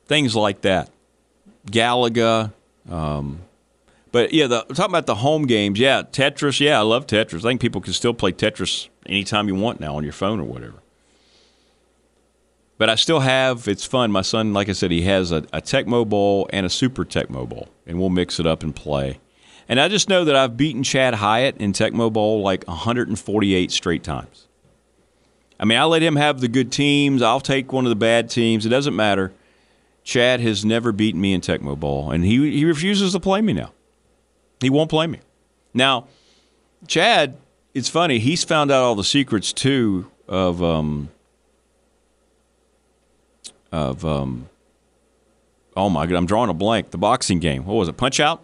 Things 0.06 0.36
like 0.36 0.60
that. 0.60 0.90
Galaga. 1.68 2.52
Um, 2.90 3.40
but 4.12 4.34
yeah, 4.34 4.48
the, 4.48 4.64
talking 4.64 4.92
about 4.92 5.06
the 5.06 5.16
home 5.16 5.48
games, 5.48 5.80
yeah, 5.80 6.02
Tetris, 6.02 6.60
yeah, 6.60 6.78
I 6.78 6.82
love 6.82 7.08
Tetris. 7.08 7.40
I 7.40 7.44
think 7.44 7.62
people 7.62 7.80
can 7.80 7.94
still 7.94 8.14
play 8.14 8.34
Tetris 8.34 8.90
anytime 9.06 9.48
you 9.48 9.56
want 9.56 9.80
now 9.80 9.96
on 9.96 10.04
your 10.04 10.12
phone 10.12 10.42
or 10.42 10.44
whatever. 10.44 10.84
But 12.78 12.90
I 12.90 12.96
still 12.96 13.22
have, 13.22 13.70
it's 13.70 13.86
fun. 13.86 14.12
My 14.12 14.24
son, 14.24 14.52
like 14.52 14.68
I 14.68 14.74
said, 14.74 14.92
he 14.92 15.04
has 15.04 15.32
a, 15.32 15.38
a 15.54 15.62
Tecmo 15.62 16.06
Bowl 16.06 16.50
and 16.52 16.66
a 16.66 16.70
Super 16.70 17.06
Tecmo 17.06 17.48
Bowl, 17.48 17.70
and 17.88 17.98
we'll 17.98 18.10
mix 18.10 18.42
it 18.42 18.46
up 18.46 18.62
and 18.62 18.76
play. 18.76 19.20
And 19.70 19.80
I 19.80 19.88
just 19.88 20.10
know 20.10 20.26
that 20.26 20.36
I've 20.36 20.58
beaten 20.58 20.84
Chad 20.84 21.16
Hyatt 21.16 21.58
in 21.58 21.74
Tecmo 21.74 22.12
Bowl 22.12 22.42
like 22.42 22.68
148 22.68 23.72
straight 23.72 24.04
times. 24.04 24.48
I 25.60 25.66
mean, 25.66 25.78
I 25.78 25.84
let 25.84 26.02
him 26.02 26.16
have 26.16 26.42
the 26.42 26.48
good 26.48 26.72
teams. 26.72 27.22
I'll 27.22 27.40
take 27.40 27.72
one 27.72 27.86
of 27.86 27.90
the 27.90 27.96
bad 27.96 28.30
teams. 28.30 28.66
It 28.66 28.70
doesn't 28.70 28.96
matter. 28.96 29.32
Chad 30.04 30.40
has 30.40 30.66
never 30.66 30.92
beaten 30.92 31.22
me 31.22 31.34
in 31.34 31.42
Tecmo 31.42 31.80
Bowl, 31.80 32.10
and 32.10 32.26
he, 32.26 32.52
he 32.52 32.66
refuses 32.66 33.12
to 33.14 33.20
play 33.20 33.42
me 33.42 33.54
now. 33.54 33.72
He 34.60 34.70
won't 34.70 34.90
play 34.90 35.06
me. 35.06 35.20
Now, 35.74 36.08
Chad, 36.88 37.38
it's 37.74 37.90
funny. 37.90 38.20
He's 38.20 38.44
found 38.44 38.72
out 38.72 38.84
all 38.84 38.96
the 38.96 39.04
secrets 39.04 39.54
too 39.54 40.10
of 40.28 40.64
um, 40.64 41.10
of 43.72 44.04
um, 44.04 44.50
oh 45.76 45.90
my 45.90 46.06
god, 46.06 46.16
I'm 46.18 46.26
drawing 46.26 46.50
a 46.50 46.54
blank. 46.54 46.92
The 46.92 46.98
boxing 46.98 47.40
game. 47.40 47.66
What 47.66 47.76
was 47.76 47.88
it? 47.88 47.98
Punch 47.98 48.20
Out. 48.20 48.44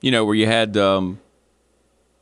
You 0.00 0.10
know 0.10 0.24
where 0.24 0.34
you 0.34 0.46
had 0.46 0.76
um, 0.76 1.20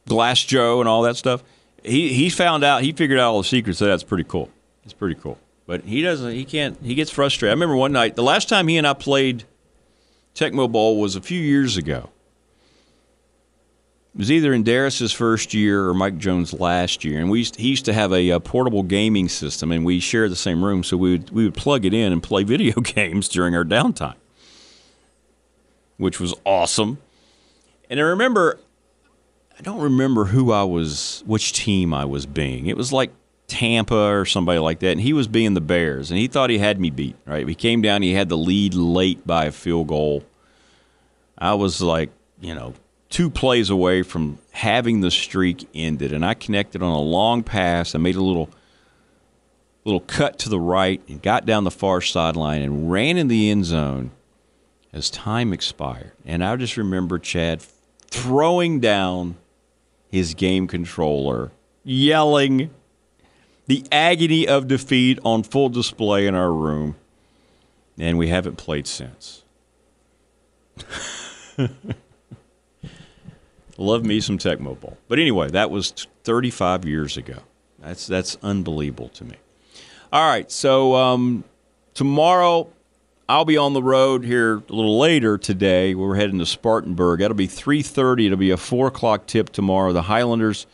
Glass 0.06 0.42
Joe 0.42 0.80
and 0.80 0.88
all 0.88 1.02
that 1.02 1.16
stuff. 1.16 1.42
He 1.84 2.12
he 2.12 2.30
found 2.30 2.64
out. 2.64 2.82
He 2.82 2.92
figured 2.92 3.18
out 3.18 3.30
all 3.32 3.42
the 3.42 3.48
secrets. 3.48 3.78
So 3.78 3.86
that's 3.86 4.02
pretty 4.02 4.24
cool. 4.24 4.50
It's 4.84 4.92
pretty 4.92 5.14
cool. 5.14 5.38
But 5.66 5.84
he 5.84 6.02
doesn't. 6.02 6.32
He 6.32 6.44
can't. 6.44 6.78
He 6.82 6.94
gets 6.94 7.10
frustrated. 7.10 7.50
I 7.50 7.54
remember 7.54 7.76
one 7.76 7.92
night. 7.92 8.16
The 8.16 8.22
last 8.22 8.48
time 8.48 8.68
he 8.68 8.78
and 8.78 8.86
I 8.86 8.94
played 8.94 9.44
Tecmo 10.34 10.70
Bowl 10.70 11.00
was 11.00 11.14
a 11.14 11.20
few 11.20 11.40
years 11.40 11.76
ago. 11.76 12.10
It 14.14 14.18
was 14.18 14.32
either 14.32 14.52
in 14.52 14.62
Darris's 14.64 15.12
first 15.12 15.52
year 15.52 15.86
or 15.86 15.94
Mike 15.94 16.16
Jones' 16.18 16.52
last 16.52 17.04
year, 17.04 17.20
and 17.20 17.30
we 17.30 17.38
used, 17.40 17.56
he 17.56 17.68
used 17.68 17.84
to 17.84 17.92
have 17.92 18.12
a, 18.12 18.30
a, 18.30 18.40
portable 18.40 18.82
gaming 18.82 19.28
system, 19.28 19.70
and 19.70 19.84
we 19.84 20.00
shared 20.00 20.32
the 20.32 20.36
same 20.36 20.64
room, 20.64 20.82
so 20.82 20.96
we 20.96 21.12
would 21.12 21.30
we 21.30 21.44
would 21.44 21.54
plug 21.54 21.84
it 21.84 21.92
in 21.92 22.12
and 22.12 22.22
play 22.22 22.42
video 22.44 22.80
games 22.80 23.28
during 23.28 23.54
our 23.54 23.64
downtime, 23.64 24.16
which 25.98 26.18
was 26.18 26.34
awesome. 26.44 26.98
And 27.90 27.98
I 27.98 28.02
remember, 28.02 28.58
I 29.58 29.62
don't 29.62 29.80
remember 29.80 30.26
who 30.26 30.52
I 30.52 30.64
was, 30.64 31.22
which 31.26 31.52
team 31.52 31.94
I 31.94 32.04
was 32.04 32.26
being. 32.26 32.66
It 32.66 32.76
was 32.76 32.92
like 32.92 33.10
Tampa 33.46 33.94
or 33.94 34.24
somebody 34.24 34.58
like 34.58 34.80
that, 34.80 34.92
and 34.92 35.00
he 35.00 35.12
was 35.12 35.26
being 35.26 35.54
the 35.54 35.60
Bears, 35.60 36.10
and 36.10 36.18
he 36.18 36.28
thought 36.28 36.50
he 36.50 36.58
had 36.58 36.78
me 36.78 36.90
beat. 36.90 37.16
Right? 37.24 37.48
He 37.48 37.54
came 37.54 37.80
down, 37.80 38.02
he 38.02 38.12
had 38.12 38.28
the 38.28 38.36
lead 38.36 38.74
late 38.74 39.26
by 39.26 39.46
a 39.46 39.52
field 39.52 39.88
goal. 39.88 40.22
I 41.38 41.54
was 41.54 41.80
like, 41.80 42.10
you 42.40 42.54
know, 42.54 42.74
two 43.08 43.30
plays 43.30 43.70
away 43.70 44.02
from 44.02 44.38
having 44.52 45.00
the 45.00 45.10
streak 45.10 45.66
ended, 45.74 46.12
and 46.12 46.24
I 46.24 46.34
connected 46.34 46.82
on 46.82 46.92
a 46.92 47.00
long 47.00 47.42
pass. 47.42 47.94
I 47.94 47.98
made 47.98 48.16
a 48.16 48.22
little 48.22 48.50
little 49.84 50.00
cut 50.00 50.38
to 50.38 50.50
the 50.50 50.60
right 50.60 51.00
and 51.08 51.22
got 51.22 51.46
down 51.46 51.64
the 51.64 51.70
far 51.70 52.02
sideline 52.02 52.60
and 52.60 52.90
ran 52.90 53.16
in 53.16 53.28
the 53.28 53.50
end 53.50 53.64
zone 53.64 54.10
as 54.92 55.08
time 55.08 55.50
expired. 55.50 56.12
And 56.26 56.44
I 56.44 56.54
just 56.56 56.76
remember 56.76 57.18
Chad 57.18 57.62
throwing 58.10 58.80
down 58.80 59.36
his 60.10 60.34
game 60.34 60.66
controller, 60.66 61.52
yelling 61.84 62.70
the 63.66 63.84
agony 63.92 64.48
of 64.48 64.66
defeat 64.66 65.18
on 65.24 65.42
full 65.42 65.68
display 65.68 66.26
in 66.26 66.34
our 66.34 66.52
room. 66.52 66.96
And 67.98 68.16
we 68.16 68.28
haven't 68.28 68.56
played 68.56 68.86
since. 68.86 69.44
Love 73.76 74.04
me 74.04 74.20
some 74.20 74.38
Tecmo 74.38 74.78
Bowl. 74.78 74.96
But 75.08 75.18
anyway, 75.18 75.50
that 75.50 75.70
was 75.70 75.90
35 76.24 76.84
years 76.84 77.16
ago. 77.16 77.38
That's 77.78 78.06
that's 78.06 78.36
unbelievable 78.42 79.08
to 79.10 79.24
me. 79.24 79.36
All 80.12 80.28
right, 80.28 80.50
so 80.50 80.94
um, 80.96 81.44
tomorrow 81.94 82.72
I'll 83.30 83.44
be 83.44 83.58
on 83.58 83.74
the 83.74 83.82
road 83.82 84.24
here 84.24 84.54
a 84.54 84.72
little 84.72 84.98
later 84.98 85.36
today. 85.36 85.94
We're 85.94 86.14
heading 86.14 86.38
to 86.38 86.46
Spartanburg. 86.46 87.20
That'll 87.20 87.36
be 87.36 87.46
3:30. 87.46 88.26
It'll 88.26 88.38
be 88.38 88.50
a 88.50 88.56
four 88.56 88.86
o'clock 88.86 89.26
tip 89.26 89.50
tomorrow. 89.50 89.92
The 89.92 90.02
Highlanders, 90.02 90.66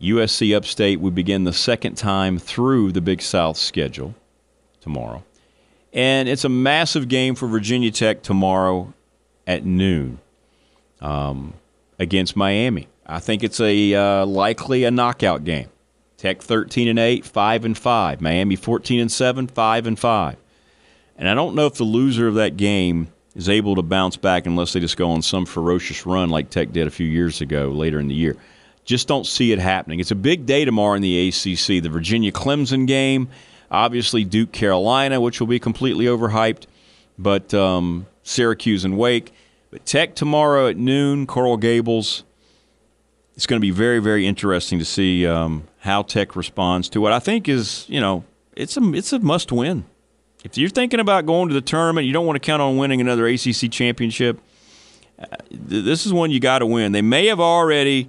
USC 0.00 0.54
Upstate. 0.54 1.00
We 1.00 1.10
begin 1.10 1.42
the 1.42 1.52
second 1.52 1.96
time 1.96 2.38
through 2.38 2.92
the 2.92 3.00
Big 3.00 3.20
South 3.20 3.56
schedule 3.56 4.14
tomorrow, 4.80 5.24
and 5.92 6.28
it's 6.28 6.44
a 6.44 6.48
massive 6.48 7.08
game 7.08 7.34
for 7.34 7.48
Virginia 7.48 7.90
Tech 7.90 8.22
tomorrow 8.22 8.94
at 9.44 9.64
noon 9.64 10.20
um, 11.00 11.54
against 11.98 12.36
Miami. 12.36 12.86
I 13.04 13.18
think 13.18 13.42
it's 13.42 13.58
a 13.58 13.92
uh, 13.92 14.24
likely 14.24 14.84
a 14.84 14.92
knockout 14.92 15.42
game. 15.42 15.68
Tech 16.16 16.42
13 16.42 16.86
and 16.86 16.98
8, 16.98 17.26
5 17.26 17.64
and 17.64 17.76
5. 17.76 18.20
Miami 18.20 18.54
14 18.54 19.00
and 19.00 19.12
7, 19.12 19.48
5 19.48 19.86
and 19.86 19.98
5. 19.98 20.36
And 21.18 21.28
I 21.28 21.34
don't 21.34 21.54
know 21.54 21.66
if 21.66 21.74
the 21.74 21.84
loser 21.84 22.28
of 22.28 22.34
that 22.34 22.56
game 22.56 23.08
is 23.34 23.48
able 23.48 23.74
to 23.76 23.82
bounce 23.82 24.16
back 24.16 24.46
unless 24.46 24.72
they 24.72 24.80
just 24.80 24.96
go 24.96 25.10
on 25.10 25.22
some 25.22 25.46
ferocious 25.46 26.06
run 26.06 26.30
like 26.30 26.50
Tech 26.50 26.72
did 26.72 26.86
a 26.86 26.90
few 26.90 27.06
years 27.06 27.40
ago 27.40 27.68
later 27.68 27.98
in 27.98 28.08
the 28.08 28.14
year. 28.14 28.36
Just 28.84 29.08
don't 29.08 29.26
see 29.26 29.52
it 29.52 29.58
happening. 29.58 30.00
It's 30.00 30.10
a 30.10 30.16
big 30.16 30.46
day 30.46 30.64
tomorrow 30.64 30.94
in 30.94 31.02
the 31.02 31.28
ACC. 31.28 31.82
The 31.82 31.88
Virginia 31.88 32.32
Clemson 32.32 32.86
game, 32.86 33.28
obviously 33.70 34.24
Duke 34.24 34.52
Carolina, 34.52 35.20
which 35.20 35.40
will 35.40 35.48
be 35.48 35.58
completely 35.58 36.04
overhyped, 36.04 36.66
but 37.18 37.52
um, 37.52 38.06
Syracuse 38.22 38.84
and 38.84 38.96
Wake. 38.96 39.32
But 39.70 39.84
Tech 39.84 40.14
tomorrow 40.14 40.68
at 40.68 40.76
noon, 40.76 41.26
Coral 41.26 41.56
Gables. 41.56 42.24
It's 43.34 43.46
going 43.46 43.60
to 43.60 43.64
be 43.64 43.72
very, 43.72 43.98
very 43.98 44.26
interesting 44.26 44.78
to 44.78 44.84
see 44.84 45.26
um, 45.26 45.68
how 45.80 46.02
Tech 46.02 46.36
responds 46.36 46.88
to 46.90 47.00
what 47.00 47.12
I 47.12 47.18
think 47.18 47.48
is, 47.48 47.84
you 47.88 48.00
know, 48.00 48.24
it's 48.54 48.76
a 48.78 48.94
it's 48.94 49.12
a 49.12 49.18
must 49.18 49.52
win. 49.52 49.84
If 50.46 50.56
you're 50.56 50.70
thinking 50.70 51.00
about 51.00 51.26
going 51.26 51.48
to 51.48 51.54
the 51.54 51.60
tournament, 51.60 52.06
you 52.06 52.12
don't 52.12 52.24
want 52.24 52.36
to 52.36 52.40
count 52.40 52.62
on 52.62 52.76
winning 52.76 53.00
another 53.00 53.26
ACC 53.26 53.68
championship. 53.68 54.38
Uh, 55.18 55.24
this 55.50 56.06
is 56.06 56.12
one 56.12 56.30
you 56.30 56.38
got 56.38 56.60
to 56.60 56.66
win. 56.66 56.92
They 56.92 57.02
may 57.02 57.26
have 57.26 57.40
already 57.40 58.08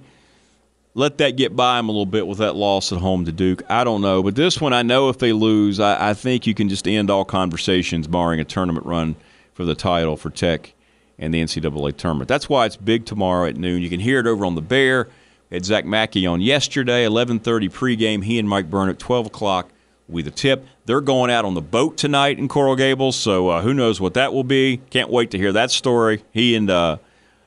let 0.94 1.18
that 1.18 1.36
get 1.36 1.56
by 1.56 1.78
them 1.78 1.88
a 1.88 1.90
little 1.92 2.06
bit 2.06 2.28
with 2.28 2.38
that 2.38 2.54
loss 2.54 2.92
at 2.92 3.00
home 3.00 3.24
to 3.24 3.32
Duke. 3.32 3.68
I 3.68 3.82
don't 3.82 4.00
know, 4.02 4.22
but 4.22 4.36
this 4.36 4.60
one, 4.60 4.72
I 4.72 4.82
know 4.82 5.08
if 5.08 5.18
they 5.18 5.32
lose, 5.32 5.80
I, 5.80 6.10
I 6.10 6.14
think 6.14 6.46
you 6.46 6.54
can 6.54 6.68
just 6.68 6.86
end 6.86 7.10
all 7.10 7.24
conversations, 7.24 8.06
barring 8.06 8.38
a 8.38 8.44
tournament 8.44 8.86
run 8.86 9.16
for 9.54 9.64
the 9.64 9.74
title 9.74 10.16
for 10.16 10.30
Tech 10.30 10.74
and 11.18 11.34
the 11.34 11.42
NCAA 11.42 11.96
tournament. 11.96 12.28
That's 12.28 12.48
why 12.48 12.66
it's 12.66 12.76
big 12.76 13.04
tomorrow 13.04 13.48
at 13.48 13.56
noon. 13.56 13.82
You 13.82 13.90
can 13.90 13.98
hear 13.98 14.20
it 14.20 14.28
over 14.28 14.46
on 14.46 14.54
the 14.54 14.62
Bear. 14.62 15.08
We 15.50 15.56
had 15.56 15.64
Zach 15.64 15.84
Mackey 15.84 16.24
on 16.24 16.40
yesterday, 16.40 17.04
11:30 17.04 17.68
pregame. 17.68 18.22
He 18.22 18.38
and 18.38 18.48
Mike 18.48 18.70
Burnette, 18.70 18.98
12 18.98 19.26
o'clock 19.26 19.70
with 20.08 20.28
a 20.28 20.30
tip. 20.30 20.64
They're 20.88 21.02
going 21.02 21.30
out 21.30 21.44
on 21.44 21.52
the 21.52 21.60
boat 21.60 21.98
tonight 21.98 22.38
in 22.38 22.48
Coral 22.48 22.74
Gables, 22.74 23.14
so 23.14 23.50
uh, 23.50 23.60
who 23.60 23.74
knows 23.74 24.00
what 24.00 24.14
that 24.14 24.32
will 24.32 24.42
be. 24.42 24.78
Can't 24.88 25.10
wait 25.10 25.32
to 25.32 25.36
hear 25.36 25.52
that 25.52 25.70
story. 25.70 26.24
He 26.32 26.54
and 26.54 26.70
uh, 26.70 26.96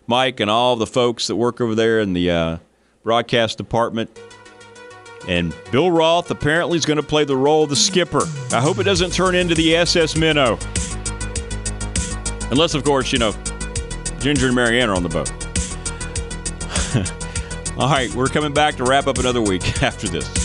Mike 0.06 0.40
and 0.40 0.48
all 0.48 0.76
the 0.76 0.86
folks 0.86 1.26
that 1.26 1.36
work 1.36 1.60
over 1.60 1.74
there 1.74 2.02
in 2.02 2.14
the 2.14 2.30
uh, 2.30 2.58
broadcast 3.02 3.58
department. 3.58 4.16
And 5.28 5.56
Bill 5.72 5.90
Roth 5.90 6.30
apparently 6.30 6.78
is 6.78 6.86
going 6.86 6.98
to 6.98 7.04
play 7.04 7.24
the 7.24 7.36
role 7.36 7.64
of 7.64 7.72
the 7.72 7.76
skipper. 7.76 8.22
I 8.52 8.62
hope 8.62 8.78
it 8.78 8.84
doesn't 8.84 9.12
turn 9.12 9.34
into 9.34 9.56
the 9.56 9.76
SS 9.76 10.16
Minnow. 10.16 10.60
Unless, 12.52 12.76
of 12.76 12.84
course, 12.84 13.12
you 13.12 13.18
know, 13.18 13.32
Ginger 14.20 14.46
and 14.46 14.56
Mary 14.56 14.80
Ann 14.80 14.92
are 14.92 14.96
on 14.96 15.02
the 15.02 15.10
boat. 15.10 15.32
All 17.80 17.90
right, 17.90 18.14
we're 18.14 18.28
coming 18.28 18.54
back 18.54 18.76
to 18.76 18.84
wrap 18.84 19.08
up 19.08 19.18
another 19.18 19.42
week 19.42 19.82
after 19.82 20.08
this. 20.08 20.41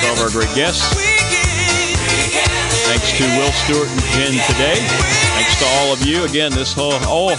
To 0.00 0.06
all 0.08 0.14
of 0.14 0.20
our 0.20 0.30
great 0.30 0.54
guests. 0.54 0.82
Thanks 2.86 3.12
to 3.18 3.24
Will 3.38 3.52
Stewart 3.52 3.88
and 3.88 4.00
Jen 4.14 4.32
today. 4.46 4.76
Thanks 5.34 5.58
to 5.60 5.66
all 5.78 5.92
of 5.92 6.02
you. 6.04 6.24
Again, 6.24 6.52
this 6.52 6.72
whole 6.72 6.94
all, 7.06 7.30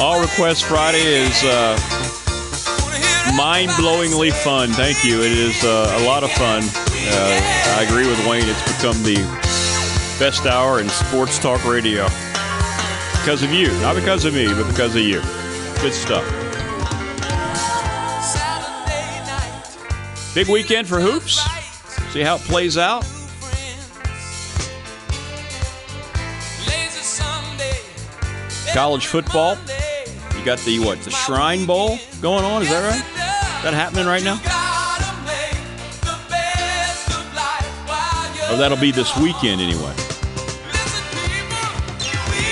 all 0.00 0.20
Request 0.20 0.64
Friday 0.64 1.04
is 1.04 1.44
uh, 1.44 1.78
mind-blowingly 3.36 4.32
fun. 4.32 4.70
Thank 4.70 5.04
you. 5.04 5.20
It 5.20 5.32
is 5.32 5.62
uh, 5.64 5.98
a 6.00 6.06
lot 6.06 6.24
of 6.24 6.32
fun. 6.32 6.62
Uh, 6.64 7.76
I 7.78 7.84
agree 7.88 8.06
with 8.08 8.18
Wayne. 8.26 8.44
It's 8.46 8.76
become 8.76 9.00
the 9.02 9.16
best 10.18 10.46
hour 10.46 10.80
in 10.80 10.88
sports 10.88 11.38
talk 11.38 11.64
radio 11.64 12.04
because 13.12 13.42
of 13.42 13.52
you, 13.52 13.70
not 13.80 13.94
because 13.94 14.24
of 14.24 14.34
me, 14.34 14.48
but 14.48 14.66
because 14.68 14.96
of 14.96 15.02
you. 15.02 15.20
Good 15.80 15.94
stuff. 15.94 16.24
Big 20.34 20.48
weekend 20.48 20.88
for 20.88 21.00
hoops. 21.00 21.40
See 22.10 22.22
how 22.22 22.36
it 22.36 22.40
plays 22.42 22.78
out. 22.78 23.04
College 28.72 29.06
football. 29.06 29.56
You 30.36 30.44
got 30.44 30.58
the 30.60 30.78
what? 30.78 31.00
The 31.00 31.10
Shrine 31.10 31.66
Bowl 31.66 31.98
going 32.20 32.44
on. 32.44 32.62
Is 32.62 32.68
that 32.70 32.84
right? 32.88 32.96
Is 33.58 33.64
that 33.64 33.74
happening 33.74 34.06
right 34.06 34.22
now? 34.22 34.36
Or 38.50 38.56
that'll 38.56 38.78
be 38.78 38.90
this 38.90 39.16
weekend 39.18 39.60
anyway. 39.60 39.92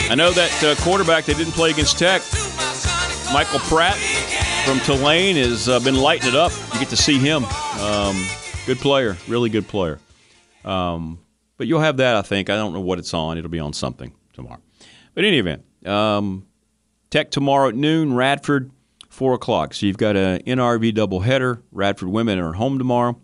I 0.08 0.14
know 0.14 0.30
that 0.32 0.64
uh, 0.64 0.74
quarterback 0.82 1.24
they 1.24 1.34
didn't 1.34 1.54
play 1.54 1.70
against 1.70 1.98
Tech, 1.98 2.22
Michael 3.32 3.60
Pratt 3.60 3.96
from 4.66 4.78
Tulane, 4.80 5.36
has 5.36 5.68
uh, 5.68 5.80
been 5.80 5.96
lighting 5.96 6.28
it 6.28 6.34
up. 6.34 6.52
You 6.74 6.80
get 6.80 6.88
to 6.90 6.96
see 6.96 7.18
him. 7.18 7.44
Um, 7.80 8.16
good 8.66 8.78
player, 8.78 9.16
really 9.28 9.48
good 9.48 9.66
player. 9.68 9.98
Um, 10.64 11.20
but 11.56 11.66
you'll 11.66 11.80
have 11.80 11.98
that, 11.98 12.16
I 12.16 12.22
think. 12.22 12.50
I 12.50 12.56
don't 12.56 12.72
know 12.72 12.80
what 12.80 12.98
it's 12.98 13.14
on. 13.14 13.38
It'll 13.38 13.50
be 13.50 13.60
on 13.60 13.72
something 13.72 14.12
tomorrow. 14.32 14.60
But 15.14 15.24
in 15.24 15.28
any 15.28 15.38
event, 15.38 15.64
um, 15.86 16.46
Tech 17.10 17.30
tomorrow 17.30 17.68
at 17.68 17.74
noon, 17.74 18.14
Radford 18.14 18.70
4 19.08 19.34
o'clock. 19.34 19.72
So 19.72 19.86
you've 19.86 19.96
got 19.96 20.16
a 20.16 20.42
NRV 20.46 20.92
doubleheader. 20.92 21.62
Radford 21.72 22.08
women 22.08 22.38
are 22.38 22.52
home 22.52 22.78
tomorrow. 22.78 23.18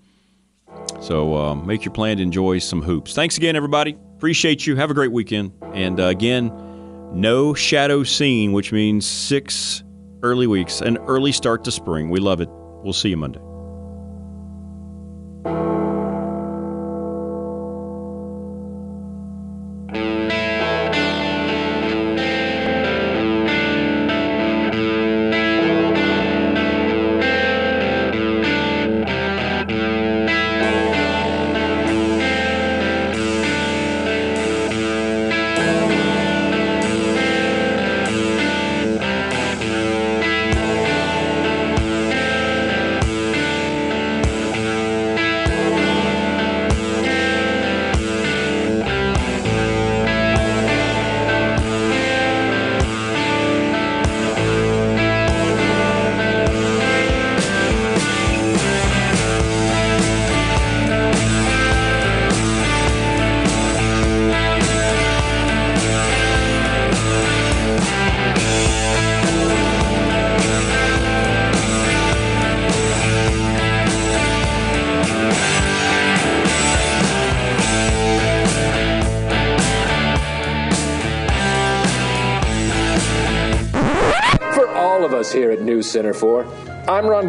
So 1.01 1.36
uh, 1.36 1.55
make 1.57 1.84
your 1.84 1.93
plan 1.93 2.16
to 2.16 2.22
enjoy 2.22 2.61
some 2.61 2.80
hoops. 2.80 3.14
Thanks 3.14 3.36
again, 3.36 3.57
everybody. 3.57 3.99
Appreciate 4.16 4.66
you. 4.66 4.76
Have 4.76 4.90
a 4.90 4.95
great 4.95 5.12
weekend. 5.12 5.53
And 5.74 6.01
uh, 6.01 6.05
again, 6.05 6.51
no 7.12 7.53
shadow 7.53 8.05
seen, 8.05 8.53
which 8.53 8.72
means 8.72 9.05
six 9.05 9.82
early 10.22 10.47
weeks, 10.47 10.80
an 10.80 10.99
early 10.99 11.32
start 11.32 11.64
to 11.64 11.72
spring. 11.72 12.09
We 12.09 12.20
love 12.20 12.40
it. 12.40 12.49
We'll 12.51 12.93
see 12.93 13.11
you 13.11 13.16
Monday. 13.16 13.51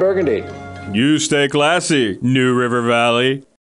Burgundy. 0.03 0.43
You 0.91 1.17
stay 1.17 1.47
classy, 1.47 2.19
New 2.21 2.53
River 2.53 2.81
Valley. 2.81 3.45